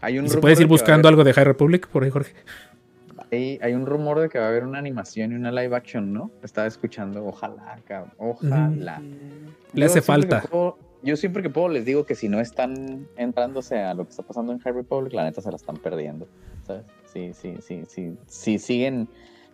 [0.01, 2.09] Hay un ¿Y si rumor puedes de ir buscando algo de High Republic por ahí,
[2.09, 2.33] Jorge?
[3.31, 6.11] Hay, hay un rumor de que va a haber una animación y una live action,
[6.11, 6.31] ¿no?
[6.43, 8.99] Estaba escuchando, ojalá, cabrón, ojalá.
[8.99, 10.41] Mm, Le hace falta.
[10.41, 14.11] puedo- yo siempre que puedo les digo que si no están entrándose a lo que
[14.11, 16.27] está pasando en High Republic, la neta se la están perdiendo,
[16.67, 16.83] ¿sabes?
[17.05, 18.17] Sí, sí, sí, sí.
[18.27, 19.07] Si siguen,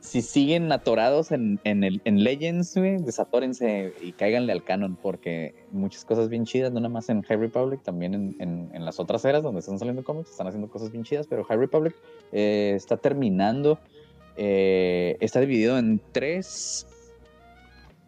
[0.08, 5.54] si siguen atorados en, en, el, en Legends, güey, desatórense y cáiganle al canon, porque
[5.72, 9.00] muchas cosas bien chidas, no nada más en High Republic, también en, en- en las
[9.00, 11.96] otras eras donde están saliendo cómics, están haciendo cosas bien chidas, pero High Republic
[12.32, 13.80] eh, está terminando,
[14.36, 16.88] eh, está dividido en tres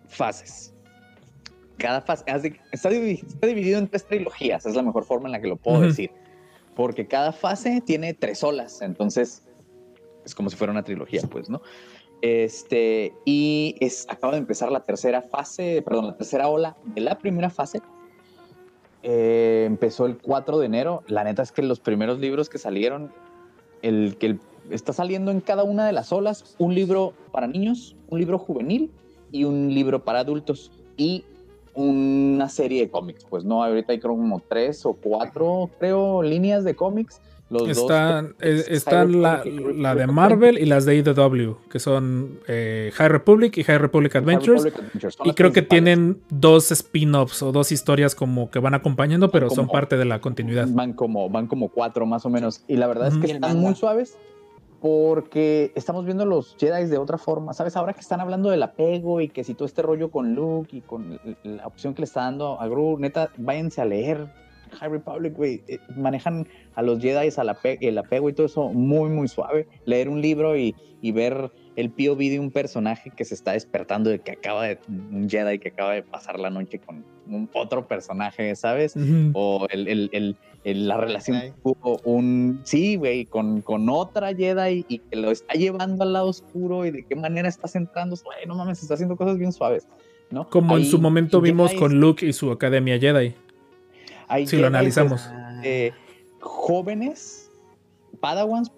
[0.07, 0.73] fases.
[1.77, 2.23] Cada fase
[2.71, 5.55] está, divi- está dividido en tres trilogías, es la mejor forma en la que lo
[5.57, 6.11] puedo decir.
[6.75, 9.43] Porque cada fase tiene tres olas, entonces
[10.25, 11.61] es como si fuera una trilogía, pues, ¿no?
[12.21, 17.17] Este, y es, acaba de empezar la tercera fase, perdón, la tercera ola de la
[17.17, 17.81] primera fase.
[19.03, 21.03] Eh, empezó el 4 de enero.
[21.07, 23.11] La neta es que los primeros libros que salieron,
[23.81, 24.39] el que el-
[24.69, 28.91] está saliendo en cada una de las olas, un libro para niños, un libro juvenil
[29.31, 30.71] y un libro para adultos.
[30.97, 31.23] Y
[31.75, 33.25] una serie de cómics.
[33.29, 37.21] Pues no, ahorita hay como tres o cuatro, creo, líneas de cómics.
[37.49, 39.43] Los dos- Están, eh, están la,
[39.75, 44.15] la de Marvel y las de IDW, que son eh, High Republic y High Republic
[44.15, 44.63] Adventures.
[44.63, 48.75] Republic Adventures, son Y creo que tienen dos spin-offs o dos historias como que van
[48.75, 50.67] acompañando, pero son Como- parte de la continuidad.
[50.69, 52.63] Van como, van como cuatro más o menos.
[52.67, 54.15] Y la verdad es que están muy suaves
[54.81, 57.53] porque estamos viendo los Jedi de otra forma.
[57.53, 57.75] ¿Sabes?
[57.75, 60.81] Ahora que están hablando del apego y que si todo este rollo con Luke y
[60.81, 64.27] con la opción que le está dando a Gru, neta, váyanse a leer
[64.69, 65.61] High Republic, güey.
[65.67, 69.67] Eh, Manejan a los Jedi al ape- el apego y todo eso muy, muy suave.
[69.85, 74.09] Leer un libro y, y ver el POV de un personaje que se está despertando
[74.09, 77.87] de que acaba de un Jedi que acaba de pasar la noche con un otro
[77.87, 78.95] personaje, ¿sabes?
[79.33, 80.35] O el, el- el-
[80.65, 85.31] el- la relación que tuvo un sí, güey, con, con otra Jedi y que lo
[85.31, 88.95] está llevando al lado oscuro y de qué manera estás entrando, güey, no mames, está
[88.95, 89.87] haciendo cosas bien suaves,
[90.31, 90.49] ¿no?
[90.49, 93.35] Como en su momento vimos con Luke y su Academia Jedi.
[94.29, 95.29] Hay si lo Jedis, analizamos.
[95.63, 95.91] eh,
[96.39, 97.51] jóvenes
[98.21, 98.71] Padawans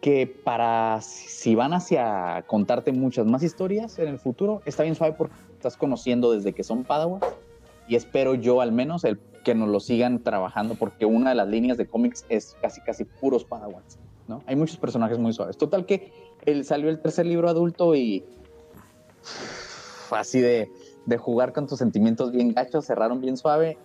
[0.00, 4.94] que para si si van hacia contarte muchas más historias en el futuro, está bien
[4.94, 7.24] suave porque estás conociendo desde que son Padawans
[7.88, 11.48] y espero yo al menos el que nos lo sigan trabajando porque una de las
[11.48, 14.42] líneas de cómics es casi casi puros Padawans, ¿no?
[14.46, 15.56] Hay muchos personajes muy suaves.
[15.56, 16.12] Total que
[16.44, 18.24] él salió el tercer libro adulto y
[20.10, 20.68] así de,
[21.06, 23.78] de jugar con tus sentimientos bien gachos, cerraron bien suave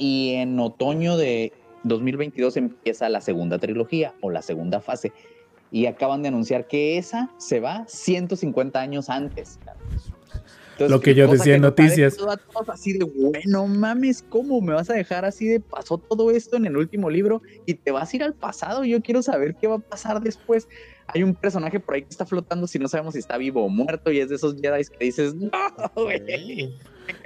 [0.00, 1.52] y en otoño de
[1.84, 5.12] 2022 empieza la segunda trilogía o la segunda fase
[5.70, 9.58] y acaban de anunciar que esa se va 150 años antes.
[10.72, 12.14] Entonces, Lo que yo decía en nos ha noticias.
[12.14, 15.98] dejado a todos así de, bueno, mames, ¿cómo me vas a dejar así de pasó
[15.98, 18.84] todo esto en el último libro y te vas a ir al pasado?
[18.84, 20.66] Yo quiero saber qué va a pasar después.
[21.08, 23.68] Hay un personaje por ahí que está flotando, si no sabemos si está vivo o
[23.68, 25.50] muerto, y es de esos Jedi que dices, no,
[25.96, 26.16] güey.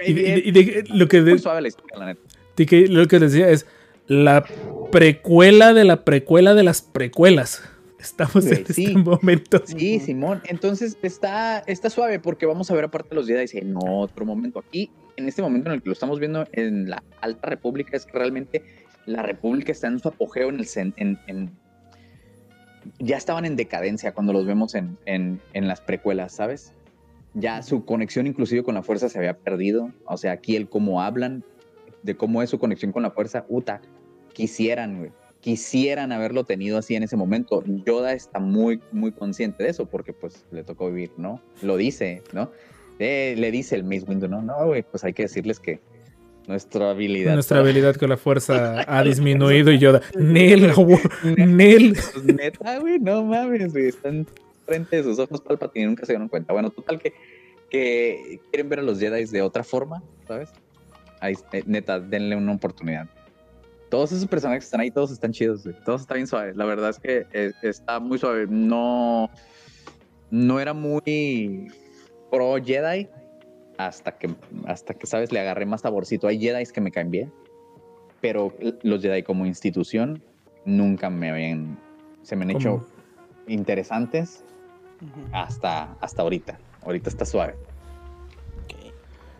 [0.05, 0.41] Y, de- bien".
[0.43, 2.21] y de- lo que de- Muy suave la historia, la neta.
[2.55, 3.65] Que- lo que decía es
[4.07, 4.45] la
[4.91, 7.61] precuela de la precuela de las precuelas.
[7.99, 8.95] Estamos en este sí.
[8.95, 9.63] momento.
[9.65, 10.41] Sí, Simón.
[10.47, 14.59] Entonces está, está suave porque vamos a ver aparte de los Jedi en otro momento.
[14.59, 18.05] Aquí, en este momento en el que lo estamos viendo en la Alta República, es
[18.05, 18.63] que realmente
[19.07, 21.51] la República está en su apogeo en el en, en-
[22.99, 26.73] ya estaban en decadencia cuando los vemos en, en, en las precuelas, ¿sabes?
[27.33, 29.91] Ya su conexión inclusive con la fuerza se había perdido.
[30.05, 31.43] O sea, aquí el cómo hablan,
[32.05, 33.81] de cómo es su conexión con la fuerza, uta,
[34.33, 35.11] quisieran, güey
[35.45, 37.63] quisieran haberlo tenido así en ese momento.
[37.85, 41.39] Yoda está muy, muy consciente de eso porque pues le tocó vivir, ¿no?
[41.61, 42.49] Lo dice, ¿no?
[42.97, 44.41] Eh, le dice el Mace Windu, ¿no?
[44.41, 45.79] No, güey, pues hay que decirles que
[46.47, 47.35] nuestra habilidad...
[47.35, 50.01] Nuestra habilidad con la fuerza ha disminuido y Yoda.
[50.17, 50.97] Nel, abu-
[51.37, 51.93] Nel.
[51.93, 54.25] Pues, neta, güey, no mames, güey, están
[54.65, 56.53] frente de sus ojos Palpatine y nunca se dieron cuenta.
[56.53, 57.13] Bueno, total que,
[57.69, 60.49] que quieren ver a los Jedi de otra forma, ¿sabes?
[61.25, 63.07] Ahí, eh, neta, denle una oportunidad.
[63.89, 65.75] Todos esos personajes que están ahí, todos están chidos, güey.
[65.85, 66.55] Todos están bien suaves.
[66.55, 68.47] La verdad es que eh, está muy suave.
[68.49, 69.29] No,
[70.31, 71.67] no era muy
[72.31, 73.07] pro Jedi
[73.77, 74.33] hasta que,
[74.65, 75.31] hasta que, ¿sabes?
[75.31, 76.27] Le agarré más saborcito.
[76.27, 77.31] Hay Jedi que me caen bien,
[78.21, 78.53] pero
[78.83, 80.21] los Jedi como institución
[80.65, 81.77] nunca me habían,
[82.23, 82.85] se me han hecho Como-
[83.47, 84.43] interesantes
[85.31, 86.57] hasta, hasta ahorita.
[86.83, 87.55] Ahorita está suave.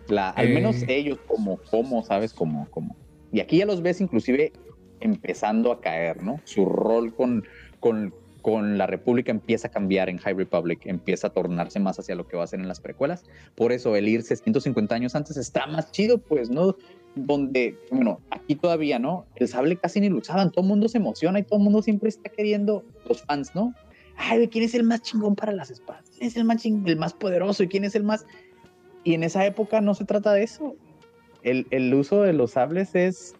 [0.08, 0.54] La, al Eh.
[0.54, 2.34] menos ellos como, como, ¿sabes?
[2.34, 2.96] Como, como.
[3.32, 4.54] Y aquí ya los ves inclusive
[5.00, 6.40] empezando a caer, ¿no?
[6.46, 7.44] Su rol con,
[7.80, 12.16] con, con la República empieza a cambiar en High Republic, empieza a tornarse más hacia
[12.16, 13.24] lo que va a ser en las precuelas.
[13.56, 16.76] Por eso el irse 150 años antes está más chido, pues, ¿no?
[17.16, 19.26] Donde, bueno, aquí todavía, ¿no?
[19.36, 21.82] El sable casi ni lo usaban, todo el mundo se emociona y todo el mundo
[21.82, 23.74] siempre está queriendo, los fans, ¿no?
[24.18, 26.10] Ay, ¿quién es el más chingón para las espadas?
[26.16, 27.64] ¿Quién es el más, ching- el más poderoso?
[27.64, 28.26] ¿Y quién es el más...?
[29.06, 30.76] Y en esa época no se trata de eso.
[31.44, 33.36] El, el uso de los sables es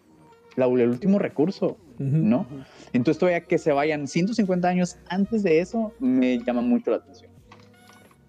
[0.54, 1.76] la- el último recurso.
[1.98, 2.46] ¿no?
[2.92, 7.30] Entonces todavía que se vayan 150 años antes de eso me llama mucho la atención.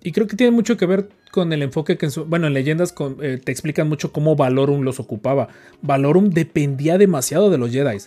[0.01, 2.53] Y creo que tiene mucho que ver con el enfoque que, en su- bueno, en
[2.53, 5.49] leyendas con- eh, te explican mucho cómo Valorum los ocupaba.
[5.81, 7.97] Valorum dependía demasiado de los Jedi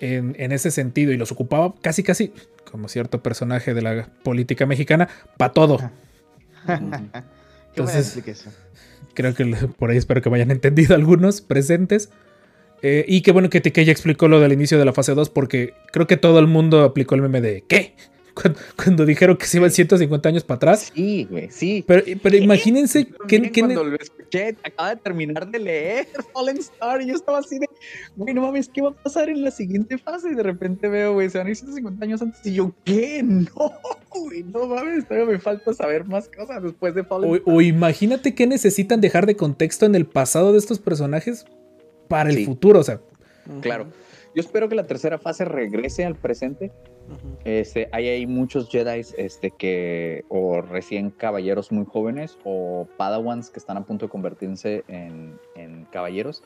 [0.00, 2.32] en, en ese sentido y los ocupaba casi, casi,
[2.70, 5.90] como cierto personaje de la política mexicana, para todo.
[7.70, 8.54] Entonces- explicación.
[9.14, 9.44] Creo que
[9.78, 12.10] por ahí espero que me hayan entendido algunos presentes.
[12.82, 15.30] Eh, y qué bueno que TK ya explicó lo del inicio de la fase 2
[15.30, 17.96] porque creo que todo el mundo aplicó el meme de ¿qué?
[18.40, 20.92] Cuando, cuando dijeron que se iban 150 años para atrás.
[20.94, 21.84] Sí, güey, sí.
[21.86, 27.08] Pero, pero imagínense que, cuando lo escuché, acaba de terminar de leer Fallen Star y
[27.08, 27.68] yo estaba así de,
[28.16, 30.30] güey, no mames, ¿qué va a pasar en la siguiente fase?
[30.30, 33.22] Y de repente veo, güey, se van a ir 150 años antes y yo, ¿qué?
[33.22, 33.72] No,
[34.10, 37.54] güey, no mames, todavía me falta saber más cosas después de Fallen o, Star.
[37.54, 41.46] o imagínate que necesitan dejar de contexto en el pasado de estos personajes
[42.08, 42.80] para el futuro.
[42.80, 43.00] O sea,
[43.60, 43.86] Claro.
[44.38, 46.70] Yo espero que la tercera fase regrese al presente.
[47.08, 47.38] Ujú.
[47.44, 53.58] Este, hay, hay muchos Jedi este, que, o recién caballeros muy jóvenes, o Padawans que
[53.58, 56.44] están a punto de convertirse en, en caballeros,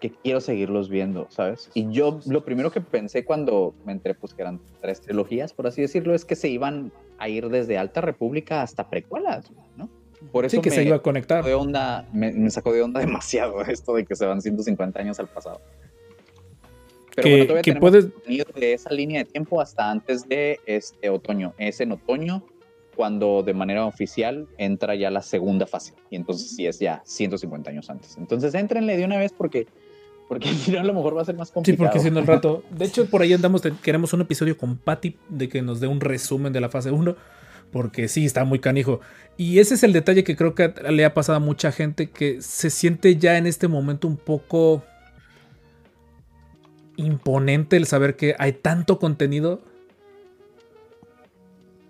[0.00, 1.70] que quiero seguirlos viendo, ¿sabes?
[1.72, 5.68] Y yo lo primero que pensé cuando me enteré, pues que eran tres trilogías, por
[5.68, 9.88] así decirlo, es que se iban a ir desde Alta República hasta precuelas, ¿no?
[10.32, 11.44] Por eso sí que me se iba a conectar.
[11.44, 15.20] de onda, me, me sacó de onda demasiado esto de que se van 150 años
[15.20, 15.60] al pasado.
[17.14, 18.08] Pero Que- bueno, que puedes-
[18.54, 21.54] de esa línea de tiempo hasta antes de este otoño.
[21.58, 22.44] Es en otoño
[22.96, 25.94] cuando de manera oficial entra ya la segunda fase.
[26.10, 28.16] Y entonces sí es ya 150 años antes.
[28.18, 29.66] Entonces entrenle de una vez porque,
[30.28, 31.86] porque si no a lo mejor va a ser más Sí, complicado.
[31.88, 32.62] porque siendo el rato.
[32.70, 36.00] De hecho, por ahí andamos, queremos un episodio con Patty de que nos dé un
[36.00, 37.16] resumen de la fase 1.
[37.72, 39.00] Porque sí, está muy canijo.
[39.36, 42.42] Y ese es el detalle que creo que le ha pasado a mucha gente que
[42.42, 44.82] se siente ya en este momento un poco
[47.00, 49.60] imponente el saber que hay tanto contenido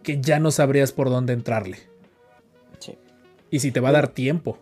[0.03, 1.79] que ya no sabrías por dónde entrarle.
[2.79, 2.97] Sí.
[3.51, 4.59] Y si te va a dar tiempo.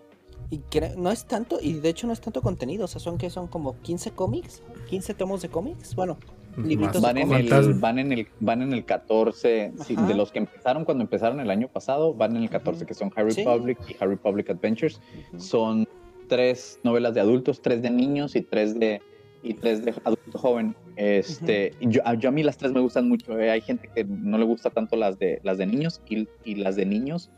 [0.51, 0.61] Y
[0.97, 3.49] no es tanto, y de hecho no es tanto contenido, o sea, son que son
[3.49, 5.95] como 15 cómics, 15 tomos de cómics.
[5.95, 6.17] Bueno,
[6.57, 10.07] Libritos Van en, el, van, en el, van en el 14, sí, Ajá.
[10.07, 12.87] de los que empezaron cuando empezaron el año pasado, van en el 14, Ujú.
[12.89, 13.45] que son Harry Sí.
[13.45, 15.01] Public y Harry Public Adventures.
[15.37, 15.87] Son
[16.29, 19.03] tres novelas de adultos, tres de niños y tres de,
[19.43, 20.75] y tres de adulto joven.
[20.97, 23.39] Este, yo, a- yo a mí las tres me gustan mucho.
[23.39, 26.57] eh, Hay gente que no le gusta tanto las de, las de niños y, y
[26.57, 27.31] las de niños.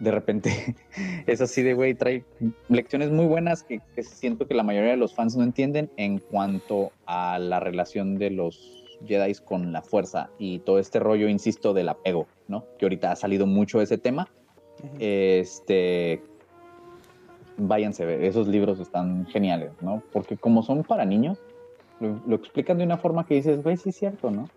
[0.00, 0.50] De repente
[1.26, 2.24] es así de, güey, trae
[2.68, 6.18] lecciones muy buenas que, que siento que la mayoría de los fans no entienden en
[6.18, 11.74] cuanto a la relación de los Jedi con la fuerza y todo este rollo, insisto,
[11.74, 12.64] del apego, ¿no?
[12.78, 14.28] Que ahorita ha salido mucho ese tema.
[15.00, 16.22] Este,
[17.68, 20.02] váyanse, ver, esos libros están geniales, ¿no?
[20.12, 21.38] Porque como son para niños,
[22.00, 24.48] lo, explican de una forma que dices, güey, sí es cierto, ¿no?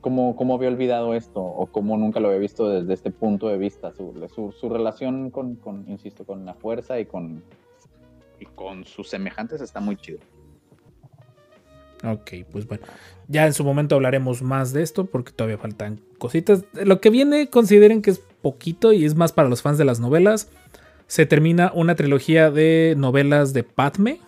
[0.00, 1.42] ¿Cómo, ¿Cómo había olvidado esto?
[1.42, 5.30] O cómo nunca lo había visto desde este punto de vista, su, su, su relación
[5.30, 7.42] con, con, insisto, con la fuerza y con,
[8.38, 10.20] y con sus semejantes está muy chido.
[12.02, 12.84] Ok, pues bueno.
[13.28, 16.64] Ya en su momento hablaremos más de esto porque todavía faltan cositas.
[16.72, 20.00] Lo que viene, consideren que es poquito y es más para los fans de las
[20.00, 20.48] novelas.
[21.10, 24.20] Se termina una trilogía de novelas de Padme.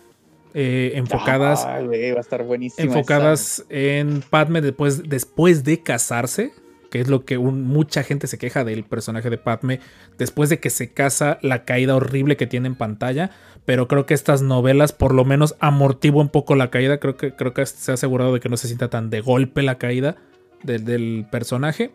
[0.54, 2.44] eh, enfocadas, güey, va a estar
[2.76, 6.50] enfocadas en Padme después, después de casarse.
[6.90, 9.78] Que es lo que un- mucha gente se queja del personaje de Padme.
[10.18, 13.30] Después de que se casa, la caída horrible que tiene en pantalla
[13.64, 16.98] pero creo que estas novelas por lo menos amortiguan un poco la caída.
[16.98, 19.62] Creo que, creo que se ha asegurado de que no se sienta tan de golpe
[19.62, 20.16] la caída
[20.64, 21.92] del, del personaje.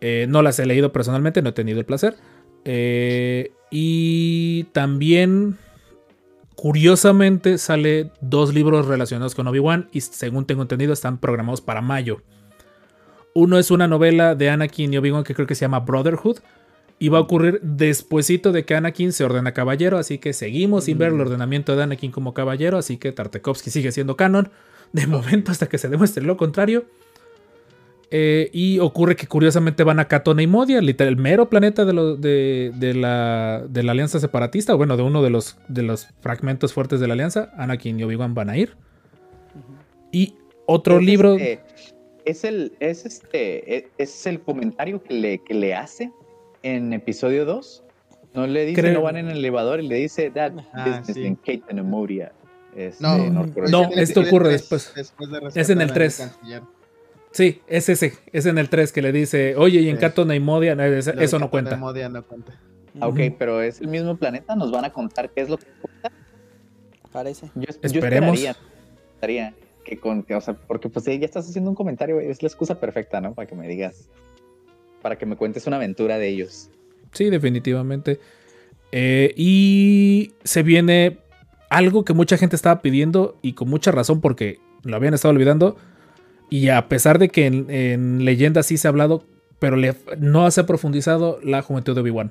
[0.00, 2.16] Eh, no las he leído personalmente, no he tenido el placer.
[2.64, 5.58] Eh, y también,
[6.54, 12.22] curiosamente, sale dos libros relacionados con Obi-Wan y según tengo entendido están programados para mayo.
[13.34, 16.38] Uno es una novela de Anakin y Obi-Wan que creo que se llama Brotherhood.
[17.00, 20.96] Y va a ocurrir despuesito de que Anakin se ordena caballero, así que seguimos sin
[20.96, 24.52] ver el ordenamiento de Anakin como caballero, así que Tartakovsky sigue siendo canon,
[24.92, 26.84] de momento hasta que se demuestre lo contrario.
[28.10, 31.92] Eh, y ocurre que curiosamente van a Katona y Modia, literal, el mero planeta de,
[31.92, 35.82] lo- de, de la, de la alianza separatista, o bueno, de uno de los, de
[35.82, 38.76] los fragmentos fuertes de la alianza, Anakin y Obi-Wan van a ir.
[40.12, 40.34] Y
[40.66, 41.34] otro Es libro...
[41.34, 41.60] este,
[42.24, 46.12] es el, es este, es, es el comentario que le, que le hace
[46.62, 47.82] en episodio 2.
[48.34, 51.14] No le dice, Creo- no van en el elevador y le dice, that Ah, business
[51.16, 51.22] sí.
[51.24, 52.32] in Kate and Moria.
[52.76, 53.18] Este, No.
[53.70, 54.92] No, esto ocurre después.
[54.96, 56.16] después de Es en el rescatar al tres.
[56.18, 56.62] canciller.
[57.34, 60.00] Sí, es ese, es en el 3 que le dice, oye, y en Sí.
[60.00, 61.76] Katona y Modia, no, es- Lo de eso no cuenta.
[61.76, 62.58] Modia no cuenta.
[63.00, 65.66] Ah, Ok, pero es el mismo planeta, nos van a contar qué es lo que
[65.82, 66.12] cuenta.
[67.10, 67.46] Parece.
[67.56, 68.38] Yo, yo Esperemos.
[68.38, 68.56] esperaría,
[69.14, 69.54] esperaría
[69.84, 72.78] que con, que, o sea, porque pues ya estás haciendo un comentario, es la excusa
[72.78, 73.34] perfecta, ¿no?
[73.34, 74.08] Para que me digas,
[75.02, 76.70] para que me cuentes una aventura de ellos.
[77.12, 78.20] Sí, definitivamente.
[78.92, 81.18] Eh, y se viene
[81.68, 85.76] algo que mucha gente estaba pidiendo y con mucha razón porque lo habían estado olvidando.
[86.50, 89.24] Y a pesar de que en, en leyendas sí se ha hablado,
[89.58, 92.30] pero le- no se ha profundizado la juventud de Obi-Wan.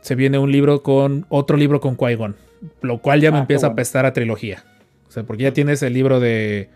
[0.00, 2.36] Se viene un libro con otro libro con Qui-Gon,
[2.82, 3.74] lo cual ya me Ah, empieza a bueno.
[3.74, 4.64] apestar a trilogía.
[5.08, 6.68] O sea, porque ya tienes el libro de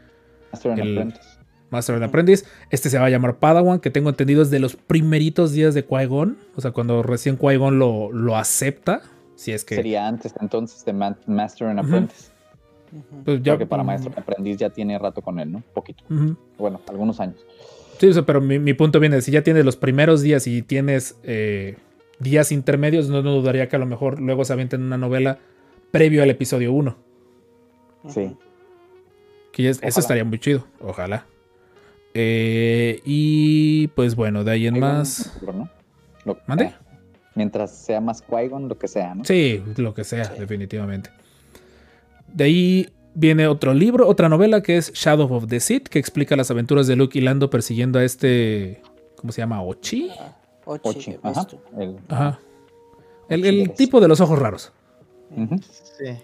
[0.52, 1.28] Master and El- Apprentice.
[1.70, 2.44] Master and Apprentice.
[2.70, 5.86] Este se va a llamar Padawan, que tengo entendido es de los primeritos días de
[5.86, 6.38] Qui-Gon.
[6.56, 9.02] O sea, cuando recién Qui-Gon lo, lo acepta.
[9.36, 9.76] Si es que.
[9.76, 11.78] Sería antes entonces de Ma- Master and
[12.92, 12.98] Ujú.
[12.98, 13.24] Apprentice.
[13.24, 15.62] pues, ya- Porque para Maestro y Aprendiz ya tiene rato con él, ¿no?
[15.74, 16.04] Poquito.
[16.10, 16.36] Ujú.
[16.58, 17.36] Bueno, algunos años.
[17.98, 20.62] Sí, o sea, pero mi, mi punto viene, si ya tienes los primeros días y
[20.62, 21.76] tienes eh,
[22.18, 25.38] días intermedios, no, no dudaría que a lo mejor luego se avienten una novela
[25.90, 26.96] previo al episodio 1.
[28.08, 28.34] Sí.
[29.52, 31.26] Que ya es- eso estaría muy chido, ojalá.
[32.14, 35.38] Eh, y pues bueno, de ahí en más...
[36.46, 36.68] ¿Mande?
[36.68, 36.80] sea.
[37.34, 39.24] Mientras sea más Qui-Gon, lo que sea, ¿no?
[39.24, 41.10] Sí, lo que sea, definitivamente.
[42.34, 46.36] De ahí viene otro libro, otra novela que es Shadow of the Sith, que explica
[46.36, 48.82] las aventuras de Luke y Lando persiguiendo a este...
[49.16, 49.62] ¿Cómo se llama?
[49.62, 50.10] ¿Ochi?
[50.64, 51.46] Ochi, Ochi, ajá.
[51.78, 52.38] El- Ajá.
[53.28, 53.76] El, Ochi el eres.
[53.76, 54.72] tipo de los ojos raros.
[55.98, 56.16] Sí.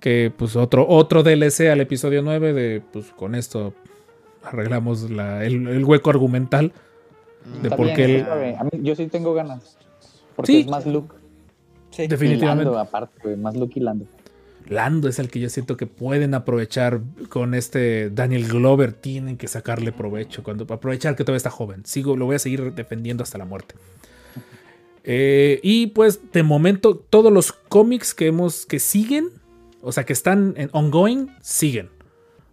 [0.00, 3.74] Que pues otro, otro DLC al episodio 9 de pues con esto
[4.44, 6.72] arreglamos la- el, el hueco argumental
[7.60, 8.56] de Está por bien, qué.
[8.58, 9.76] A mí- yo sí tengo ganas.
[10.36, 10.60] Porque Sí.
[10.60, 11.14] es más Luke.
[11.90, 12.02] Sí.
[12.02, 12.64] Y definitivamente.
[12.66, 14.04] Lando, aparte, más Luke y Lando.
[14.68, 18.92] Lando es el que yo siento que pueden aprovechar con este Daniel Glover.
[18.92, 20.42] Tienen que sacarle provecho.
[20.42, 21.84] Cuando aprovechar que todavía está joven.
[21.84, 23.74] Sigo, lo voy a seguir defendiendo hasta la muerte.
[25.04, 29.30] Eh, y pues de momento todos los cómics que hemos que siguen,
[29.80, 31.88] o sea que están en ongoing, siguen.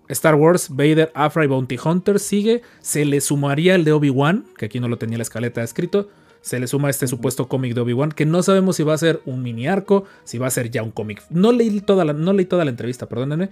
[0.07, 2.61] Star Wars, Vader, Afra y Bounty Hunter sigue.
[2.79, 6.09] Se le sumaría el de Obi-Wan, que aquí no lo tenía la escaleta escrito.
[6.45, 9.19] Se le suma este supuesto cómic de Obi-Wan, que no sabemos si va a ser
[9.25, 11.23] un mini arco, si va a ser ya un cómic.
[11.31, 13.49] No leí toda la, no leí toda la entrevista, perdónenme.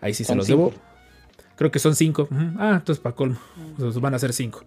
[0.00, 0.66] Ahí sí se los cinco.
[0.66, 0.72] debo.
[1.56, 2.28] Creo que son cinco.
[2.56, 3.38] Ah, entonces para colmo.
[3.70, 4.62] Entonces van a ser cinco.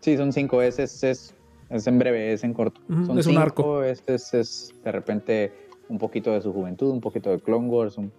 [0.00, 0.60] Sí, son cinco.
[0.60, 1.36] Es, es, es,
[1.70, 2.80] es en breve, es en corto.
[2.88, 3.84] Son es un arco.
[3.84, 5.52] Este es, es de repente
[5.88, 8.10] un poquito de su juventud, un poquito de Clone Wars, un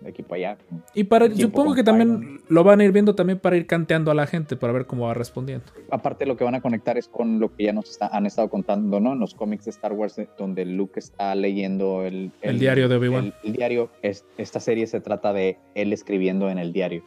[0.00, 0.58] de aquí para allá.
[0.94, 4.14] Y para, supongo que también lo van a ir viendo también para ir canteando a
[4.14, 5.66] la gente, para ver cómo va respondiendo.
[5.90, 8.48] Aparte, lo que van a conectar es con lo que ya nos está- han estado
[8.48, 9.12] contando, ¿no?
[9.12, 12.96] En los cómics de Star Wars, eh, donde Luke está leyendo el, El diario de
[12.96, 13.26] Obi-Wan.
[13.26, 17.02] El, el diario, es- esta serie se trata de él escribiendo en el diario.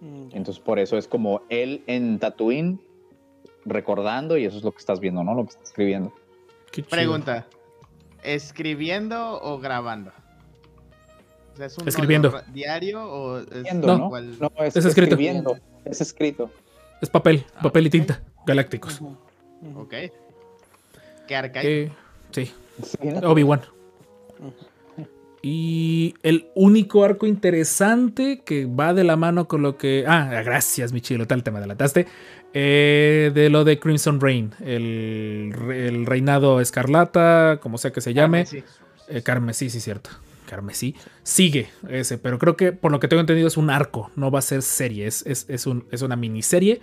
[0.00, 2.78] Mm, Entonces, por eso es como él en Tatooine
[3.64, 5.34] recordando, y eso es lo que estás viendo, ¿no?
[5.34, 6.12] Lo que está escribiendo.
[6.90, 7.46] Pregunta:
[8.22, 10.12] ¿escribiendo o grabando?
[11.58, 12.40] Sea, ¿es un Escribiendo.
[12.54, 13.96] diario o es No.
[14.06, 14.38] igual?
[14.40, 15.14] No, es, Es escrito.
[15.16, 16.50] escribiendo, es escrito.
[17.02, 19.00] Es papel, Ah, papel y tinta, galácticos.
[19.76, 19.94] Ok.
[21.26, 21.68] ¿Qué arcaico?
[21.68, 21.92] Eh,
[22.30, 22.50] sí,
[22.82, 22.98] Sí.
[23.24, 23.60] Obi-Wan.
[25.40, 30.04] Y el único arco interesante que va de la mano con lo que.
[30.06, 32.06] Ah, gracias, mi chilo, tal te me adelantaste.
[32.54, 38.46] Eh, de lo de Crimson Reign, el, el reinado escarlata, como sea que se llame.
[38.46, 38.64] Sí.
[39.08, 40.10] Eh, Carmesí, sí, cierto.
[40.48, 40.96] Carmesí.
[41.22, 44.38] Sigue ese, pero creo que por lo que tengo entendido es un arco, no va
[44.38, 46.80] a ser serie, es, es, es un- es una miniserie.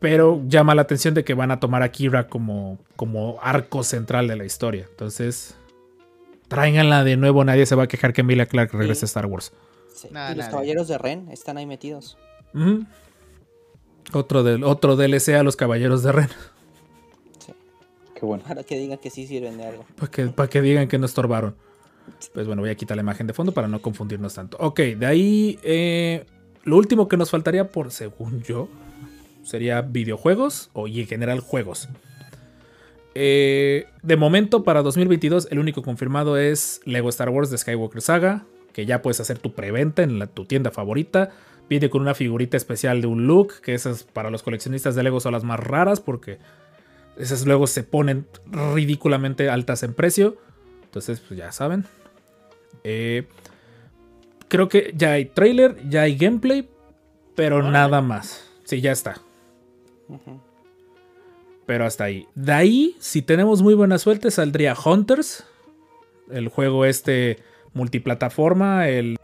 [0.00, 4.26] Pero llama la atención de que van a tomar a Kira como, como arco central
[4.26, 4.86] de la historia.
[4.90, 5.54] Entonces,
[6.48, 7.44] tráiganla de nuevo.
[7.44, 9.52] Nadie se va a quejar que Emilia Clark regrese a Star Wars.
[9.94, 12.18] Sí, Nada, y los caballeros de Ren están ahí metidos.
[14.12, 16.28] Otro, del, otro DLC a los Caballeros de Ren.
[17.38, 17.52] Sí.
[18.14, 18.42] Qué bueno.
[18.46, 19.84] Para que digan que sí sirven de algo.
[19.96, 21.54] Para que, para que digan que no estorbaron.
[22.32, 24.56] Pues bueno, voy a quitar la imagen de fondo para no confundirnos tanto.
[24.60, 26.24] Ok, de ahí eh,
[26.64, 28.68] lo último que nos faltaría por, según yo,
[29.42, 31.88] sería videojuegos o en general juegos.
[33.14, 38.46] Eh, de momento, para 2022, el único confirmado es Lego Star Wars de Skywalker Saga,
[38.72, 41.30] que ya puedes hacer tu preventa en tu tienda favorita.
[41.68, 45.20] Viene con una figurita especial de un look, que esas para los coleccionistas de Lego
[45.20, 46.38] son las más raras porque
[47.16, 48.26] esas luego se ponen
[48.74, 50.36] ridículamente altas en precio.
[50.92, 51.86] Entonces, pues ya saben.
[52.84, 53.26] Eh,
[54.48, 56.68] creo que ya hay trailer, ya hay gameplay,
[57.34, 58.46] pero nada más.
[58.64, 59.16] Sí, ya está.
[61.64, 62.28] Pero hasta ahí.
[62.34, 65.46] De ahí, si tenemos muy buena suerte, saldría Hunters.
[66.30, 67.38] El juego este
[67.72, 68.86] multiplataforma.
[68.90, 69.16] El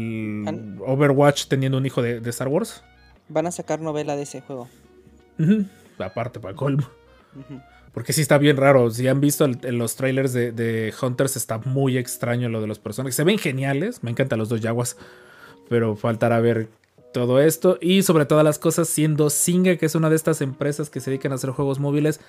[0.86, 2.82] Overwatch teniendo un hijo de, de Star Wars.
[3.28, 4.70] Van a sacar novela de ese juego.
[5.98, 6.88] Aparte, para colmo.
[7.92, 8.90] Porque sí está bien raro.
[8.90, 12.66] Si han visto el- en los trailers de, de Hunters, está muy extraño lo de
[12.66, 13.14] los personajes.
[13.14, 14.02] Se ven geniales.
[14.02, 14.96] Me encantan los dos Yaguas.
[15.68, 16.68] Pero faltará ver
[17.12, 17.78] todo esto.
[17.80, 21.10] Y sobre todas las cosas, siendo Singa, que es una de estas empresas que se
[21.10, 22.20] dedican a hacer juegos móviles,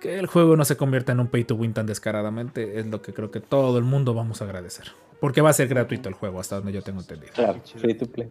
[0.00, 2.78] que el juego no se convierta en un pay to win tan descaradamente.
[2.78, 4.86] Es lo que creo que todo el mundo vamos a agradecer.
[5.20, 7.32] Porque va a ser gratuito el juego, hasta donde yo tengo entendido.
[7.34, 8.30] Claro, free to play.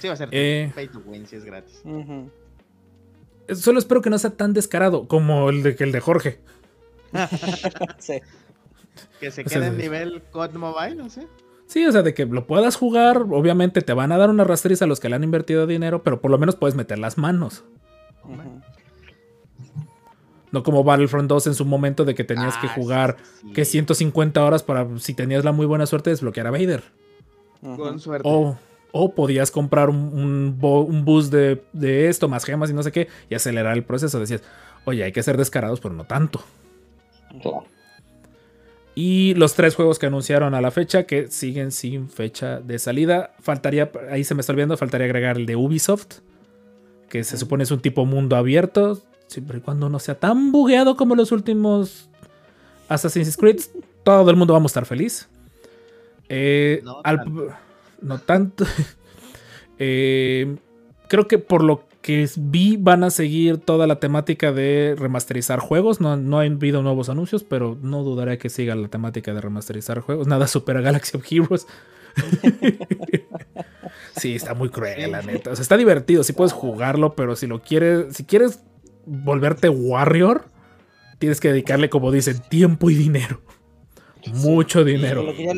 [0.00, 0.72] Sí, va a ser Eh.
[0.74, 1.82] pay to win si es gratis.
[3.54, 6.40] Solo espero que no sea tan descarado como el de, el de Jorge.
[7.98, 8.20] Sí.
[9.18, 9.82] Que se O sea, quede en sí.
[9.82, 11.26] nivel COD Mobile, no sé.
[11.66, 14.82] Sí, o sea, de que lo puedas jugar, obviamente te van a dar una rastriz
[14.82, 17.64] a los que le han invertido dinero, pero por lo menos puedes meter las manos.
[20.52, 23.52] No como Battlefront 2 en su momento de que tenías que Ah, jugar sí.
[23.52, 26.82] que 150 horas para, si tenías la muy buena suerte, desbloquear a Vader.
[27.60, 28.28] Con suerte.
[28.28, 28.58] O,
[28.92, 33.08] o podías comprar un, un, boost de, de esto, más gemas y no sé qué,
[33.28, 34.18] y acelerar el proceso.
[34.18, 34.42] Decías,
[34.84, 36.42] oye, hay que ser descarados, pero no tanto.
[38.94, 43.30] Y los tres juegos que anunciaron a la fecha, que siguen sin fecha de salida.
[43.40, 46.18] Faltaría, ahí se me está olvidando, faltaría agregar el de Ubisoft,
[47.08, 50.96] que se supone es un tipo mundo abierto, siempre y cuando no sea tan bugueado
[50.96, 52.08] como los últimos
[52.88, 53.60] Assassin's Creed,
[54.02, 55.28] todo el mundo vamos a estar feliz.
[56.28, 57.24] Eh, No al-.
[58.02, 58.64] No tanto.
[59.82, 60.56] Eh,
[61.08, 66.00] creo que por lo que vi van a seguir toda la temática de remasterizar juegos.
[66.00, 70.00] No, no ha habido nuevos anuncios, pero no dudaré que siga la temática de remasterizar
[70.00, 70.26] juegos.
[70.26, 71.66] Nada supera Galaxy of Heroes.
[74.16, 75.50] sí, está muy cruel, la neta.
[75.50, 78.60] O sea, está divertido, sí puedes jugarlo, pero si lo quieres, si quieres
[79.06, 80.46] volverte Warrior,
[81.18, 83.40] tienes que dedicarle, como dicen, tiempo y dinero.
[84.34, 85.22] Mucho dinero.
[85.22, 85.52] Lo que ya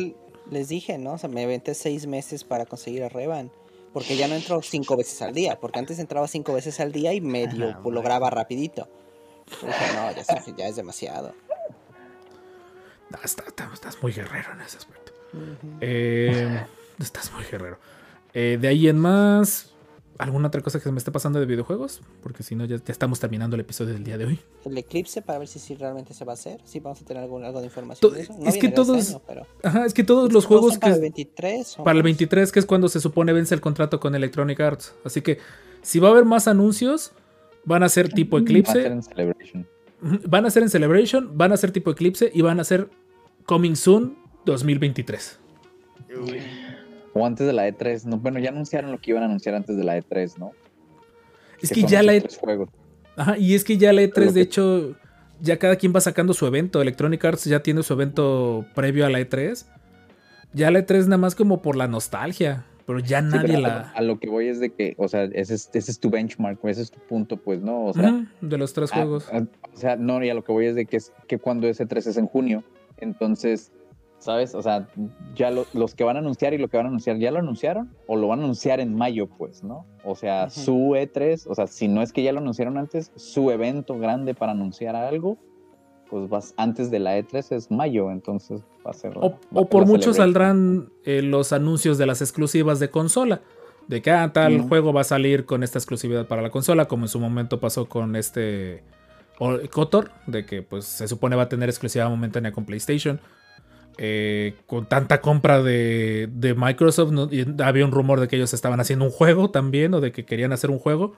[0.53, 1.13] les dije, ¿no?
[1.13, 3.51] O sea, me aventé seis meses para conseguir a Revan.
[3.91, 5.59] Porque ya no entro cinco veces al día.
[5.59, 8.87] Porque antes entraba cinco veces al día y medio Ajá, lograba rapidito.
[9.61, 11.33] Pero dije, no, ya, es- ya es demasiado.
[13.23, 15.11] Está- está- estás muy guerrero en ese aspecto.
[15.81, 16.65] Eh,
[16.99, 17.77] estás muy guerrero.
[18.33, 19.72] Eh, de ahí en más,
[20.23, 22.01] ¿alguna otra cosa que se me esté pasando de videojuegos?
[22.21, 24.39] Porque si no, ya, ya estamos terminando el episodio del día de hoy.
[24.65, 26.59] El eclipse para ver si, si realmente se va a hacer.
[26.63, 28.33] Si vamos a tener algún, algo de información To- de eso.
[28.45, 29.47] es que todos- Este año, pero...
[29.63, 30.79] Ajá, es que todos los ¿Todos juegos que.
[30.79, 32.03] para el 23 o para el más?
[32.05, 34.93] 23, que es cuando se supone vence el contrato con Electronic Arts.
[35.03, 35.39] Así que
[35.81, 37.11] si va a haber más anuncios,
[37.65, 38.85] van a ser tipo Va a ser Eclipse.
[38.87, 39.67] en Celebration.
[40.27, 42.89] Van a ser en Celebration, van a ser tipo Eclipse y van a ser
[43.45, 45.39] Coming Soon 2023.
[46.21, 46.41] Uy.
[47.13, 48.05] O antes de la E3.
[48.05, 50.51] No, bueno, ya anunciaron lo que iban a anunciar antes de la E3, ¿no?
[51.61, 52.69] Es que ya la E- tres juegos.
[53.15, 54.95] Ajá, y es que ya la E3, Lo de que- hecho,
[55.39, 56.81] ya cada quien va sacando su evento.
[56.81, 59.65] Electronic Arts ya tiene su evento previo a la E3.
[60.53, 63.91] Ya la E3 nada más como por la nostalgia, pero ya Sí, nadie pero la...
[63.91, 66.59] a lo que voy es de que, o sea, ese es, ese es tu benchmark,
[66.65, 67.85] ese es tu punto, pues, ¿no?
[67.85, 69.27] O sea, Ujú, de los tres juegos.
[69.31, 71.85] o sea, no, y a lo que voy es de que, es, que cuando ese
[71.85, 72.63] 3 es en junio,
[72.97, 73.71] entonces,
[74.23, 74.55] ¿sabes?
[74.55, 74.87] O sea,
[75.35, 77.39] ya lo- los que van a anunciar y lo que van a anunciar, ¿ya lo
[77.39, 77.91] anunciaron?
[78.07, 79.85] ¿O lo van a anunciar en mayo, pues, ¿no?
[80.03, 83.51] O sea, su E3, o sea, si no es que ya lo anunciaron antes, su
[83.51, 85.37] evento grande para anunciar algo,
[86.09, 89.15] pues vas antes de la E3 es mayo, entonces va a ser...
[89.17, 93.41] la- O, por mucho saldrán eh, los anuncios de las exclusivas de consola.
[93.87, 97.03] De que ah, tal juego va a salir con esta exclusividad para la consola, como
[97.03, 98.81] en su momento pasó con este
[99.71, 103.19] Kotor, de que pues se supone va a tener exclusiva momentánea con PlayStation.
[103.97, 107.29] Eh, con tanta compra de, de Microsoft, ¿no?
[107.31, 110.25] Y había un rumor de que ellos estaban haciendo un juego también, o de que
[110.25, 111.15] querían hacer un juego.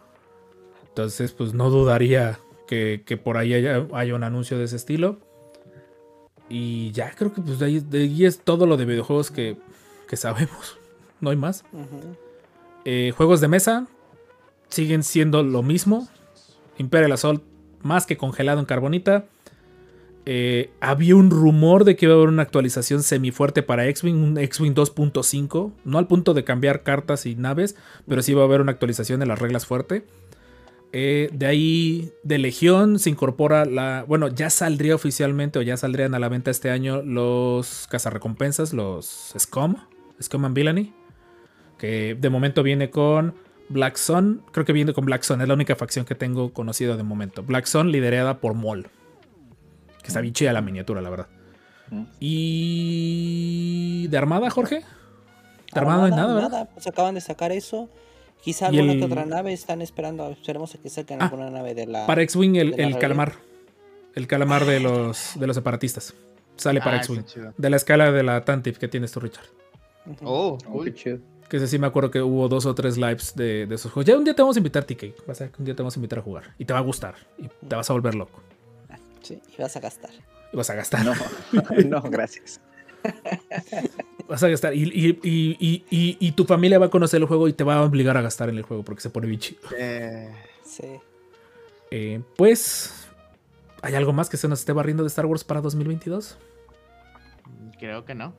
[0.90, 5.20] Entonces, pues no dudaría que, que por ahí haya, haya un anuncio de ese estilo.
[6.50, 9.58] Y ya creo que pues de ahí, de ahí es todo lo de videojuegos que,
[10.08, 10.78] que sabemos.
[11.22, 11.64] No hay más.
[12.84, 13.88] Eh, juegos de mesa
[14.68, 16.10] siguen siendo lo mismo.
[16.78, 17.42] Imperial Assault
[17.82, 19.26] más que congelado en carbonita.
[20.28, 24.38] Eh, había un rumor de que iba a haber una actualización semifuerte para X-Wing, un
[24.38, 25.72] X-Wing 2.5.
[25.84, 27.76] No al punto de cambiar cartas y naves,
[28.08, 30.06] pero sí va a haber una actualización de las reglas fuerte.
[30.94, 34.06] Eh, de ahí, de Legión se incorpora la.
[34.08, 39.34] Bueno, ya saldría oficialmente o ya saldrían a la venta este año los cazarrecompensas, los
[39.38, 39.76] SCOM,
[40.22, 40.94] SCOM and Villainy.
[41.78, 43.36] Que de momento viene con
[43.70, 44.42] Black Sun.
[44.54, 47.44] Creo que viene con Black Sun, es la única facción que tengo conocida de momento.
[47.44, 48.88] Black Sun liderada por Maul.
[50.06, 51.28] Que está bien chida la miniatura, la verdad.
[51.90, 52.04] Mm.
[52.20, 54.08] Y.
[54.08, 54.82] ¿De Armada, Jorge?
[55.74, 56.70] De Armada no hay nada, ¿verdad?
[56.74, 57.90] Pues acaban de sacar eso.
[58.44, 60.30] Quizá alguna el- que otra nave están esperando.
[60.30, 62.06] Esperemos a que saquen Ah, alguna nave de la.
[62.06, 63.34] Para X-Wing, el, el calamar.
[64.14, 66.14] El calamar de los, de los separatistas.
[66.56, 67.24] Sale para Ah, X-Wing.
[67.58, 69.46] De la escala de la Tantif que tienes tú, Richard.
[70.24, 70.86] Oh, Oh, cool.
[70.86, 71.18] qué chido.
[71.50, 74.06] Que ese sí me acuerdo que hubo dos o tres lives de, de esos juegos.
[74.08, 75.26] Ya un día te vamos a invitar, TK.
[75.28, 76.44] Vas a ver que un día te vamos a invitar a jugar.
[76.60, 77.16] Y te va a gustar.
[77.38, 78.42] Y te vas a volver loco.
[79.26, 80.12] Sí, y vas a gastar.
[80.54, 81.04] Y vas a gastar.
[81.04, 81.14] No,
[81.90, 82.62] no, gracias.
[84.28, 84.74] Vas a gastar.
[84.74, 87.64] Y, y- y- y- y- y tu familia va a conocer el juego y te
[87.64, 89.60] va a obligar a gastar en el juego porque se pone bien chido.
[89.78, 90.34] Eh,
[90.64, 90.88] Sí.
[91.92, 93.08] Eh, pues.
[93.84, 96.38] ¿Hay algo más que se nos esté barriendo de Star Wars para 2022?
[97.78, 98.34] creo que no.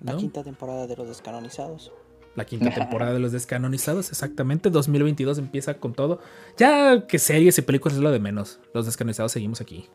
[0.00, 0.18] La ¿No?
[0.18, 1.92] quinta temporada de los descanonizados.
[2.34, 4.70] La quinta temporada de los descanonizados, exactamente.
[4.70, 6.20] 2022 empieza con todo.
[6.56, 8.60] Ya que series y películas es lo de menos.
[8.72, 9.88] Los descanonizados seguimos aquí.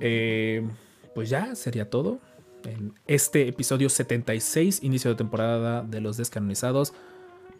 [0.00, 0.66] Eh,
[1.14, 2.20] pues ya sería todo.
[2.64, 6.92] en este episodio 76, inicio de temporada de los descanonizados.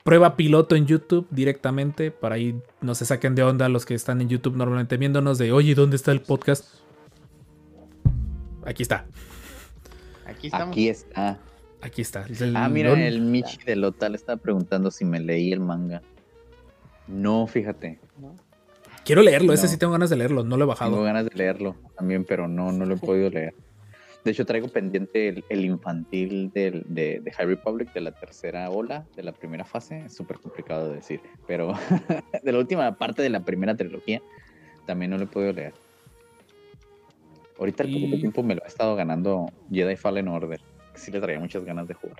[0.04, 4.20] Prueba piloto en YouTube directamente, para ahí no se saquen de onda los que están
[4.20, 6.64] en YouTube normalmente viéndonos de, oye, ¿dónde está el podcast?
[8.64, 9.06] Aquí está,
[10.26, 10.72] Aquí estamos.
[10.72, 11.38] Aquí está.
[11.80, 12.26] aquí está.
[12.40, 16.02] El- Ah, mira, el Michi de Lotal estaba preguntando si me leí el manga.
[17.06, 17.98] No, fíjate.
[19.08, 19.68] Quiero leerlo, ese No.
[19.70, 21.02] sí tengo ganas de leerlo, no lo he Tengo bajado.
[21.02, 23.54] ganas de leerlo también, pero no, no lo he podido leer.
[24.24, 28.68] De hecho, traigo pendiente el, el infantil del- de, de High Republic de la tercera
[28.68, 30.00] ola, de la primera fase.
[30.04, 31.72] Es súper complicado de decir, pero
[32.42, 34.20] de la última parte de la primera trilogía
[34.86, 35.72] también no lo he podido leer.
[37.58, 40.60] Ahorita el Y- tiempo me lo ha estado ganando Jedi Fallen Order.
[40.92, 42.18] que Sí le traía muchas ganas de jugar.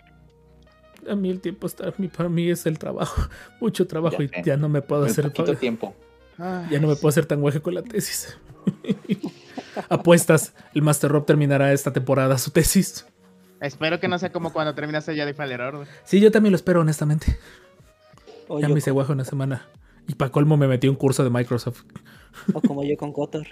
[1.09, 3.29] A mí el tiempo está, para mí es el trabajo,
[3.61, 5.95] mucho trabajo Ya y ya no me puedo El hacer, poquito tiempo.
[6.39, 8.39] Ay, ya no me puedo hacer tan guaje con la tesis.
[9.89, 13.07] Apuestas, el Master Rob terminará esta temporada su tesis.
[13.61, 15.89] Espero que no sea como cuando terminaste ya de Fallen Order.
[16.05, 17.39] Sí, yo también lo espero, honestamente.
[18.61, 19.67] Ya me hice guaje una semana.
[20.07, 21.83] Y para colmo me metí un curso de Microsoft.
[22.55, 23.49] o como yo con Kotor.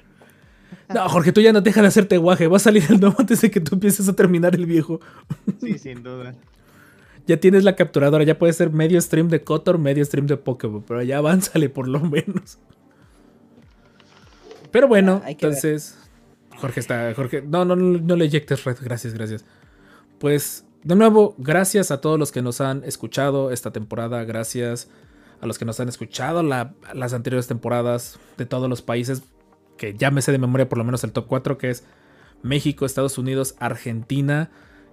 [0.92, 2.46] No, Jorge, tú ya no dejas de hacerte guaje.
[2.46, 5.00] Va a salir el nuevo antes de que tú empieces a terminar el viejo.
[5.60, 6.34] Sí, sin duda.
[7.26, 10.84] Ya tienes la capturadora, ya puede ser medio stream de Kotor, medio stream de Pokémon,
[10.86, 12.58] pero ya avánzale por lo menos.
[14.76, 15.54] Pero bueno, Ah, hay que ver.
[15.54, 15.96] entonces.
[16.58, 17.14] Jorge está.
[17.14, 17.40] Jorge.
[17.40, 18.76] No, no, no, no le eyectes red.
[18.82, 19.46] Gracias, gracias.
[20.18, 24.22] Pues, de nuevo, gracias a todos los que nos han escuchado esta temporada.
[24.24, 24.90] Gracias
[25.40, 29.22] a los que nos han escuchado la- las anteriores temporadas de todos los países.
[29.78, 31.82] Que ya me sé de memoria por lo menos el top 4, que es
[32.42, 34.50] México, Estados Unidos, Argentina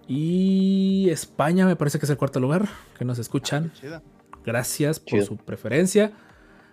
[0.08, 1.66] y España.
[1.66, 3.74] Me parece que es el cuarto lugar que nos escuchan.
[3.74, 4.02] Chido.
[4.46, 5.26] Gracias por Chido.
[5.26, 6.14] su preferencia.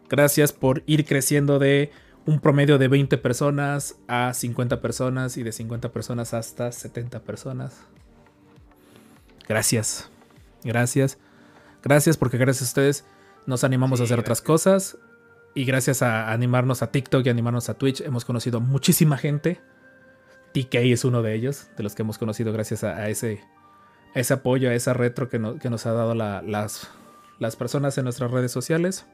[0.08, 1.90] Gracias por ir creciendo de
[2.26, 7.80] un promedio de 20 personas a 50 personas y de 50 personas hasta 70 personas.
[9.48, 10.10] Gracias.
[10.64, 11.18] Gracias.
[11.82, 13.04] Gracias porque gracias a ustedes
[13.46, 14.98] nos animamos a hacer otras cosas.
[15.54, 19.60] Y gracias a animarnos a TikTok y animarnos a Twitch hemos conocido a muchísima gente.
[20.54, 23.40] TK es uno de ellos, de los que hemos conocido gracias a, a ese,
[24.14, 26.88] a ese apoyo, a esa retro que, no- que nos ha dado la- las,
[27.40, 29.06] las personas en nuestras redes sociales.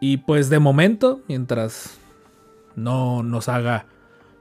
[0.00, 1.98] Y pues de momento, mientras
[2.76, 3.86] no nos haga,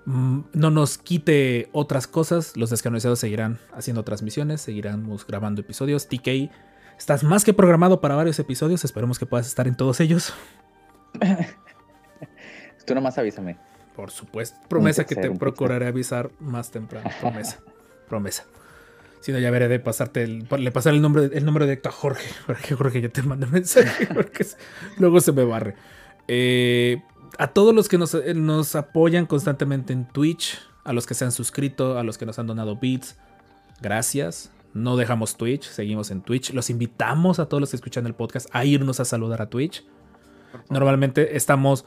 [0.06, 6.08] mm, no nos quite otras cosas, los descanonizados seguirán haciendo transmisiones, seguiremos grabando episodios.
[6.08, 6.52] TK,
[6.98, 10.34] estás más que programado para varios episodios, esperemos que puedas estar en todos ellos.
[12.86, 13.58] Tú nomás avísame.
[13.96, 17.60] Por supuesto, promesa que te procuraré avisar más temprano, promesa,
[18.10, 18.46] promesa.
[19.24, 21.94] Si no, ya veré de pasarte el, le pasar el nombre, el nombre directo a
[21.94, 24.46] Jorge, para que Jorge ya te mande mensaje, porque
[24.98, 25.76] luego se me barre.
[26.28, 27.02] Eh,
[27.38, 31.24] a todos los que nos, eh, nos apoyan constantemente en Twitch, a los que se
[31.24, 33.16] han suscrito, a los que nos han donado bits,
[33.82, 34.52] gracias.
[34.74, 36.52] No dejamos Twitch, seguimos en Twitch.
[36.52, 39.86] Los invitamos a todos los que escuchan el podcast a irnos a saludar a Twitch.
[40.70, 41.86] Normalmente estamos,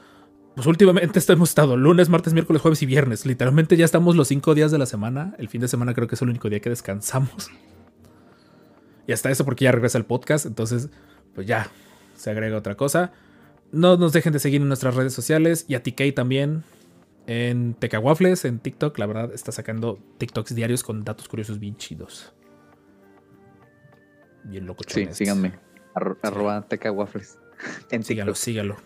[0.56, 3.24] pues últimamente hemos estado lunes, martes, miércoles, jueves y viernes.
[3.26, 5.34] Literalmente ya estamos los cinco días de la semana.
[5.38, 7.50] El fin de semana creo que es el único día que descansamos.
[9.06, 10.46] Y hasta eso porque ya regresa el podcast.
[10.46, 10.88] Entonces,
[11.34, 11.70] pues ya
[12.16, 13.12] se agrega otra cosa.
[13.70, 16.64] No nos dejen de seguir en nuestras redes sociales y a TK también
[17.28, 18.98] en Teca Waffles, en TikTok.
[18.98, 22.32] La verdad está sacando TikToks diarios con datos curiosos bien chidos.
[24.44, 24.84] Bien loco.
[24.86, 25.58] Sí, síganme.
[25.94, 27.38] Arro- Arroba Teca Waffles.
[27.90, 28.44] En Sígalo, TikTok.
[28.44, 28.76] sígalo.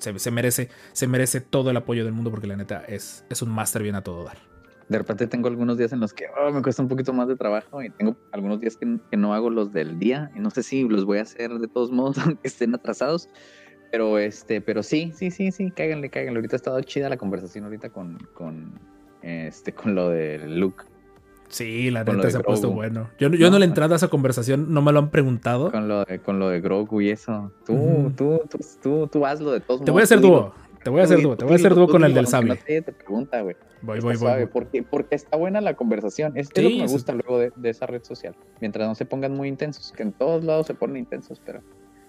[0.00, 3.50] Se, merece, se merece todo el apoyo del mundo porque la neta es, es un
[3.50, 4.38] máster bien a todo dar.
[4.88, 7.36] De repente tengo algunos días en los que oh, me cuesta un poquito más de
[7.36, 10.64] trabajo y tengo algunos días que, que no hago los del día y no sé
[10.64, 13.28] si los voy a hacer de todos modos aunque estén atrasados.
[13.92, 16.38] Pero este, pero sí, sí, sí, sí, cáiganle, cáiganle.
[16.38, 18.80] Ahorita ha estado chida la conversación ahorita con, con
[19.22, 20.84] este, con lo de Luke,
[21.50, 23.10] Sí, la neta se ha puesto bueno.
[23.18, 25.10] Yo, no- yo no, No, le he entrado a esa conversación, no me lo han
[25.10, 25.70] preguntado.
[25.70, 27.52] con lo de, con lo de Grogu y eso.
[27.66, 29.92] Tú, tú, tú, tú, tú hazlo de todos Te modos.
[29.92, 30.54] voy a hacer dúo.
[30.82, 31.36] Te voy a hacer dúo.
[31.36, 32.54] Te voy a hacer dúo con el del sable.
[32.54, 33.56] no te, te pregunta, güey.
[33.82, 34.46] Voy, voy, voy.
[34.46, 36.32] Porque, porque está buena la conversación.
[36.36, 38.34] Es, lo que me gusta luego de, de esa red social.
[38.60, 41.60] Mientras no se pongan muy intensos, que en todos lados se ponen intensos, pero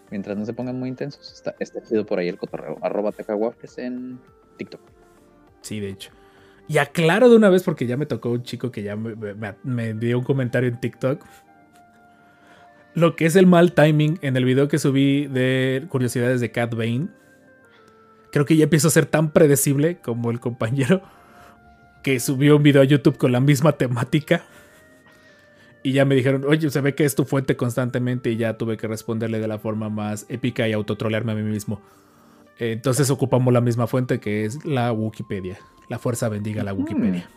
[0.09, 2.77] mientras no se pongan muy intensos, está, está chido por ahí el cotorreo.
[2.81, 3.11] Arroba
[3.77, 4.19] en
[4.57, 4.81] TikTok.
[5.61, 6.11] Sí, de hecho.
[6.72, 10.18] Y aclaro de una vez porque ya me tocó un chico que ya me, dio
[10.18, 11.22] un comentario en TikTok.
[12.93, 16.73] Lo que es el mal timing en el video que subí de curiosidades de Cat
[16.73, 17.10] Bane.
[18.31, 21.02] Creo que ya empiezo a ser tan predecible como el compañero
[22.03, 24.45] que subió un video a YouTube con la misma temática.
[25.84, 28.77] Y ya me dijeron, oye, se ve que es tu fuente constantemente y ya tuve
[28.77, 31.81] que responderle de la forma más épica y autotrolearme a mí mismo.
[32.60, 35.57] Entonces ocupamos la misma fuente que es la Wikipedia.
[35.90, 37.28] La fuerza bendiga la Wikipedia.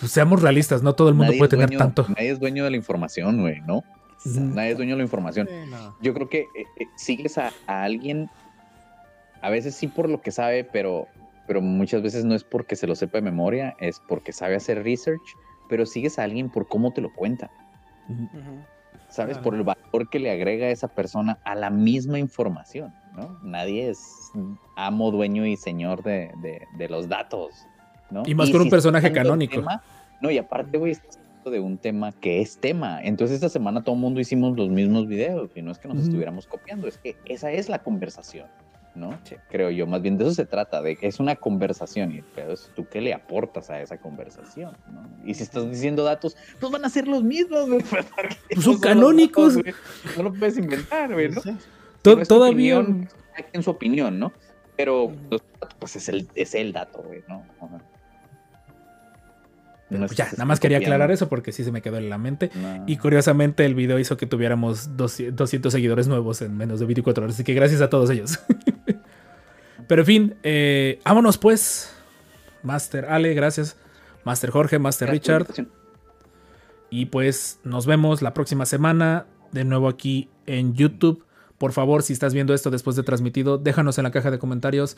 [0.00, 2.06] pues, seamos realistas, no todo el mundo Nadie puede tener dueño- tanto.
[2.08, 3.82] Nadie es dueño de la información, güey, ¿no?
[4.24, 5.46] Nadie es dueño de la información.
[5.48, 5.96] Sí, no.
[6.00, 8.28] Yo creo que eh, eh, sigues a, a alguien,
[9.42, 11.06] a veces sí por lo que sabe, pero,
[11.46, 14.82] pero muchas veces no es porque se lo sepa de memoria, es porque sabe hacer
[14.82, 15.22] research,
[15.68, 17.50] pero sigues a alguien por cómo te lo cuenta.
[19.08, 19.36] ¿sabes?
[19.38, 19.42] Claro.
[19.42, 23.38] Por el valor que le agrega esa persona a la misma información, ¿no?
[23.42, 24.30] Nadie es
[24.76, 27.54] amo, dueño y señor de, de- de los datos,
[28.10, 28.22] ¿no?
[28.26, 29.56] Y más con un personaje canónico.
[29.56, 29.82] tema-
[30.20, 33.00] no, y aparte, güey, estás hablando de un tema que es tema.
[33.02, 35.98] Entonces esta semana todo el mundo hicimos los mismos videos y no es que nos
[35.98, 38.46] estuviéramos copiando, es que esa es la conversación,
[38.94, 39.10] ¿no?
[39.48, 42.24] Creo yo, más bien de eso se trata, de que es una conversación y el
[42.24, 45.08] pedo es tú qué le aportas a esa conversación, ¿no?
[45.24, 47.68] Y si estás diciendo datos, pues van a ser los mismos,
[48.52, 49.56] Pues son canónicos.
[49.56, 49.74] datos.
[50.16, 51.40] No lo puedes inventar, güey, ¿no?
[51.40, 51.50] Sí.
[52.16, 52.78] Todavía.
[52.78, 53.08] opinión,
[53.50, 54.32] quien su opinión, ¿no?
[54.76, 57.44] Pero datos, pues es el, es el dato, güey, ¿no?
[59.88, 60.94] Pues es ya, nada más quería copiando.
[60.94, 62.50] aclarar eso porque sí se me quedó en la mente.
[62.54, 62.84] No.
[62.86, 67.24] Y curiosamente el video hizo que tuviéramos 200, 200 seguidores nuevos en menos de 24
[67.24, 67.34] horas.
[67.36, 68.38] Así que gracias a todos ellos.
[69.88, 71.94] Pero en fin, eh, vámonos pues.
[72.62, 73.76] Master Ale, gracias.
[74.24, 75.68] Master Jorge, Master Gracias Richard.
[76.90, 79.26] Y pues nos vemos la próxima semana.
[79.52, 81.24] De nuevo aquí en YouTube.
[81.58, 84.96] Por favor, si estás viendo esto después de transmitido, déjanos en la caja de comentarios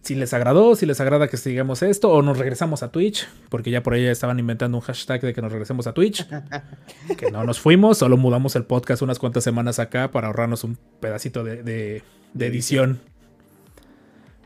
[0.00, 3.70] si les agradó, si les agrada que sigamos esto o nos regresamos a Twitch, porque
[3.70, 6.26] ya por ahí estaban inventando un hashtag de que nos regresemos a Twitch.
[7.18, 10.78] que no nos fuimos, solo mudamos el podcast unas cuantas semanas acá para ahorrarnos un
[11.00, 12.02] pedacito de, de-
[12.32, 13.00] de edición.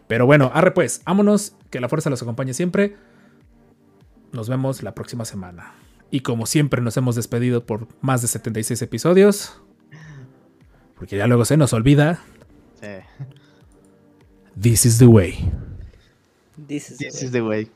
[0.09, 2.97] Pero bueno, arre pues, vámonos, que la fuerza los acompañe siempre.
[4.32, 5.73] Nos vemos la próxima semana.
[6.10, 9.59] Y como siempre nos hemos despedido por más de 76 episodios.
[11.03, 12.23] Porque ya luego se nos olvida.
[12.81, 12.87] Sí.
[14.61, 15.37] This is the way.
[16.69, 17.24] This is the This way.
[17.24, 17.69] is the way.